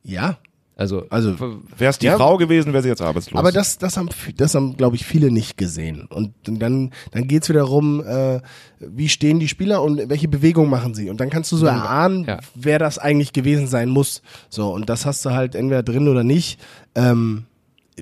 Ja, 0.03 0.37
Also, 0.75 1.05
also 1.09 1.36
Wäre 1.77 1.91
es 1.91 1.99
die 1.99 2.07
Ja. 2.07 2.17
Frau 2.17 2.38
gewesen, 2.38 2.73
wäre 2.73 2.81
sie 2.81 2.89
jetzt 2.89 3.01
arbeitslos. 3.01 3.39
Aber 3.39 3.51
das, 3.51 3.77
das 3.77 3.95
haben, 3.95 4.09
das 4.38 4.55
haben, 4.55 4.75
glaube 4.75 4.95
ich, 4.95 5.05
viele 5.05 5.29
nicht 5.31 5.55
gesehen. 5.57 6.07
Und 6.09 6.33
dann, 6.45 6.91
dann 7.12 7.27
geht's 7.27 7.47
wieder 7.49 7.62
rum, 7.63 8.03
äh, 8.03 8.39
wie 8.79 9.07
stehen 9.09 9.39
die 9.39 9.47
Spieler 9.47 9.83
und 9.83 10.09
welche 10.09 10.27
Bewegung 10.27 10.69
machen 10.69 10.95
sie. 10.95 11.09
Und 11.12 11.19
dann 11.19 11.29
kannst 11.29 11.51
du 11.51 11.57
so 11.57 11.67
erahnen, 11.67 12.25
Ja. 12.25 12.39
wer 12.55 12.79
das 12.79 12.97
eigentlich 12.97 13.33
gewesen 13.33 13.67
sein 13.67 13.89
muss. 13.89 14.21
So, 14.49 14.73
und 14.73 14.89
das 14.89 15.05
hast 15.05 15.23
du 15.25 15.29
halt 15.31 15.53
entweder 15.53 15.83
drin 15.83 16.07
oder 16.07 16.23
nicht. 16.23 16.59
Ähm, 16.95 17.45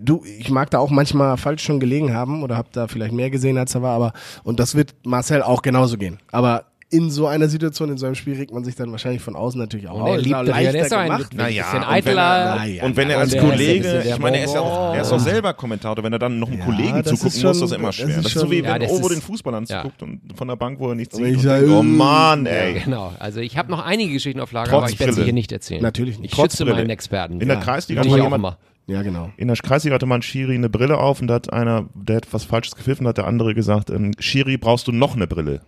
du, 0.02 0.24
ich 0.24 0.50
mag 0.50 0.70
da 0.72 0.80
auch 0.80 0.90
manchmal 0.92 1.36
falsch 1.36 1.64
schon 1.64 1.82
gelegen 1.82 2.14
haben 2.14 2.42
oder 2.42 2.56
hab 2.56 2.72
da 2.72 2.88
vielleicht 2.88 3.14
mehr 3.14 3.30
gesehen, 3.30 3.58
als 3.58 3.76
er 3.76 3.82
war, 3.82 3.94
aber, 3.96 4.14
und 4.44 4.62
das 4.62 4.76
wird 4.76 4.96
Marcel 5.04 5.42
auch 5.44 5.62
genauso 5.62 5.98
gehen. 5.98 6.20
Aber 6.32 6.71
in 6.92 7.10
so 7.10 7.26
einer 7.26 7.48
Situation, 7.48 7.90
in 7.90 7.98
so 7.98 8.06
einem 8.06 8.16
Spiel 8.16 8.36
regt 8.36 8.54
man 8.54 8.64
sich 8.66 8.76
dann 8.76 8.92
wahrscheinlich 8.92 9.22
von 9.22 9.36
außen 9.36 9.60
natürlich 9.60 9.88
auch 9.88 10.02
Und 10.02 10.08
er 10.08 10.18
liebt 10.18 10.36
das 10.36 10.48
ja, 10.62 10.72
der 10.74 10.82
ist 10.84 10.92
doch 10.92 10.98
ein. 10.98 11.08
Naja, 11.34 11.64
bisschen 11.64 11.80
und 11.80 11.88
wenn 11.88 11.94
eitler. 11.96 12.66
er- 12.68 12.84
und 12.86 12.98
wenn 12.98 13.10
er 13.10 13.18
als 13.20 13.38
Kollege, 13.38 14.04
ich 14.08 14.20
meine, 14.20 14.38
er 14.40 14.44
ist 14.46 14.54
ja 14.54 14.60
auch, 14.60 14.94
er 14.94 15.02
ist 15.02 15.12
auch 15.12 15.20
selber 15.20 15.54
Kommentator, 15.54 16.04
wenn 16.04 16.12
er 16.14 16.20
dann 16.20 16.38
noch 16.40 16.50
einem 16.50 16.60
Ja, 16.60 16.66
Kollegen 16.66 17.02
das 17.04 17.14
ist 17.14 17.20
zugucken 17.20 17.40
schon- 17.40 17.48
muss, 17.50 17.60
das 17.62 17.72
ist 17.72 17.78
immer 17.78 17.88
das 17.88 17.96
schwer. 17.96 18.08
ist 18.10 18.18
Das 18.18 18.26
ist 18.26 18.34
so 18.34 18.40
schon- 18.42 18.52
wie 18.52 18.60
Ja, 18.60 18.74
wenn 18.74 18.82
das 18.82 18.92
Ovo 18.92 19.08
ist- 19.08 19.16
den 19.16 19.22
Fußball 19.22 19.56
anzuguckt 19.56 20.04
und 20.04 20.20
von 20.36 20.48
der 20.50 20.56
Bank, 20.58 20.80
wo 20.80 20.90
er 20.90 20.96
nichts 20.96 21.16
sieht. 21.16 21.40
sag, 21.40 21.64
oh 21.64 21.80
ähm, 21.80 21.96
Mann, 21.98 22.46
ey. 22.46 22.82
Genau, 22.84 23.14
also 23.20 23.40
ich 23.40 23.58
habe 23.58 23.72
noch 23.72 23.84
einige 23.86 24.12
Geschichten 24.14 24.42
auf 24.42 24.52
Lager, 24.52 24.70
Trotz 24.72 24.82
aber 24.84 24.92
ich 24.92 25.00
werde 25.00 25.14
sie 25.14 25.24
hier 25.24 25.34
nicht 25.34 25.52
erzählen. 25.54 25.82
Natürlich 25.82 26.20
nicht. 26.20 26.32
Ich 26.32 26.36
Trotz 26.38 26.52
schütze 26.54 26.66
Brille. 26.66 26.78
meinen 26.78 26.90
Experten. 26.90 27.40
In 27.40 27.48
der 27.48 27.58
Ja. 27.58 27.64
Kreisliga 27.64 28.02
hat 28.02 28.08
jemand- 28.08 28.36
immer. 28.36 28.58
Ja, 28.88 29.04
genau. 29.04 29.30
In 29.38 29.48
der 29.48 29.56
Kreisliga 29.56 29.94
hatte 29.96 30.06
mal 30.06 30.16
ein 30.16 30.22
Schiri 30.24 30.56
eine 30.56 30.68
Brille 30.70 30.98
auf 30.98 31.22
und 31.22 31.28
da 31.28 31.36
hat 31.36 31.54
einer, 31.54 31.86
der 31.94 32.18
hat 32.18 32.28
was 32.34 32.44
Falsches 32.44 32.76
gepfiffen, 32.76 33.08
hat 33.08 33.18
der 33.18 33.28
andere 33.28 33.54
gesagt, 33.54 33.90
ähm, 33.90 34.12
Schiri, 34.20 34.58
brauchst 34.58 34.88
du 34.88 34.92
noch 34.92 35.16
eine 35.16 35.28
Brille? 35.28 35.62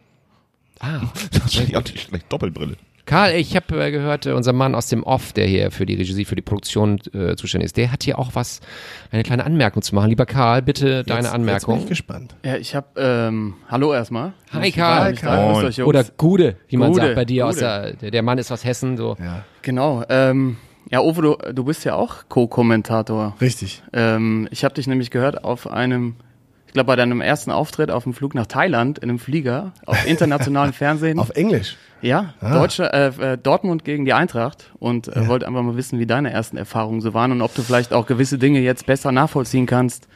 Ah. 0.83 1.01
Das 1.31 1.45
ist 1.45 1.69
ja 1.69 1.79
nicht 1.79 1.99
schlecht, 1.99 2.25
Doppelbrille. 2.31 2.75
Karl, 3.05 3.33
ich 3.35 3.53
habe 3.57 3.83
äh, 3.85 3.91
gehört, 3.91 4.25
äh, 4.25 4.31
unser 4.31 4.53
Mann 4.53 4.75
aus 4.75 4.87
dem 4.87 5.03
Off, 5.03 5.33
der 5.33 5.45
hier 5.45 5.71
für 5.71 5.85
die 5.85 5.95
Regie, 5.95 6.23
für 6.23 6.35
die 6.37 6.41
Produktion 6.41 6.99
äh, 7.13 7.35
zuständig 7.35 7.65
ist, 7.65 7.75
der 7.77 7.91
hat 7.91 8.03
hier 8.03 8.17
auch 8.17 8.29
was, 8.33 8.61
eine 9.11 9.23
kleine 9.23 9.45
Anmerkung 9.45 9.81
zu 9.81 9.93
machen. 9.93 10.09
Lieber 10.09 10.25
Karl, 10.25 10.61
bitte 10.61 11.03
deine 11.03 11.19
Jetzt- 11.19 11.25
Jetzt 11.25 11.33
Anmerkung. 11.33 11.73
bin 11.75 11.83
ich 11.83 11.89
gespannt. 11.89 12.35
Ja, 12.45 12.55
ich 12.55 12.75
habe, 12.75 12.87
ähm, 12.95 13.55
hallo 13.67 13.93
erstmal. 13.93 14.31
Hi, 14.53 14.71
Karl. 14.71 15.03
Hi, 15.05 15.13
Karl. 15.15 15.63
Jungs. 15.63 15.79
Oder 15.79 16.05
Gude, 16.17 16.55
wie 16.69 16.77
man 16.77 16.91
Gude, 16.93 17.01
sagt 17.03 17.15
bei 17.15 17.25
dir 17.25 17.45
aus 17.47 17.57
der, 17.57 17.93
der 17.93 18.21
Mann 18.23 18.37
ist 18.37 18.51
aus 18.53 18.63
Hessen, 18.63 18.95
so. 18.95 19.17
Ja, 19.19 19.43
Genau. 19.63 20.03
Ähm, 20.07 20.55
ja, 20.89 21.01
Uwe, 21.01 21.21
du, 21.21 21.37
du 21.53 21.63
bist 21.65 21.83
ja 21.85 21.95
auch 21.95 22.29
Co-Kommentator. 22.29 23.35
richtig. 23.41 23.83
Ähm, 23.91 24.47
ich 24.51 24.63
habe 24.63 24.75
dich 24.75 24.87
nämlich 24.87 25.11
gehört 25.11 25.43
auf 25.43 25.69
einem, 25.69 26.15
ich 26.73 26.75
glaube 26.75 26.87
bei 26.87 26.95
deinem 26.95 27.21
ersten 27.21 27.51
Auftritt 27.51 27.91
auf 27.91 28.01
dem 28.01 28.15
Flug 28.15 28.33
nach 28.33 28.47
Thailand 28.47 28.97
in 28.97 29.07
einem 29.09 29.19
Flieger 29.19 29.73
auf 29.85 30.03
internationalen 30.07 30.73
Fernsehen. 30.73 31.19
Auf 31.19 31.29
Englisch. 31.35 31.77
ja, 32.01 32.33
Ah. 32.41 32.51
Deutsche, 32.55 32.91
äh, 32.91 33.33
äh, 33.33 33.37
Dortmund 33.37 33.85
gegen 33.85 34.05
die 34.05 34.13
Eintracht 34.13 34.71
und 34.79 35.07
äh, 35.07 35.27
wollte 35.27 35.45
einfach 35.47 35.61
mal 35.61 35.77
wissen, 35.77 35.99
wie 35.99 36.07
deine 36.07 36.31
ersten 36.31 36.57
Erfahrungen 36.57 36.99
so 37.01 37.13
waren 37.13 37.31
und 37.31 37.43
ob 37.43 37.53
du 37.53 37.61
vielleicht 37.61 37.93
auch 37.93 38.07
gewisse 38.07 38.39
Dinge 38.39 38.59
jetzt 38.59 38.87
besser 38.87 39.11
nachvollziehen 39.11 39.67
kannst, 39.67 40.07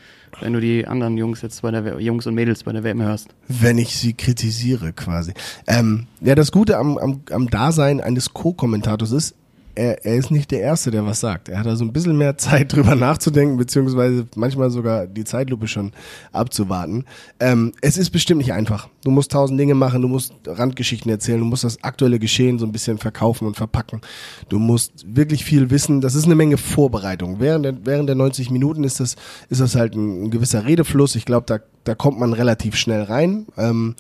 wenn 0.41 0.53
du 0.53 0.59
die 0.59 0.87
anderen 0.87 1.15
Jungs 1.15 1.43
jetzt 1.43 1.61
bei 1.61 1.69
der 1.69 1.85
W- 1.85 1.99
Jungs 2.03 2.25
und 2.25 2.33
Mädels 2.33 2.63
bei 2.63 2.71
der 2.73 2.83
WM 2.83 3.03
hörst. 3.03 3.27
Wenn 3.47 3.77
ich 3.77 3.95
sie 3.95 4.15
kritisiere, 4.15 4.93
quasi. 4.93 5.33
Ähm, 5.67 6.07
ja, 6.21 6.33
das 6.33 6.51
Gute 6.51 6.79
am, 6.79 6.97
am, 6.97 7.21
am 7.29 7.51
Dasein 7.51 8.01
eines 8.01 8.33
Co-Kommentators 8.33 9.11
ist, 9.11 9.35
er, 9.77 10.03
er 10.05 10.15
ist 10.15 10.31
nicht 10.31 10.49
der 10.49 10.61
Erste, 10.61 10.89
der 10.89 11.05
was 11.05 11.19
sagt. 11.19 11.49
Er 11.49 11.59
hat 11.59 11.67
also 11.67 11.85
ein 11.85 11.93
bisschen 11.93 12.17
mehr 12.17 12.37
Zeit 12.37 12.73
drüber 12.73 12.95
nachzudenken, 12.95 13.57
beziehungsweise 13.57 14.25
manchmal 14.35 14.71
sogar 14.71 15.05
die 15.05 15.23
Zeitlupe 15.23 15.67
schon 15.67 15.91
abzuwarten. 16.31 17.05
Ähm, 17.39 17.73
es 17.81 17.97
ist 17.97 18.09
bestimmt 18.09 18.39
nicht 18.39 18.53
einfach. 18.53 18.89
Du 19.03 19.11
musst 19.11 19.31
tausend 19.31 19.59
Dinge 19.59 19.75
machen, 19.75 20.01
du 20.01 20.07
musst 20.07 20.33
Randgeschichten 20.45 21.11
erzählen, 21.11 21.39
du 21.39 21.45
musst 21.45 21.63
das 21.63 21.83
aktuelle 21.83 22.17
Geschehen 22.17 22.57
so 22.57 22.65
ein 22.65 22.71
bisschen 22.71 22.97
verkaufen 22.97 23.47
und 23.47 23.55
verpacken. 23.55 24.01
Du 24.49 24.57
musst 24.57 25.05
wirklich 25.07 25.45
viel 25.45 25.69
wissen. 25.69 26.01
Das 26.01 26.15
ist 26.15 26.25
eine 26.25 26.35
Menge 26.35 26.57
Vorbereitung. 26.57 27.39
Während 27.39 27.65
der, 27.65 27.85
während 27.85 28.09
der 28.09 28.15
90 28.15 28.49
Minuten 28.49 28.83
ist 28.83 28.99
das, 28.99 29.15
ist 29.49 29.61
das 29.61 29.75
halt 29.75 29.95
ein, 29.95 30.23
ein 30.23 30.31
gewisser 30.31 30.65
Redefluss. 30.65 31.15
Ich 31.15 31.25
glaube, 31.25 31.45
da, 31.45 31.59
da 31.83 31.93
kommt 31.93 32.19
man 32.19 32.33
relativ 32.33 32.75
schnell 32.75 33.03
rein. 33.03 33.45
Ähm, 33.57 33.95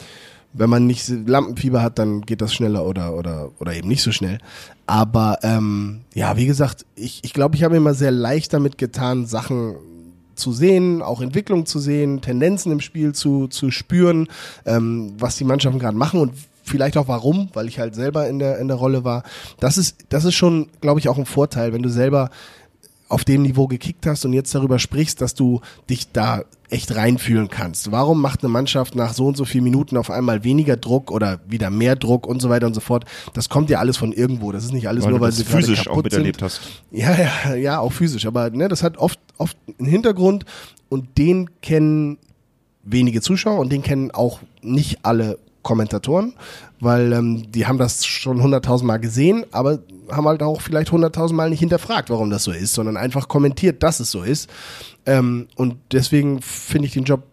wenn 0.57 0.69
man 0.69 0.87
nicht 0.87 1.07
Lampenfieber 1.07 1.81
hat, 1.81 1.99
dann 1.99 2.21
geht 2.21 2.41
das 2.41 2.53
schneller 2.53 2.85
oder 2.85 3.13
oder 3.15 3.51
oder 3.59 3.73
eben 3.73 3.87
nicht 3.87 4.01
so 4.01 4.11
schnell. 4.11 4.39
Aber 4.85 5.39
ähm, 5.43 6.01
ja, 6.13 6.37
wie 6.37 6.45
gesagt, 6.45 6.85
ich 6.95 7.19
ich 7.23 7.33
glaube, 7.33 7.55
ich 7.55 7.63
habe 7.63 7.77
immer 7.77 7.93
sehr 7.93 8.11
leicht 8.11 8.53
damit 8.53 8.77
getan, 8.77 9.25
Sachen 9.25 9.75
zu 10.35 10.51
sehen, 10.51 11.01
auch 11.01 11.21
Entwicklung 11.21 11.65
zu 11.65 11.79
sehen, 11.79 12.21
Tendenzen 12.21 12.71
im 12.71 12.79
Spiel 12.79 13.13
zu 13.13 13.47
zu 13.47 13.71
spüren, 13.71 14.27
ähm, 14.65 15.13
was 15.17 15.37
die 15.37 15.43
Mannschaften 15.43 15.79
gerade 15.79 15.97
machen 15.97 16.19
und 16.19 16.33
vielleicht 16.63 16.97
auch 16.97 17.07
warum, 17.07 17.49
weil 17.53 17.67
ich 17.67 17.79
halt 17.79 17.95
selber 17.95 18.27
in 18.27 18.39
der 18.39 18.59
in 18.59 18.67
der 18.67 18.77
Rolle 18.77 19.03
war. 19.03 19.23
Das 19.59 19.77
ist 19.77 20.05
das 20.09 20.25
ist 20.25 20.35
schon, 20.35 20.67
glaube 20.81 20.99
ich, 20.99 21.09
auch 21.09 21.17
ein 21.17 21.25
Vorteil, 21.25 21.73
wenn 21.73 21.83
du 21.83 21.89
selber 21.89 22.29
auf 23.09 23.23
dem 23.23 23.43
Niveau 23.43 23.67
gekickt 23.67 24.05
hast 24.05 24.25
und 24.25 24.33
jetzt 24.33 24.53
darüber 24.53 24.79
sprichst, 24.79 25.21
dass 25.21 25.33
du 25.33 25.61
dich 25.89 26.11
da 26.11 26.43
echt 26.69 26.93
reinfühlen 26.95 27.49
kannst. 27.49 27.91
Warum 27.91 28.21
macht 28.21 28.43
eine 28.43 28.49
Mannschaft 28.49 28.95
nach 28.95 29.13
so 29.13 29.27
und 29.27 29.37
so 29.37 29.45
vielen 29.45 29.63
Minuten 29.63 29.95
auf 29.95 30.11
einmal 30.11 30.43
weniger 30.43 30.75
Druck 30.75 31.11
oder 31.11 31.39
wieder 31.47 31.69
mehr 31.69 31.95
Druck 31.95 32.27
und 32.27 32.41
so 32.41 32.49
weiter 32.49 32.67
und 32.67 32.73
so 32.73 32.81
fort? 32.81 33.05
Das 33.33 33.47
kommt 33.47 33.69
ja 33.69 33.79
alles 33.79 33.95
von 33.95 34.11
irgendwo. 34.11 34.51
Das 34.51 34.65
ist 34.65 34.73
nicht 34.73 34.89
alles 34.89 35.05
Weil 35.05 35.11
nur, 35.11 35.21
weil 35.21 35.31
sie 35.31 35.45
physisch 35.45 35.81
auch 35.81 35.91
kaputt 35.91 36.05
miterlebt 36.05 36.39
sind. 36.39 36.45
hast. 36.45 36.61
Ja, 36.91 37.15
ja, 37.15 37.55
ja, 37.55 37.79
auch 37.79 37.93
physisch. 37.93 38.25
Aber 38.25 38.49
ne, 38.49 38.67
das 38.67 38.83
hat 38.83 38.97
oft, 38.97 39.19
oft 39.37 39.57
einen 39.79 39.87
Hintergrund 39.87 40.43
und 40.89 41.17
den 41.17 41.49
kennen 41.61 42.17
wenige 42.83 43.21
Zuschauer 43.21 43.59
und 43.59 43.71
den 43.71 43.81
kennen 43.83 44.11
auch 44.11 44.39
nicht 44.61 44.99
alle 45.03 45.39
Kommentatoren, 45.61 46.33
weil 46.79 47.13
ähm, 47.13 47.51
die 47.51 47.67
haben 47.67 47.77
das 47.77 48.05
schon 48.05 48.41
hunderttausend 48.41 48.87
Mal 48.87 48.97
gesehen, 48.97 49.45
aber 49.51 49.79
haben 50.09 50.27
halt 50.27 50.43
auch 50.43 50.61
vielleicht 50.61 50.91
hunderttausend 50.91 51.35
Mal 51.35 51.49
nicht 51.49 51.59
hinterfragt, 51.59 52.09
warum 52.09 52.29
das 52.29 52.43
so 52.43 52.51
ist, 52.51 52.73
sondern 52.73 52.97
einfach 52.97 53.27
kommentiert, 53.27 53.83
dass 53.83 53.99
es 53.99 54.11
so 54.11 54.21
ist. 54.23 54.49
Ähm, 55.05 55.47
und 55.55 55.75
deswegen 55.91 56.41
finde 56.41 56.87
ich 56.87 56.93
den 56.93 57.03
Job 57.03 57.23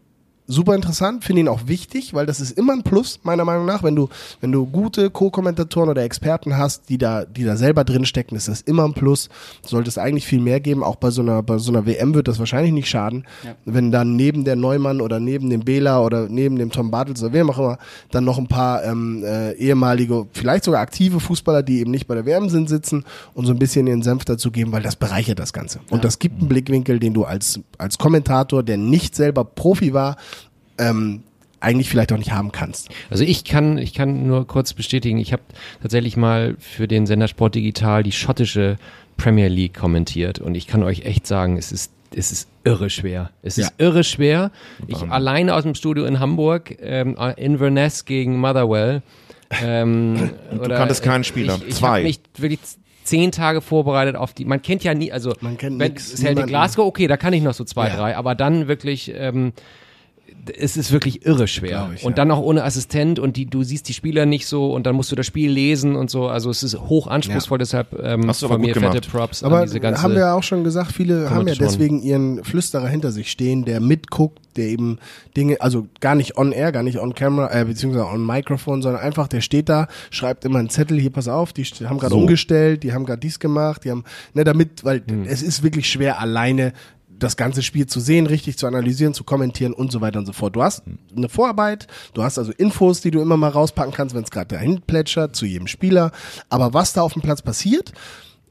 super 0.46 0.74
interessant, 0.74 1.24
finde 1.24 1.40
ihn 1.40 1.48
auch 1.48 1.66
wichtig, 1.66 2.12
weil 2.12 2.26
das 2.26 2.40
ist 2.40 2.56
immer 2.58 2.74
ein 2.74 2.82
Plus, 2.82 3.20
meiner 3.22 3.44
Meinung 3.44 3.64
nach. 3.64 3.82
Wenn 3.82 3.96
du, 3.96 4.08
wenn 4.40 4.52
du 4.52 4.66
gute 4.66 5.10
Co-Kommentatoren 5.10 5.88
oder 5.88 6.02
Experten 6.02 6.56
hast, 6.56 6.88
die 6.88 6.98
da, 6.98 7.24
die 7.24 7.44
da 7.44 7.56
selber 7.56 7.84
drin 7.84 8.04
stecken, 8.04 8.36
ist 8.36 8.48
das 8.48 8.60
immer 8.60 8.84
ein 8.84 8.92
Plus. 8.92 9.30
Sollte 9.62 9.88
es 9.88 9.96
eigentlich 9.96 10.26
viel 10.26 10.40
mehr 10.40 10.60
geben. 10.60 10.82
Auch 10.82 10.96
bei 10.96 11.10
so 11.10 11.22
einer, 11.22 11.42
bei 11.42 11.58
so 11.58 11.72
einer 11.72 11.86
WM 11.86 12.14
wird 12.14 12.28
das 12.28 12.38
wahrscheinlich 12.38 12.72
nicht 12.72 12.88
schaden. 12.88 13.24
Ja. 13.42 13.54
Wenn 13.64 13.90
dann 13.90 14.16
neben 14.16 14.44
der 14.44 14.56
Neumann 14.56 15.00
oder 15.00 15.18
neben 15.18 15.48
dem 15.48 15.64
Bela 15.64 16.02
oder 16.02 16.28
neben 16.28 16.56
dem 16.56 16.70
Tom 16.70 16.90
Bartels 16.90 17.22
oder 17.22 17.32
wem 17.32 17.50
auch 17.50 17.58
immer, 17.58 17.78
dann 18.10 18.24
noch 18.24 18.38
ein 18.38 18.48
paar 18.48 18.84
ähm, 18.84 19.24
äh, 19.24 19.52
ehemalige, 19.52 20.26
vielleicht 20.32 20.64
sogar 20.64 20.80
aktive 20.80 21.20
Fußballer, 21.20 21.62
die 21.62 21.80
eben 21.80 21.90
nicht 21.90 22.06
bei 22.06 22.14
der 22.14 22.26
WM 22.26 22.50
sind, 22.50 22.68
sitzen 22.68 23.04
und 23.32 23.46
so 23.46 23.52
ein 23.52 23.58
bisschen 23.58 23.86
ihren 23.86 24.02
Senf 24.02 24.24
dazu 24.24 24.50
geben, 24.50 24.72
weil 24.72 24.82
das 24.82 24.96
bereichert 24.96 25.38
das 25.38 25.52
Ganze. 25.52 25.80
Und 25.90 26.04
das 26.04 26.18
gibt 26.18 26.40
einen 26.40 26.48
Blickwinkel, 26.48 26.98
den 26.98 27.14
du 27.14 27.24
als, 27.24 27.60
als 27.78 27.96
Kommentator, 27.96 28.62
der 28.62 28.76
nicht 28.76 29.14
selber 29.14 29.44
Profi 29.44 29.94
war, 29.94 30.16
ähm, 30.78 31.22
eigentlich 31.60 31.88
vielleicht 31.88 32.12
auch 32.12 32.18
nicht 32.18 32.32
haben 32.32 32.52
kannst. 32.52 32.90
Also 33.10 33.24
ich 33.24 33.44
kann, 33.44 33.78
ich 33.78 33.94
kann 33.94 34.26
nur 34.26 34.46
kurz 34.46 34.74
bestätigen, 34.74 35.18
ich 35.18 35.32
habe 35.32 35.42
tatsächlich 35.82 36.16
mal 36.16 36.56
für 36.58 36.86
den 36.86 37.06
Sender 37.06 37.28
Sport 37.28 37.54
Digital 37.54 38.02
die 38.02 38.12
schottische 38.12 38.76
Premier 39.16 39.48
League 39.48 39.74
kommentiert 39.74 40.38
und 40.40 40.54
ich 40.56 40.66
kann 40.66 40.82
euch 40.82 41.04
echt 41.06 41.26
sagen, 41.26 41.56
es 41.56 41.72
ist 41.72 41.90
es 42.16 42.30
ist 42.30 42.48
irre 42.62 42.90
schwer. 42.90 43.30
Es 43.42 43.58
ist 43.58 43.72
irre 43.78 44.04
schwer. 44.04 44.52
Ich 44.86 45.02
alleine 45.02 45.54
aus 45.54 45.64
dem 45.64 45.74
Studio 45.74 46.04
in 46.04 46.20
Hamburg, 46.20 46.76
ähm, 46.80 47.16
Inverness 47.36 48.04
gegen 48.04 48.38
Motherwell. 48.38 49.02
Ähm, 49.62 50.30
du 50.52 50.68
kanntest 50.68 51.02
keinen 51.02 51.24
Spieler. 51.24 51.56
Ich, 51.62 51.68
ich 51.70 51.74
Zwei. 51.76 51.88
habe 51.88 52.02
mich 52.04 52.20
wirklich 52.36 52.60
zehn 53.02 53.32
Tage 53.32 53.60
vorbereitet 53.60 54.14
auf 54.16 54.32
die. 54.32 54.44
Man 54.44 54.62
kennt 54.62 54.84
ja 54.84 54.94
nie, 54.94 55.10
also 55.10 55.34
Man 55.40 55.56
kennt 55.58 55.78
wenn 55.80 55.92
nix, 55.92 56.14
Celtic. 56.16 56.46
Glasgow, 56.46 56.86
okay, 56.86 57.08
da 57.08 57.16
kann 57.16 57.32
ich 57.32 57.42
noch 57.42 57.54
so 57.54 57.64
zwei, 57.64 57.88
Ja. 57.88 57.96
drei, 57.96 58.16
aber 58.16 58.34
dann 58.36 58.68
wirklich. 58.68 59.12
Ähm, 59.14 59.52
es 60.58 60.76
ist 60.76 60.92
wirklich 60.92 61.24
irre 61.24 61.48
schwer. 61.48 61.90
Ich, 61.94 62.04
und 62.04 62.12
ja. 62.12 62.16
dann 62.16 62.30
auch 62.30 62.40
ohne 62.40 62.64
Assistent 62.64 63.18
und 63.18 63.36
die, 63.36 63.46
du 63.46 63.62
siehst 63.62 63.88
die 63.88 63.94
Spieler 63.94 64.26
nicht 64.26 64.46
so 64.46 64.72
und 64.72 64.86
dann 64.86 64.94
musst 64.94 65.10
du 65.10 65.16
das 65.16 65.26
Spiel 65.26 65.50
lesen 65.50 65.96
und 65.96 66.10
so. 66.10 66.28
Also 66.28 66.50
es 66.50 66.62
ist 66.62 66.78
hoch 66.78 67.06
anspruchsvoll, 67.06 67.58
deshalb 67.58 67.98
ähm, 68.02 68.28
Hast 68.28 68.42
du 68.42 68.46
aber 68.46 68.54
von 68.56 68.60
mir 68.60 68.74
gut 68.74 68.82
fette 68.82 69.00
gemacht. 69.00 69.10
Props 69.10 69.42
Aber 69.42 69.58
an 69.58 69.64
diese 69.64 69.80
ganze. 69.80 70.02
haben 70.02 70.12
wir 70.12 70.20
ja 70.20 70.34
auch 70.34 70.42
schon 70.42 70.64
gesagt, 70.64 70.92
viele 70.92 71.30
haben 71.30 71.48
ja 71.48 71.54
deswegen 71.54 72.02
ihren 72.02 72.44
Flüsterer 72.44 72.88
hinter 72.88 73.10
sich 73.12 73.30
stehen, 73.30 73.64
der 73.64 73.80
mitguckt, 73.80 74.38
der 74.56 74.66
eben 74.66 74.98
Dinge, 75.36 75.60
also 75.60 75.88
gar 76.00 76.14
nicht 76.14 76.36
on 76.36 76.52
air, 76.52 76.72
gar 76.72 76.82
nicht 76.82 76.98
on 76.98 77.14
camera, 77.14 77.52
äh, 77.52 77.64
beziehungsweise 77.64 78.06
on 78.06 78.24
Microphone, 78.24 78.82
sondern 78.82 79.02
einfach, 79.02 79.28
der 79.28 79.40
steht 79.40 79.68
da, 79.68 79.88
schreibt 80.10 80.44
immer 80.44 80.58
einen 80.58 80.68
Zettel, 80.70 80.98
hier 81.00 81.10
pass 81.10 81.26
auf, 81.28 81.52
die 81.52 81.64
haben 81.64 81.98
gerade 81.98 82.14
So. 82.14 82.20
umgestellt, 82.20 82.82
die 82.82 82.92
haben 82.92 83.06
gerade 83.06 83.20
dies 83.20 83.38
gemacht, 83.40 83.84
die 83.84 83.90
haben, 83.90 84.04
ne, 84.34 84.44
damit, 84.44 84.84
weil 84.84 85.02
Hm. 85.08 85.24
es 85.24 85.42
ist 85.42 85.62
wirklich 85.62 85.88
schwer 85.88 86.20
alleine 86.20 86.72
das 87.18 87.36
ganze 87.36 87.62
Spiel 87.62 87.86
zu 87.86 88.00
sehen, 88.00 88.26
richtig 88.26 88.58
zu 88.58 88.66
analysieren, 88.66 89.14
zu 89.14 89.24
kommentieren 89.24 89.72
und 89.72 89.92
so 89.92 90.00
weiter 90.00 90.18
und 90.18 90.26
so 90.26 90.32
fort. 90.32 90.56
Du 90.56 90.62
hast 90.62 90.82
eine 91.16 91.28
Vorarbeit, 91.28 91.86
du 92.12 92.22
hast 92.22 92.38
also 92.38 92.52
Infos, 92.52 93.00
die 93.00 93.10
du 93.10 93.20
immer 93.20 93.36
mal 93.36 93.48
rauspacken 93.50 93.92
kannst, 93.92 94.14
wenn 94.14 94.24
es 94.24 94.30
gerade 94.30 94.48
dahin 94.54 94.80
plätschert, 94.82 95.36
zu 95.36 95.46
jedem 95.46 95.66
Spieler. 95.66 96.10
Aber 96.48 96.74
was 96.74 96.92
da 96.92 97.02
auf 97.02 97.12
dem 97.12 97.22
Platz 97.22 97.42
passiert, 97.42 97.92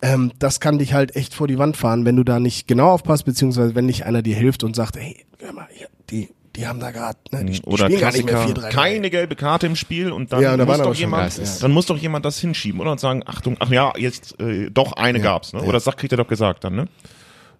ähm, 0.01 0.31
das 0.39 0.59
kann 0.59 0.79
dich 0.79 0.93
halt 0.93 1.15
echt 1.15 1.33
vor 1.33 1.47
die 1.47 1.57
Wand 1.57 1.77
fahren, 1.77 2.05
wenn 2.05 2.15
du 2.15 2.23
da 2.23 2.39
nicht 2.39 2.67
genau 2.67 2.89
aufpasst, 2.91 3.25
beziehungsweise 3.25 3.75
wenn 3.75 3.85
nicht 3.85 4.05
einer 4.05 4.21
dir 4.21 4.35
hilft 4.35 4.63
und 4.63 4.75
sagt, 4.75 4.97
hey, 4.97 5.25
hör 5.39 5.53
mal, 5.53 5.67
hier, 5.71 5.87
die, 6.09 6.29
die 6.55 6.67
haben 6.67 6.79
da 6.79 6.91
gerade, 6.91 7.17
ne, 7.31 7.45
die, 7.45 7.53
die 7.53 7.63
Oder 7.63 7.85
spielen 7.85 8.01
gar 8.01 8.11
nicht 8.11 8.25
mehr 8.25 8.33
Klassiker, 8.35 8.67
4-3-3. 8.67 8.69
keine 8.69 9.09
gelbe 9.09 9.35
Karte 9.35 9.65
im 9.67 9.75
Spiel 9.75 10.11
und 10.11 10.31
dann, 10.33 10.41
Ja, 10.41 10.57
da 10.57 10.65
muss 10.65 10.77
doch 10.77 10.93
jemand, 10.95 11.23
Geistes. 11.23 11.59
dann 11.59 11.71
muss 11.71 11.85
doch 11.85 11.97
jemand 11.97 12.25
das 12.25 12.37
hinschieben 12.39 12.79
oder 12.81 12.91
und 12.91 12.99
sagen, 12.99 13.23
Achtung, 13.25 13.55
ach 13.59 13.69
ja, 13.71 13.93
jetzt 13.97 14.39
äh, 14.39 14.69
doch 14.69 14.93
eine 14.93 15.19
gab's, 15.19 15.53
ne? 15.53 15.61
Oder 15.61 15.73
das 15.73 15.85
sagt, 15.85 15.97
kriegt 15.99 16.11
er 16.13 16.17
doch 16.17 16.27
gesagt 16.27 16.63
dann, 16.63 16.75
ne? 16.75 16.87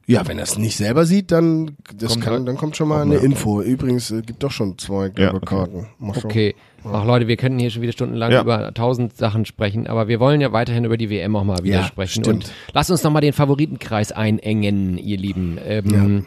Ja, 0.05 0.27
wenn 0.27 0.37
er 0.37 0.43
es 0.43 0.57
nicht 0.57 0.75
selber 0.75 1.05
sieht, 1.05 1.31
dann, 1.31 1.77
das 1.95 2.13
Kommt 2.13 2.25
kann, 2.25 2.45
dann 2.45 2.57
kommt 2.57 2.75
schon 2.75 2.89
mal 2.89 3.01
eine 3.03 3.15
Info. 3.15 3.61
Übrigens, 3.61 4.11
äh, 4.11 4.21
gibt 4.21 4.43
doch 4.43 4.51
schon 4.51 4.77
zwei 4.77 5.07
gelbe 5.09 5.37
okay. 5.37 5.45
Karten. 5.45 5.87
Mach. 5.97 6.23
Okay. 6.23 6.55
Ach 6.83 7.05
Leute, 7.05 7.29
wir 7.29 7.37
könnten 7.37 7.59
hier 7.59 7.69
schon 7.69 7.81
wieder 7.81 7.93
stundenlang 7.93 8.31
Ja. 8.33 8.41
über 8.41 8.73
tausend 8.73 9.15
Sachen 9.15 9.45
sprechen, 9.45 9.87
aber 9.87 10.09
wir 10.09 10.19
wollen 10.19 10.41
ja 10.41 10.51
weiterhin 10.51 10.83
über 10.83 10.97
die 10.97 11.09
WM 11.09 11.33
auch 11.37 11.45
mal 11.45 11.63
wieder 11.63 11.77
Ja, 11.77 11.83
sprechen. 11.85 12.23
stimmt. 12.25 12.45
Und 12.45 12.51
lasst 12.73 12.91
uns 12.91 13.03
nochmal 13.03 13.21
den 13.21 13.31
Favoritenkreis 13.31 14.11
einengen, 14.11 14.97
ihr 14.97 15.17
Lieben. 15.17 15.57
Ähm, 15.65 16.25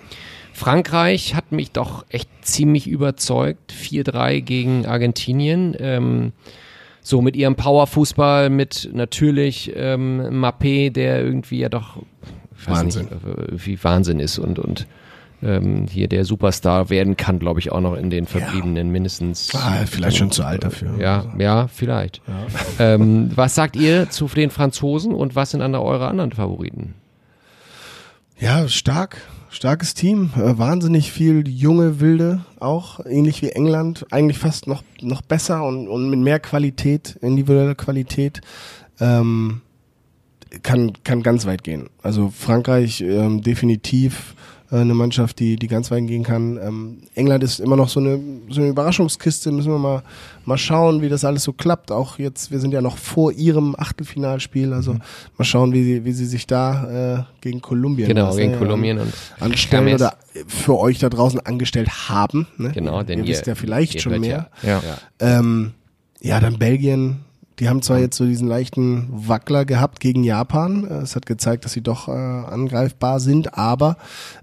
Frankreich 0.55 1.35
hat 1.35 1.53
mich 1.53 1.73
doch 1.73 2.07
echt 2.09 2.31
ziemlich 2.41 2.89
überzeugt. 2.89 3.75
4-3 3.75 4.41
gegen 4.41 4.87
Argentinien. 4.87 5.77
Ähm, 5.79 6.33
so 7.03 7.21
mit 7.21 7.37
ihrem 7.37 7.57
Powerfußball, 7.57 8.49
mit 8.49 8.89
natürlich 8.95 9.71
ähm, 9.77 10.23
Mappé, 10.43 10.91
der 10.91 11.23
irgendwie 11.23 11.59
ja 11.59 11.69
doch 11.69 11.99
Wahnsinn. 12.65 13.05
nicht, 13.05 13.13
äh, 13.13 13.67
wie 13.67 13.83
Wahnsinn 13.83 14.21
ist 14.21 14.39
und 14.39 14.59
und 14.59 14.87
ähm, 15.43 15.87
hier 15.89 16.09
der 16.09 16.25
Superstar 16.25 16.89
werden 16.89 17.17
kann, 17.17 17.39
glaube 17.39 17.61
ich, 17.61 17.71
auch 17.71 17.81
noch 17.81 17.95
in 17.95 18.11
den 18.11 18.27
verbliebenen 18.27 18.91
mindestens. 18.91 19.55
Ah, 19.55 19.85
vielleicht 19.87 20.17
schon 20.17 20.31
zu 20.31 20.45
alt 20.45 20.65
dafür. 20.65 20.99
Ja, 20.99 21.27
ja, 21.39 21.69
vielleicht. 21.69 22.23
Ähm, 22.79 23.31
was 23.35 23.55
sagt 23.55 23.75
ihr 23.77 24.11
zu 24.11 24.27
den 24.27 24.51
Franzosen 24.51 25.15
und 25.15 25.35
was 25.35 25.51
sind 25.51 25.63
an 25.63 25.75
eure 25.75 26.09
anderen 26.09 26.33
Favoriten? 26.33 26.95
Ja, 28.39 28.69
stark. 28.69 29.19
Starkes 29.49 29.95
Team. 29.95 30.31
Äh, 30.37 30.59
wahnsinnig 30.59 31.11
viel 31.11 31.49
junge 31.49 32.01
Wilde 32.01 32.41
auch. 32.61 33.01
Ähnlich 33.07 33.41
wie 33.41 33.51
England. 33.51 34.05
Eigentlich 34.11 34.39
fast 34.39 34.67
noch, 34.67 34.83
noch 35.01 35.23
besser 35.23 35.65
und, 35.65 35.89
und 35.89 36.11
mit 36.11 36.21
mehr 36.21 36.39
Qualität, 36.39 37.17
individueller 37.23 37.75
Qualität. 37.75 38.43
Ähm, 39.01 39.63
kann, 40.63 40.93
kann 41.05 41.23
ganz 41.23 41.47
weit 41.47 41.65
gehen. 41.65 41.89
Also 42.03 42.33
Frankreich 42.37 43.01
ähm, 43.01 43.43
definitiv 43.43 44.35
äh, 44.71 44.77
eine 44.77 44.95
Mannschaft, 44.95 45.39
die, 45.39 45.57
die 45.57 45.67
ganz 45.69 45.91
weit 45.91 46.07
gehen 46.07 46.23
kann. 46.23 46.59
Ähm, 46.61 46.99
England 47.15 47.45
ist 47.45 47.61
immer 47.61 47.77
noch 47.77 47.89
so 47.89 48.01
eine, 48.01 48.19
so 48.49 48.61
eine 48.61 48.71
Überraschungskiste. 48.71 49.53
Müssen 49.53 49.71
wir 49.73 49.79
mal, 49.79 50.03
mal 50.45 50.59
schauen, 50.59 51.03
wie 51.03 51.09
das 51.09 51.25
alles 51.25 51.45
so 51.45 51.53
klappt. 51.53 51.93
Auch 51.93 52.19
jetzt, 52.19 52.51
wir 52.51 52.59
sind 52.59 52.73
ja 52.73 52.81
noch 52.81 52.97
vor 52.97 53.33
ihrem 53.33 53.75
Achtelfinalspiel. 53.77 54.73
Also 54.73 54.95
Mhm. 54.95 55.01
mal 55.39 55.45
schauen, 55.45 55.73
wie 55.73 55.85
sie, 55.85 56.05
wie 56.05 56.13
sie 56.13 56.27
sich 56.27 56.47
da 56.47 57.19
äh, 57.19 57.23
gegen 57.41 57.61
Kolumbien 57.61 58.09
Genau, 58.09 58.29
was, 58.29 58.37
gegen 58.37 58.53
ne, 58.53 58.59
Kolumbien 58.59 58.99
und 58.99 59.13
anstellen 59.41 59.95
oder 59.95 60.17
für 60.47 60.79
euch 60.79 60.99
da 60.99 61.09
draußen 61.09 61.41
angestellt 61.41 62.09
haben. 62.09 62.47
Ne? 62.57 62.73
Genau, 62.73 63.03
denn 63.03 63.21
ihr 63.21 63.25
ihr, 63.25 63.31
wisst 63.31 63.47
ja 63.47 63.55
vielleicht 63.55 64.01
schon 64.01 64.21
mehr. 64.21 64.51
Ja. 64.63 64.83
Ja. 64.83 64.99
Ähm, 65.21 65.73
ja, 66.21 66.41
dann 66.41 66.59
Belgien. 66.59 67.26
Die 67.59 67.69
haben 67.69 67.83
zwar 67.83 67.99
jetzt 67.99 68.17
so 68.17 68.27
diesen 68.27 68.49
leichten 68.49 69.09
Wackler 69.11 69.65
gehabt 69.65 70.01
gegen 70.01 70.25
Japan. 70.25 70.85
Äh, 70.85 70.95
Es 71.03 71.17
hat 71.17 71.27
gezeigt, 71.27 71.65
dass 71.65 71.73
sie 71.73 71.83
doch 71.83 72.09
äh, 72.09 72.13
angreifbar 72.13 73.21
sind, 73.21 73.57
aber 73.57 73.97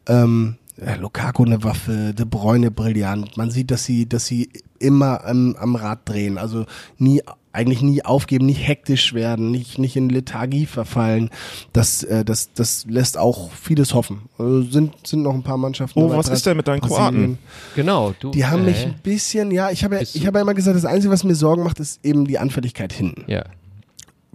ähm, 0.08 0.56
ja, 0.84 0.96
Lukaku 0.96 1.46
eine 1.46 1.64
Waffe, 1.64 2.14
De 2.14 2.26
Bruyne 2.26 2.72
brillant. 2.72 3.38
Man 3.38 3.52
sieht, 3.52 3.70
dass 3.70 3.86
sie, 3.86 4.10
dass 4.10 4.26
sie 4.26 4.50
immer 4.80 5.24
am, 5.26 5.56
am 5.60 5.76
Rad 5.76 6.00
drehen. 6.06 6.38
Also 6.38 6.66
nie, 6.98 7.22
eigentlich 7.54 7.84
nie 7.84 8.04
aufgeben, 8.04 8.48
nicht 8.48 8.68
hektisch 8.68 9.14
werden, 9.14 9.52
nicht, 9.52 9.78
nicht 9.78 9.96
in 9.96 10.10
Lethargie 10.10 10.66
verfallen. 10.66 11.30
Das, 11.72 12.04
äh, 12.04 12.26
das, 12.26 12.52
das 12.54 12.86
lässt 12.90 13.18
auch 13.18 13.52
vieles 13.52 13.94
hoffen. 13.94 14.24
Also 14.40 14.64
sind, 14.64 15.08
sind 15.08 15.22
noch 15.22 15.36
ein 15.36 15.44
paar 15.44 15.58
Mannschaften. 15.58 16.02
Oh, 16.02 16.10
was 16.10 16.30
ist 16.30 16.46
denn 16.48 16.58
mit 16.58 16.68
deinen 16.68 16.82
Brasilien. 16.82 16.98
Kroaten? 17.04 17.38
Genau, 17.76 18.14
du. 18.20 18.32
Die 18.32 18.46
haben 18.46 18.64
äh, 18.64 18.72
mich 18.72 18.86
ein 18.86 18.96
bisschen, 19.04 19.52
ja, 19.52 19.70
ich 19.70 19.84
habe 19.84 19.96
ja, 19.96 20.02
ich 20.02 20.26
habe 20.26 20.40
ja 20.40 20.42
immer 20.42 20.56
gesagt, 20.56 20.76
das 20.76 20.86
Einzige, 20.86 21.14
was 21.14 21.24
mir 21.24 21.36
Sorgen 21.36 21.64
macht, 21.64 21.80
ist 21.80 22.04
eben 22.04 22.26
die 22.26 22.40
Anfälligkeit 22.40 22.92
hinten. 22.92 23.24
Ja, 23.28 23.44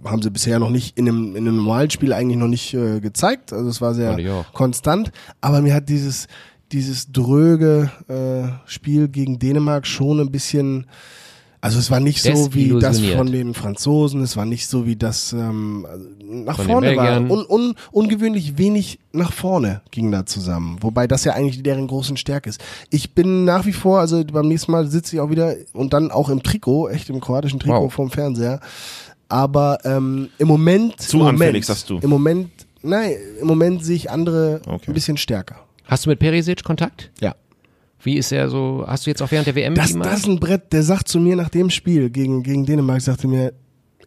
Haben 0.05 0.21
sie 0.21 0.31
bisher 0.31 0.57
noch 0.59 0.69
nicht 0.69 0.97
in 0.97 1.09
einem, 1.09 1.35
in 1.35 1.45
einem 1.45 1.57
normalen 1.57 1.89
Spiel 1.89 2.13
eigentlich 2.13 2.37
noch 2.37 2.47
nicht 2.47 2.73
äh, 2.73 3.01
gezeigt. 3.01 3.51
Also 3.51 3.69
es 3.69 3.81
war 3.81 3.93
sehr 3.93 4.45
konstant. 4.53 5.11
Aber 5.41 5.61
mir 5.61 5.73
hat 5.73 5.89
dieses, 5.89 6.29
dieses 6.71 7.11
dröge 7.11 7.91
äh, 8.07 8.69
Spiel 8.69 9.09
gegen 9.09 9.39
Dänemark 9.39 9.85
schon 9.85 10.21
ein 10.21 10.31
bisschen 10.31 10.85
Also 11.61 11.77
es 11.77 11.91
war 11.91 11.99
nicht 11.99 12.21
so 12.21 12.53
wie 12.53 12.69
das 12.79 13.01
von 13.01 13.31
den 13.31 13.53
Franzosen, 13.53 14.21
es 14.21 14.37
war 14.37 14.45
nicht 14.45 14.67
so 14.67 14.85
wie 14.85 14.95
das 14.95 15.33
ähm, 15.33 15.85
nach 16.23 16.55
Von 16.55 16.65
vorne 16.67 16.95
war. 16.95 17.19
Un, 17.19 17.45
un, 17.45 17.75
ungewöhnlich 17.91 18.57
wenig 18.57 18.99
nach 19.11 19.33
vorne 19.33 19.81
ging 19.91 20.09
da 20.09 20.25
zusammen. 20.25 20.77
Wobei 20.79 21.05
das 21.05 21.25
ja 21.25 21.33
eigentlich 21.33 21.61
deren 21.61 21.87
großen 21.87 22.15
Stärke 22.15 22.49
ist. 22.49 22.61
Ich 22.91 23.13
bin 23.13 23.43
nach 23.43 23.65
wie 23.65 23.73
vor, 23.73 23.99
also 23.99 24.23
beim 24.23 24.47
nächsten 24.47 24.71
Mal 24.71 24.87
sitze 24.87 25.17
ich 25.17 25.19
auch 25.19 25.31
wieder 25.31 25.53
und 25.73 25.91
dann 25.91 26.11
auch 26.11 26.29
im 26.29 26.43
Trikot, 26.43 26.87
echt 26.89 27.09
im 27.09 27.19
kroatischen 27.19 27.59
Trikot 27.59 27.81
Wow. 27.83 27.93
vorm 27.93 28.09
Fernseher. 28.09 28.61
Aber 29.27 29.79
ähm, 29.83 30.29
im 30.37 30.47
Moment, 30.47 30.99
Zu 31.01 31.17
im 31.17 31.23
Moment, 31.23 31.41
anfällig, 31.41 31.65
sagst 31.65 31.89
du. 31.89 31.99
Im 31.99 32.09
Moment, 32.09 32.49
nein, 32.81 33.11
im 33.41 33.47
Moment 33.47 33.83
sehe 33.83 33.97
ich 33.97 34.09
andere 34.09 34.61
Okay. 34.65 34.85
ein 34.87 34.93
bisschen 34.93 35.17
stärker. 35.17 35.57
Hast 35.85 36.05
du 36.05 36.09
mit 36.09 36.19
Perisic 36.19 36.63
Kontakt? 36.63 37.11
Ja. 37.19 37.35
Wie 38.01 38.15
ist 38.17 38.31
er 38.31 38.49
so? 38.49 38.83
Hast 38.87 39.05
du 39.05 39.09
jetzt 39.09 39.21
auch 39.21 39.31
während 39.31 39.47
der 39.47 39.55
WM 39.55 39.75
Das, 39.75 39.93
das 39.93 40.19
ist 40.19 40.27
ein 40.27 40.39
Brett, 40.39 40.71
der 40.73 40.83
sagt 40.83 41.07
zu 41.07 41.19
mir 41.19 41.35
nach 41.35 41.49
dem 41.49 41.69
Spiel 41.69 42.09
gegen, 42.09 42.43
gegen 42.43 42.65
Dänemark, 42.65 43.01
sagte 43.01 43.27
mir, 43.27 43.53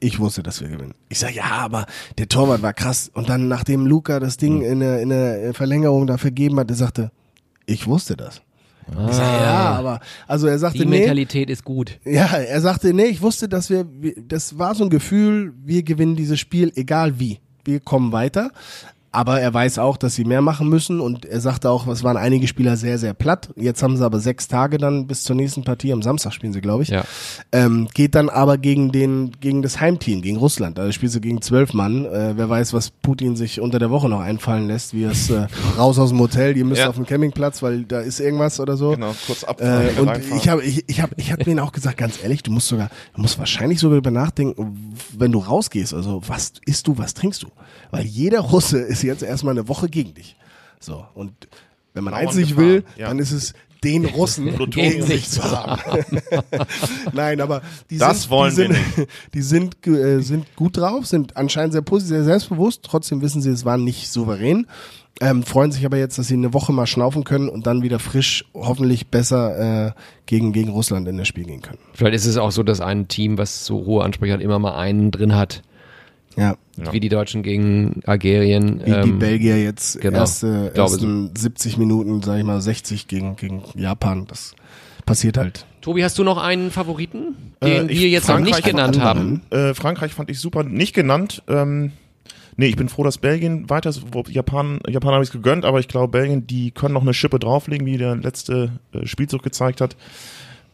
ich 0.01 0.19
wusste, 0.19 0.43
dass 0.43 0.61
wir 0.61 0.69
gewinnen. 0.69 0.95
Ich 1.11 1.19
sag, 1.21 1.35
ja, 1.35 1.45
aber 1.45 1.87
der 2.19 2.29
Torwart 2.29 2.63
war 2.63 2.73
krass. 2.73 3.11
Und 3.15 3.29
dann, 3.29 3.47
nachdem 3.49 3.87
Luca 3.87 4.19
das 4.19 4.37
Ding 4.37 4.61
Hm. 4.63 4.73
in, 4.73 4.81
der, 4.81 5.01
in 5.03 5.09
der 5.11 5.55
Verlängerung 5.55 6.07
da 6.07 6.17
vergeben 6.19 6.59
hat, 6.59 6.71
der 6.71 6.77
sagte, 6.77 7.13
ich 7.67 7.87
wusste 7.87 8.17
das. 8.17 8.43
Ich 8.89 9.15
sag, 9.15 9.41
ja, 9.41 9.71
aber, 9.75 10.01
also 10.27 10.49
er 10.49 10.59
sagte, 10.59 10.81
Ah. 10.81 10.83
die 10.83 10.89
nee, 10.89 10.99
Mentalität 11.01 11.49
ist 11.51 11.63
gut. 11.65 12.01
ja, 12.05 12.25
er 12.27 12.61
sagte, 12.61 12.93
nee, 12.93 13.05
ich 13.05 13.23
wusste, 13.23 13.49
dass 13.49 13.71
wir, 13.71 13.87
das 14.27 14.59
war 14.59 14.75
so 14.75 14.83
ein 14.83 14.91
Gefühl, 14.91 15.55
wir 15.63 15.85
gewinnen 15.85 16.17
dieses 16.17 16.41
Spiel, 16.41 16.73
egal 16.75 17.21
wie. 17.21 17.39
Wir 17.65 17.79
kommen 17.79 18.11
weiter. 18.11 18.51
Aber 19.15 19.41
er 19.41 19.53
weiß 19.53 19.79
auch, 19.79 19.99
dass 19.99 20.15
sie 20.15 20.25
mehr 20.25 20.41
machen 20.41 20.69
müssen 20.71 20.99
und 20.99 21.27
er 21.27 21.41
sagte 21.43 21.69
auch, 21.69 21.87
es 21.87 22.03
waren 22.03 22.17
einige 22.17 22.47
Spieler 22.49 22.79
sehr, 22.79 22.97
sehr 22.99 23.13
platt. 23.13 23.51
Jetzt 23.57 23.83
haben 23.83 23.97
sie 23.99 24.05
aber 24.05 24.19
sechs 24.21 24.49
Tage 24.49 24.79
dann 24.79 25.07
bis 25.07 25.23
zur 25.25 25.37
nächsten 25.37 25.65
Partie. 25.65 25.93
Am 25.93 26.01
Samstag 26.01 26.33
spielen 26.33 26.55
sie, 26.55 26.63
glaube 26.63 26.83
ich. 26.83 26.89
Ja. 26.89 27.05
Ähm, 27.53 27.89
geht 27.93 28.15
dann 28.15 28.31
aber 28.31 28.57
gegen 28.57 28.91
den, 28.91 29.33
gegen 29.41 29.61
das 29.61 29.81
Heimteam, 29.81 30.23
gegen 30.23 30.39
Russland. 30.39 30.79
Also 30.79 30.93
spielst 30.93 31.15
du 31.15 31.21
gegen 31.21 31.43
zwölf 31.43 31.75
Mann. 31.75 32.07
Äh, 32.07 32.33
wer 32.37 32.49
weiß, 32.49 32.73
was 32.73 32.89
Putin 32.91 33.37
sich 33.37 33.61
unter 33.61 33.79
der 33.79 33.91
Woche 33.91 34.09
noch 34.09 34.21
einfallen 34.21 34.67
lässt, 34.67 34.95
wie 34.95 35.05
es 35.05 35.29
äh, 35.29 35.47
raus 35.79 35.99
aus 35.99 36.09
dem 36.09 36.19
Hotel, 36.19 36.57
ihr 36.57 36.65
müsst 36.65 36.81
Ja. 36.81 36.89
auf 36.89 36.97
dem 36.97 37.05
Campingplatz, 37.05 37.63
weil 37.63 37.85
da 37.85 38.01
ist 38.01 38.19
irgendwas 38.19 38.61
oder 38.61 38.79
so. 38.79 38.93
Genau, 38.93 39.15
kurz 39.27 39.45
abfahren. 39.45 39.89
Äh, 39.95 40.01
und 40.01 40.11
ich 40.37 40.49
habe, 40.49 40.63
ich, 40.65 40.85
ich 40.89 41.03
habe, 41.03 41.13
ich 41.19 41.33
habe 41.33 41.45
denen 41.45 41.61
auch 41.61 41.73
gesagt, 41.73 41.99
ganz 41.99 42.23
ehrlich, 42.23 42.43
du 42.43 42.51
musst 42.51 42.69
sogar, 42.69 42.89
du 43.15 43.21
musst 43.21 43.39
wahrscheinlich 43.39 43.79
sogar 43.79 43.99
über 43.99 44.11
nachdenken, 44.11 44.95
wenn 45.19 45.33
du 45.33 45.39
rausgehst. 45.41 45.93
Also 45.93 46.23
was 46.27 46.55
isst 46.65 46.87
du, 46.87 46.97
was 46.97 47.13
trinkst 47.13 47.43
du? 47.43 47.49
Weil 47.91 48.07
jeder 48.07 48.41
Russe 48.41 48.79
ist 48.79 49.02
jetzt 49.07 49.23
erstmal 49.23 49.53
eine 49.53 49.69
Woche 49.69 49.89
gegen 49.89 50.15
dich. 50.15 50.37
So 50.81 51.05
und 51.15 51.33
wenn 51.95 52.05
man 52.05 52.15
eins 52.15 52.35
nicht 52.35 52.57
will, 52.57 52.85
ja. 52.97 53.09
dann 53.09 53.19
ist 53.19 53.33
es 53.33 53.55
den 53.85 54.05
Russen 54.05 54.57
gegen 54.71 55.03
sich 55.03 55.29
zu 55.29 55.43
haben. 55.43 56.21
Nein, 57.13 57.41
aber 57.41 57.63
die 57.91 57.99
Das 57.99 58.23
sind, 58.23 58.31
wollen 58.31 58.55
die 58.55 58.63
wir 58.63 58.69
sind, 58.69 59.09
die 59.35 59.43
sind, 59.43 59.87
äh, 59.87 60.21
sind 60.21 60.57
gut 60.57 60.77
drauf, 60.77 61.07
sind 61.07 61.37
anscheinend 61.37 61.73
sehr 61.73 61.83
positiv, 61.83 62.11
sehr 62.11 62.25
selbstbewusst. 62.25 62.83
Trotzdem 62.85 63.23
wissen 63.23 63.43
sie, 63.43 63.51
es 63.51 63.65
war 63.65 63.79
nicht 63.79 64.11
souverän. 64.11 64.67
Ähm, 65.21 65.43
freuen 65.43 65.73
sich 65.73 65.85
aber 65.85 65.99
jetzt, 65.99 66.19
dass 66.19 66.29
sie 66.29 66.35
eine 66.35 66.55
Woche 66.55 66.73
mal 66.73 66.87
schnaufen 66.87 67.23
können 67.25 67.49
und 67.49 67.67
dann 67.67 67.83
wieder 67.83 67.99
frisch, 67.99 68.47
hoffentlich 68.55 69.09
besser 69.09 69.89
äh, 69.89 69.93
gegen, 70.27 70.53
gegen 70.53 70.71
Russland 70.71 71.07
in 71.07 71.19
das 71.19 71.29
Spiel 71.29 71.45
gehen 71.45 71.61
können. 71.61 71.79
Vielleicht 71.93 72.15
ist 72.15 72.27
es 72.27 72.39
auch 72.39 72.51
so, 72.51 72.63
dass 72.63 72.81
ein 72.81 73.09
Team, 73.09 73.37
was 73.37 73.67
so 73.67 73.85
hohe 73.85 74.05
Ansprüche 74.05 74.33
hat, 74.33 74.41
immer 74.41 74.59
mal 74.59 74.75
einen 74.77 75.11
drin 75.11 75.35
hat. 75.37 75.63
Ja, 76.37 76.57
Wie 76.77 77.01
die 77.01 77.09
Deutschen 77.11 77.43
gegen 77.43 78.01
Algerien. 78.07 78.81
wie 78.81 78.91
die 78.91 79.11
ähm, 79.11 79.19
Belgier 79.19 79.63
jetzt 79.63 80.01
genau. 80.01 80.19
erste, 80.21 80.73
ersten 80.75 81.31
70 81.37 81.77
Minuten, 81.77 82.23
sag 82.23 82.39
ich 82.39 82.45
mal, 82.45 82.61
60 82.61 83.09
gegen, 83.09 83.37
gegen 83.37 83.63
Japan. 83.75 84.27
Das 84.27 84.55
passiert 85.05 85.37
halt. 85.37 85.67
Tobi, 85.83 86.03
hast 86.03 86.19
du 86.19 86.25
noch 86.25 86.39
einen 86.39 86.71
Favoriten, 86.71 87.37
den 87.63 87.89
Äh, 87.89 87.93
ich- 87.93 88.01
wir 88.01 88.09
jetzt 88.09 88.29
noch 88.29 88.39
nicht 88.39 88.55
Frankreich 88.55 88.71
genannt 88.71 89.01
haben? 89.01 89.43
Äh, 89.51 89.75
Frankreich 89.75 90.15
fand 90.15 90.31
ich 90.31 90.39
super, 90.41 90.63
nicht 90.63 90.95
genannt. 90.95 91.43
Ähm, 91.49 91.93
nee, 92.57 92.67
ich 92.69 92.77
bin 92.77 92.89
froh, 92.89 93.03
dass 93.05 93.19
Belgien 93.19 93.69
weiter 93.69 93.91
ist. 93.91 94.03
Wo 94.13 94.23
Japan, 94.29 94.79
Japan 94.89 95.13
habe 95.13 95.25
ich 95.25 95.29
es 95.29 95.33
gegönnt, 95.33 95.65
aber 95.67 95.79
ich 95.81 95.89
glaube, 95.89 96.09
Belgien, 96.09 96.47
die 96.47 96.71
können 96.71 96.95
noch 96.95 97.03
eine 97.03 97.13
Schippe 97.15 97.39
drauflegen, 97.39 97.87
wie 97.87 97.99
der 97.99 98.17
letzte 98.17 98.71
äh, 98.95 99.07
Spielzug 99.07 99.43
gezeigt 99.43 99.81
hat. 99.81 99.97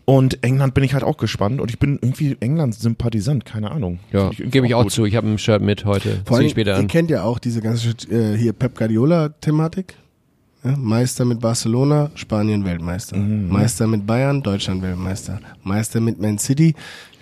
Und 0.08 0.42
England 0.42 0.72
bin 0.72 0.84
ich 0.84 0.94
halt 0.94 1.04
auch 1.04 1.18
gespannt 1.18 1.60
und 1.60 1.70
ich 1.70 1.78
bin 1.78 1.98
irgendwie 2.00 2.34
England-Sympathisant, 2.40 3.44
keine 3.44 3.70
Ahnung. 3.70 3.98
Ja, 4.10 4.30
gebe 4.30 4.66
ich 4.66 4.74
auch 4.74 4.84
gut. 4.84 4.92
zu. 4.92 5.04
Ich 5.04 5.14
habe 5.14 5.28
ein 5.28 5.36
Shirt 5.36 5.60
mit 5.60 5.84
heute. 5.84 6.22
Vor 6.24 6.28
Zieh 6.28 6.34
allem, 6.36 6.46
ich 6.46 6.52
später 6.52 6.70
ihr 6.70 6.78
an. 6.78 6.88
kennt 6.88 7.10
ja 7.10 7.24
auch 7.24 7.38
diese 7.38 7.60
ganze 7.60 7.90
äh, 8.10 8.34
hier 8.34 8.54
Pep 8.54 8.74
Guardiola-Thematik. 8.74 9.96
Ja, 10.64 10.76
Meister 10.78 11.26
mit 11.26 11.40
Barcelona, 11.40 12.10
Spanien 12.14 12.64
Weltmeister. 12.64 13.18
Mhm. 13.18 13.50
Meister 13.50 13.86
mit 13.86 14.06
Bayern, 14.06 14.42
Deutschland 14.42 14.80
Weltmeister. 14.80 15.40
Meister 15.62 16.00
mit 16.00 16.18
Man 16.18 16.38
City. 16.38 16.74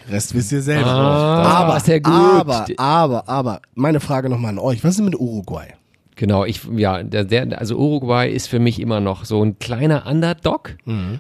Rest 0.09 0.33
wisst 0.37 0.53
ihr 0.53 0.63
selber. 0.63 0.87
Ah, 0.87 1.65
aber, 1.65 1.81
sehr 1.81 2.01
gut. 2.01 2.13
aber, 2.15 2.67
aber, 2.77 3.29
aber, 3.29 3.63
meine 3.75 3.99
Frage 3.99 4.29
nochmal 4.29 4.53
an 4.53 4.61
euch. 4.61 4.85
Was 4.85 4.91
ist 4.91 4.99
denn 4.99 5.07
mit 5.07 5.19
Uruguay? 5.19 5.75
Genau, 6.19 6.47
ich, 6.47 6.63
ja, 6.75 7.03
der, 7.03 7.25
der, 7.25 7.59
also 7.61 7.77
Uruguay 7.77 8.31
ist 8.33 8.49
für 8.49 8.59
mich 8.59 8.81
immer 8.81 9.01
noch 9.01 9.27
so 9.27 9.43
ein 9.45 9.59
kleiner 9.59 10.07
Underdog, 10.07 10.75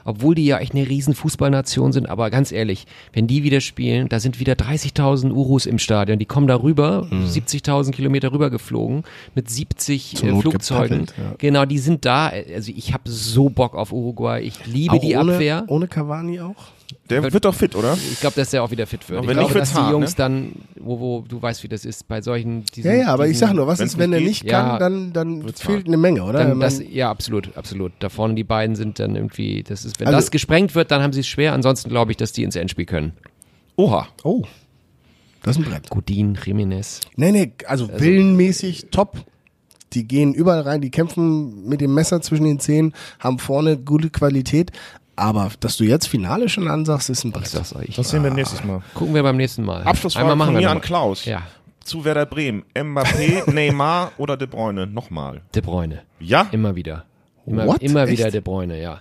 obwohl 0.04 0.34
die 0.34 0.46
ja 0.46 0.58
echt 0.58 0.74
eine 0.74 0.88
riesen 0.88 1.14
Fußballnation 1.14 1.92
sind, 1.92 2.08
aber 2.08 2.30
ganz 2.30 2.50
ehrlich, 2.50 2.86
wenn 3.12 3.26
die 3.26 3.42
wieder 3.42 3.60
spielen, 3.60 4.08
da 4.08 4.20
sind 4.20 4.40
wieder 4.40 4.54
30.000 4.54 5.32
Urus 5.32 5.66
im 5.66 5.78
Stadion, 5.78 6.18
die 6.18 6.24
kommen 6.24 6.46
da 6.46 6.62
rüber, 6.62 7.06
70.000 7.12 7.92
Kilometer 7.92 8.32
rüber 8.32 8.48
geflogen, 8.48 9.02
mit 9.34 9.50
70 9.50 10.16
Zur 10.16 10.28
äh, 10.30 10.40
Flugzeugen. 10.40 11.06
ja. 11.18 11.34
Genau, 11.36 11.66
die 11.66 11.78
sind 11.78 12.06
da, 12.06 12.28
also 12.28 12.72
ich 12.74 12.94
habe 12.94 13.04
so 13.10 13.50
Bock 13.50 13.74
auf 13.74 13.92
Uruguay, 13.92 14.40
ich 14.40 14.64
liebe 14.64 14.94
Auch 14.96 15.00
die 15.00 15.14
ohne, 15.14 15.34
Abwehr. 15.34 15.64
ohne 15.68 15.88
Cavani 15.88 16.40
auch? 16.40 16.54
Der 17.10 17.32
wird 17.32 17.44
doch 17.44 17.54
fit, 17.54 17.74
oder? 17.74 17.94
Ich 17.94 18.20
glaube, 18.20 18.36
dass 18.36 18.50
der 18.50 18.62
auch 18.62 18.70
wieder 18.70 18.86
fit 18.86 19.08
wird. 19.08 19.18
Und 19.20 19.24
Ich 19.24 19.28
wenn 19.28 19.36
glaube, 19.38 19.52
nicht, 19.52 19.60
dass 19.62 19.70
die 19.72 19.76
hart, 19.78 19.92
Jungs 19.92 20.10
ne? 20.12 20.16
dann, 20.16 20.52
wo, 20.80 20.98
wo, 21.00 21.24
du 21.28 21.40
weißt, 21.40 21.62
wie 21.62 21.68
das 21.68 21.84
ist, 21.84 22.06
bei 22.08 22.20
solchen, 22.20 22.64
diesen, 22.74 22.90
Ja, 22.90 22.96
ja, 22.96 23.06
aber 23.08 23.26
ich 23.26 23.32
diesen- 23.32 23.48
sag 23.48 23.54
nur, 23.54 23.66
was 23.66 23.80
ist, 23.80 23.98
wenn 23.98 24.12
er 24.12 24.20
nicht 24.20 24.46
kann, 24.46 24.66
ja, 24.66 24.78
dann, 24.78 25.12
dann 25.12 25.42
fehlt 25.54 25.78
hart. 25.78 25.86
eine 25.88 25.96
Menge, 25.96 26.22
oder? 26.24 26.40
Dann 26.44 26.60
das, 26.60 26.80
ja, 26.90 27.10
absolut, 27.10 27.56
absolut. 27.56 27.92
Da 28.00 28.08
vorne 28.08 28.34
die 28.34 28.44
beiden 28.44 28.76
sind 28.76 28.98
dann 28.98 29.14
irgendwie, 29.16 29.62
das 29.62 29.84
ist, 29.84 29.98
wenn 30.00 30.06
Also- 30.08 30.18
das 30.18 30.30
gesprengt 30.30 30.74
wird, 30.74 30.90
dann 30.90 31.02
haben 31.02 31.12
sie 31.12 31.20
es 31.20 31.26
schwer. 31.28 31.52
Ansonsten 31.52 31.88
glaube 31.90 32.10
ich, 32.12 32.16
dass 32.16 32.32
die 32.32 32.42
ins 32.42 32.56
Endspiel 32.56 32.86
können. 32.86 33.12
Oha. 33.76 34.08
oh, 34.24 34.42
das 35.42 35.56
ist 35.56 35.64
ein 35.64 35.70
Brett. 35.70 35.90
Godin, 35.90 36.36
Jiménez. 36.36 37.00
Nee, 37.16 37.30
nee, 37.30 37.52
also, 37.66 37.88
willenmäßig 38.00 38.86
top. 38.90 39.24
Die 39.92 40.06
gehen 40.08 40.34
überall 40.34 40.62
rein, 40.62 40.80
die 40.80 40.90
kämpfen 40.90 41.68
mit 41.68 41.80
dem 41.80 41.94
Messer 41.94 42.20
zwischen 42.20 42.44
den 42.44 42.58
Zähnen, 42.58 42.92
haben 43.20 43.38
vorne 43.38 43.78
gute 43.78 44.10
Qualität. 44.10 44.72
Aber 45.16 45.50
dass 45.60 45.76
du 45.78 45.84
jetzt 45.84 46.06
Finale 46.06 46.48
schon 46.48 46.68
ansagst, 46.68 47.08
ist 47.10 47.24
ein 47.24 47.32
Brett. 47.32 47.54
euch. 47.74 47.96
Das 47.96 48.10
sehen 48.10 48.22
wir 48.22 48.30
nächstes 48.30 48.62
Mal. 48.62 48.82
Gucken 48.94 49.14
wir 49.14 49.22
beim 49.22 49.36
nächsten 49.36 49.64
Mal. 49.64 49.82
Abschlussfrage 49.82 50.24
Einmal 50.24 50.36
machen 50.36 50.54
von 50.54 50.60
wir 50.60 50.68
mir 50.68 50.70
an. 50.70 50.80
Klaus. 50.80 51.24
Ja, 51.24 51.42
Zu 51.82 52.04
Werder 52.04 52.26
Bremen. 52.26 52.64
Mbappé, 52.74 53.50
Neymar 53.52 54.12
oder 54.18 54.36
De 54.36 54.46
Bruyne? 54.46 54.86
Nochmal. 54.86 55.40
De 55.54 55.62
Bruyne. 55.62 56.02
Ja? 56.20 56.46
Immer 56.52 56.76
wieder. 56.76 57.04
Immer, 57.46 57.66
What? 57.66 57.82
immer 57.82 58.08
wieder 58.08 58.26
Echt? 58.26 58.34
De 58.34 58.40
Bruyne, 58.40 58.80
ja. 58.80 59.00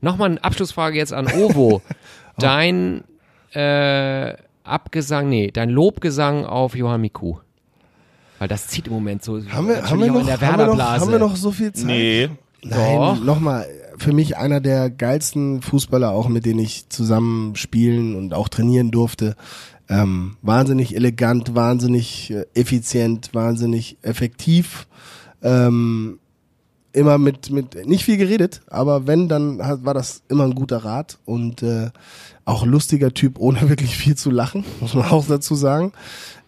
Nochmal 0.00 0.30
eine 0.30 0.44
Abschlussfrage 0.44 0.96
jetzt 0.96 1.12
an 1.12 1.26
Ovo. 1.26 1.82
Dein 2.38 3.02
äh, 3.52 4.34
Abgesang, 4.66 5.28
nee, 5.28 5.52
dein 5.52 5.70
Lobgesang 5.70 6.44
auf 6.44 6.74
Johann 6.74 7.00
Miku. 7.00 7.36
Weil 8.40 8.48
das 8.48 8.66
zieht 8.66 8.88
im 8.88 8.94
Moment 8.94 9.22
so. 9.22 9.40
Haben 9.48 9.68
wir, 9.68 9.88
haben 9.88 10.00
wir, 10.00 10.08
noch, 10.08 10.20
in 10.20 10.26
der 10.26 10.40
haben, 10.40 10.58
wir 10.58 10.66
noch, 10.66 10.78
haben 10.78 11.12
wir 11.12 11.18
noch 11.20 11.36
so 11.36 11.52
viel 11.52 11.72
Zeit? 11.72 11.86
Nee. 11.86 12.30
Nein, 12.62 13.24
nochmal, 13.24 13.66
für 13.96 14.12
mich 14.12 14.36
einer 14.36 14.60
der 14.60 14.90
geilsten 14.90 15.62
Fußballer, 15.62 16.10
auch 16.10 16.28
mit 16.28 16.46
denen 16.46 16.60
ich 16.60 16.88
zusammen 16.88 17.56
spielen 17.56 18.14
und 18.14 18.34
auch 18.34 18.48
trainieren 18.48 18.90
durfte. 18.90 19.36
Ähm, 19.88 20.36
wahnsinnig 20.42 20.96
elegant, 20.96 21.54
wahnsinnig 21.54 22.30
äh, 22.30 22.46
effizient, 22.54 23.30
wahnsinnig 23.34 23.98
effektiv. 24.02 24.86
Ähm, 25.42 26.18
immer 26.92 27.18
mit, 27.18 27.50
mit, 27.50 27.86
nicht 27.86 28.04
viel 28.04 28.16
geredet, 28.16 28.62
aber 28.68 29.06
wenn, 29.06 29.28
dann 29.28 29.62
hat, 29.62 29.84
war 29.84 29.92
das 29.92 30.22
immer 30.28 30.44
ein 30.44 30.54
guter 30.54 30.78
Rat 30.78 31.18
und 31.26 31.62
äh, 31.62 31.90
auch 32.46 32.64
lustiger 32.64 33.12
Typ, 33.12 33.38
ohne 33.38 33.60
wirklich 33.68 33.96
viel 33.96 34.16
zu 34.16 34.30
lachen, 34.30 34.64
muss 34.80 34.94
man 34.94 35.04
auch 35.10 35.26
dazu 35.26 35.54
sagen. 35.54 35.92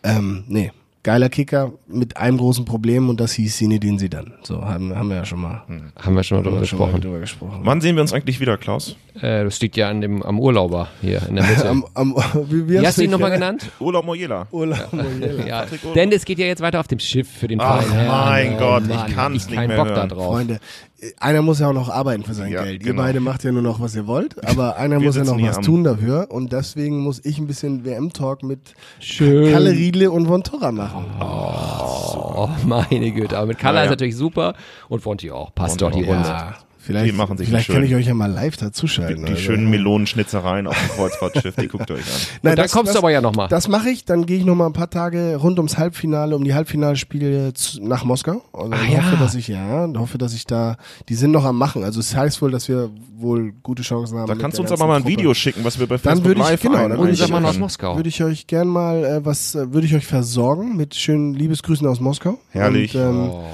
Ähm, 0.02 0.44
nee, 0.48 0.72
geiler 1.02 1.28
Kicker 1.28 1.72
mit 1.86 2.16
einem 2.16 2.36
großen 2.38 2.64
Problem 2.64 3.08
und 3.08 3.20
das 3.20 3.32
hieß 3.32 3.56
Sinedin 3.58 3.98
Sidan. 3.98 4.34
So 4.42 4.64
haben, 4.64 4.94
haben 4.94 5.08
wir 5.08 5.16
ja 5.16 5.24
schon 5.24 5.40
mal, 5.40 5.62
Haben 5.96 6.14
wir 6.16 6.22
schon 6.22 6.38
mal 6.38 6.42
drüber 6.42 6.56
mal 6.56 6.60
gesprochen. 6.60 7.00
drüber 7.00 7.20
gesprochen. 7.20 7.60
Wann 7.62 7.80
sehen 7.80 7.94
wir 7.96 8.02
uns 8.02 8.12
eigentlich 8.12 8.40
wieder, 8.40 8.56
Klaus? 8.58 8.96
Äh, 9.14 9.44
das 9.44 9.60
liegt 9.60 9.76
ja 9.76 9.88
an 9.88 10.00
dem, 10.00 10.22
am 10.22 10.38
Urlauber 10.38 10.88
hier 11.00 11.22
in 11.28 11.36
der 11.36 11.44
Mitte. 11.48 11.68
Am, 11.68 11.84
am, 11.94 12.14
wie, 12.48 12.68
wie 12.68 12.80
Wie 12.80 12.86
hast 12.86 12.98
du 12.98 13.02
ihn 13.04 13.10
nochmal 13.10 13.30
ja? 13.30 13.36
genannt? 13.36 13.70
Urlaub 13.80 14.04
Mojela. 14.04 14.46
Urlaub 14.50 14.92
Mojela. 14.92 15.46
Ja, 15.46 15.66
denn 15.94 16.12
es 16.12 16.24
geht 16.24 16.38
ja 16.38 16.46
jetzt 16.46 16.60
weiter 16.60 16.80
auf 16.80 16.88
dem 16.88 16.98
Schiff 16.98 17.28
für 17.30 17.48
den 17.48 17.60
Ach, 17.60 17.82
Verein. 17.82 18.06
mein 18.08 18.54
Oh 18.56 18.58
Gott, 18.58 18.82
ich 18.82 18.88
Mann, 18.88 18.98
kann's 19.06 19.16
hab 19.16 19.32
ich 19.32 19.46
nicht 19.46 19.54
keinen 19.54 19.68
mehr 19.68 19.76
Bock 19.78 19.88
da 19.88 19.94
hören. 19.96 20.08
drauf. 20.08 20.26
Freunde, 20.34 20.60
einer 21.20 21.42
muss 21.42 21.60
ja 21.60 21.68
auch 21.68 21.72
noch 21.72 21.88
arbeiten 21.88 22.24
für 22.24 22.34
sein 22.34 22.50
Ja, 22.50 22.64
Geld. 22.64 22.80
genau. 22.82 22.92
Ihr 22.92 22.96
beide 23.06 23.20
macht 23.20 23.44
ja 23.44 23.52
nur 23.52 23.62
noch, 23.62 23.80
was 23.80 23.94
ihr 23.94 24.06
wollt, 24.06 24.42
aber 24.48 24.76
einer 24.76 24.98
muss 24.98 25.16
ja 25.16 25.22
noch 25.24 25.40
was 25.40 25.58
am- 25.58 25.62
tun 25.62 25.84
dafür 25.84 26.26
und 26.30 26.52
deswegen 26.52 26.98
muss 27.00 27.24
ich 27.24 27.38
ein 27.38 27.46
bisschen 27.46 27.84
WM-Talk 27.84 28.42
mit 28.42 28.74
Schön. 28.98 29.52
Kalle 29.52 29.70
Riedle 29.70 30.10
und 30.10 30.26
Von 30.26 30.42
Torra 30.42 30.72
machen. 30.72 31.04
Oh, 31.20 32.48
meine 32.66 33.10
Güte. 33.12 33.36
Aber 33.36 33.46
mit 33.46 33.58
Kalla 33.58 33.78
Ja, 33.80 33.84
ist 33.84 33.90
natürlich 33.90 34.16
super 34.16 34.54
und 34.88 35.00
Fonti 35.00 35.30
auch. 35.30 35.54
Passt 35.54 35.80
doch 35.80 35.90
die. 35.92 36.02
Runde. 36.02 36.28
Ja, 36.28 36.54
Vielleicht, 36.88 37.12
die 37.12 37.16
machen 37.16 37.36
sich 37.36 37.48
vielleicht 37.48 37.68
kann 37.70 37.82
ich 37.84 37.94
euch 37.94 38.06
ja 38.06 38.14
mal 38.14 38.30
live 38.32 38.56
dazuschalten. 38.56 39.26
die 39.26 39.32
also. 39.32 39.42
schönen 39.42 39.68
Melonenschnitzereien 39.68 40.66
auf 40.66 40.74
dem 40.78 40.88
Kreuzfahrtschiff, 40.96 41.54
die 41.56 41.68
guckt 41.68 41.90
euch 41.90 42.00
an. 42.00 42.06
Nein, 42.42 42.52
Und 42.52 42.58
dann 42.60 42.68
kommst 42.70 42.94
du 42.94 42.98
aber 42.98 43.10
ja 43.10 43.20
noch 43.20 43.34
mal. 43.36 43.46
Das 43.48 43.68
mache 43.68 43.90
ich, 43.90 44.06
dann 44.06 44.24
gehe 44.24 44.38
ich 44.38 44.46
noch 44.46 44.54
mal 44.54 44.64
ein 44.66 44.72
paar 44.72 44.88
Tage 44.88 45.36
rund 45.36 45.58
ums 45.58 45.76
Halbfinale, 45.76 46.34
um 46.34 46.44
die 46.44 46.54
Halbfinalspiele 46.54 47.52
zu, 47.52 47.82
nach 47.86 48.04
Moskau. 48.04 48.42
Also 48.54 48.72
Ah, 48.72 48.76
ich 48.88 48.96
hoffe, 48.96 49.14
ja. 49.14 49.20
dass 49.20 49.34
ich 49.34 49.48
ja, 49.48 49.88
hoffe, 49.98 50.16
dass 50.16 50.32
ich 50.32 50.46
da, 50.46 50.76
die 51.10 51.14
sind 51.14 51.30
noch 51.32 51.44
am 51.44 51.58
machen. 51.58 51.84
Also 51.84 52.00
es 52.00 52.16
heißt 52.16 52.40
wohl, 52.40 52.50
dass 52.50 52.68
wir 52.68 52.88
wohl 53.18 53.52
gute 53.62 53.82
Chancen 53.82 54.16
haben. 54.18 54.26
Da 54.28 54.34
kannst 54.34 54.56
du 54.56 54.62
uns 54.62 54.72
aber 54.72 54.86
mal 54.86 54.96
ein 54.96 55.02
ganzen 55.02 55.08
Video 55.18 55.34
schicken, 55.34 55.64
was 55.64 55.78
wir 55.78 55.86
bei 55.86 55.96
Dann 55.96 56.02
Facebook 56.02 56.24
würde 56.28 56.40
ich- 56.40 56.46
Live 56.48 56.62
genau, 56.62 56.76
ein- 56.78 56.88
dann 56.90 56.98
würde 57.00 57.12
ich 57.12 57.22
aus 57.22 57.30
einstellen. 57.30 57.60
Moskau. 57.60 57.96
Würde 57.96 58.08
ich 58.08 58.22
euch 58.24 58.46
gern 58.46 58.68
mal 58.68 59.04
äh, 59.04 59.24
was, 59.26 59.54
äh, 59.54 59.72
würde 59.74 59.86
ich 59.86 59.94
euch 59.94 60.06
versorgen 60.06 60.76
mit 60.76 60.94
schönen 60.94 61.34
Liebesgrüßen 61.34 61.86
aus 61.86 62.00
Moskau. 62.00 62.38
Herrlich. 62.50 62.94
Und, 62.96 63.02
ähm, 63.02 63.28
Oh. 63.30 63.44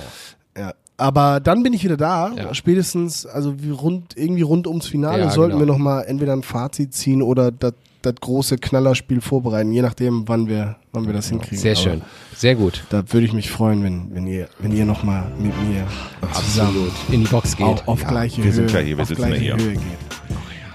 ja. 0.57 0.73
Aber 0.97 1.41
dann 1.41 1.63
bin 1.65 1.73
ich 1.73 1.83
wieder 1.83 1.97
da, 1.97 2.31
Ja. 2.37 2.55
spätestens, 2.55 3.27
also 3.27 3.55
wie 3.63 3.71
rund, 3.71 4.17
irgendwie 4.17 4.43
rund 4.43 4.67
ums 4.69 4.87
Finale 4.87 5.25
Ja, 5.25 5.31
sollten 5.31 5.59
genau. 5.59 5.67
wir 5.67 5.73
nochmal 5.73 6.05
entweder 6.07 6.33
ein 6.35 6.43
Fazit 6.45 6.95
ziehen 6.95 7.21
oder 7.23 7.51
das 7.51 7.73
große 8.21 8.59
Knallerspiel 8.59 9.21
vorbereiten, 9.23 9.73
je 9.73 9.81
nachdem, 9.83 10.29
wann 10.29 10.47
wir, 10.47 10.77
wann 10.93 11.07
wir 11.07 11.13
das 11.15 11.31
hinkriegen. 11.31 11.59
Sehr 11.59 11.73
Aber 11.73 11.81
schön. 11.81 12.03
Sehr 12.37 12.55
gut. 12.55 12.85
Da 12.91 13.03
würde 13.13 13.27
ich 13.27 13.33
mich 13.33 13.51
freuen, 13.51 13.83
wenn, 13.83 14.15
wenn 14.15 14.27
ihr, 14.27 14.47
wenn 14.61 14.77
ihr 14.77 14.85
nochmal 14.85 15.25
mit 15.39 15.53
mir 15.69 15.87
zusammen 16.33 16.91
In 17.11 17.23
die 17.23 17.27
Box 17.31 17.57
geht. 17.57 17.67
auf, 17.67 17.89
auf 17.89 18.07
gleiche 18.07 18.39
wir 18.39 18.45
Höhe, 18.45 18.53
sind 18.53 18.71
ja 18.73 18.79
hier, 18.81 18.97
wir 18.99 19.03
auf 19.03 19.09
sitzen 19.09 19.23
ja 19.23 19.29
gleiche 19.29 19.45
hier. 19.45 19.57
Höhe 19.57 19.73
geht. 19.73 19.81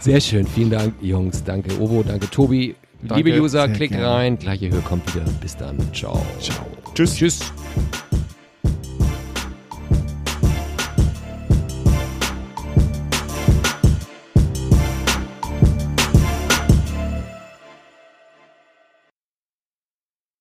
Sehr 0.01 0.19
schön. 0.21 0.47
Vielen 0.47 0.71
Dank, 0.71 0.93
Jungs. 1.01 1.43
Danke, 1.43 1.79
Obo. 1.79 2.03
Danke, 2.03 2.29
Tobi. 2.29 2.75
Liebe 3.15 3.39
User, 3.39 3.67
Sehr 3.67 3.75
klick 3.75 3.91
gerne. 3.91 4.07
rein. 4.07 4.39
Gleiche 4.39 4.69
Höhe 4.71 4.81
kommt 4.81 5.13
wieder. 5.15 5.25
Bis 5.39 5.55
dann. 5.55 5.77
Ciao. 5.93 6.25
Ciao. 6.41 6.65
Tschüss. 6.95 7.15
Tschüss. 7.15 7.53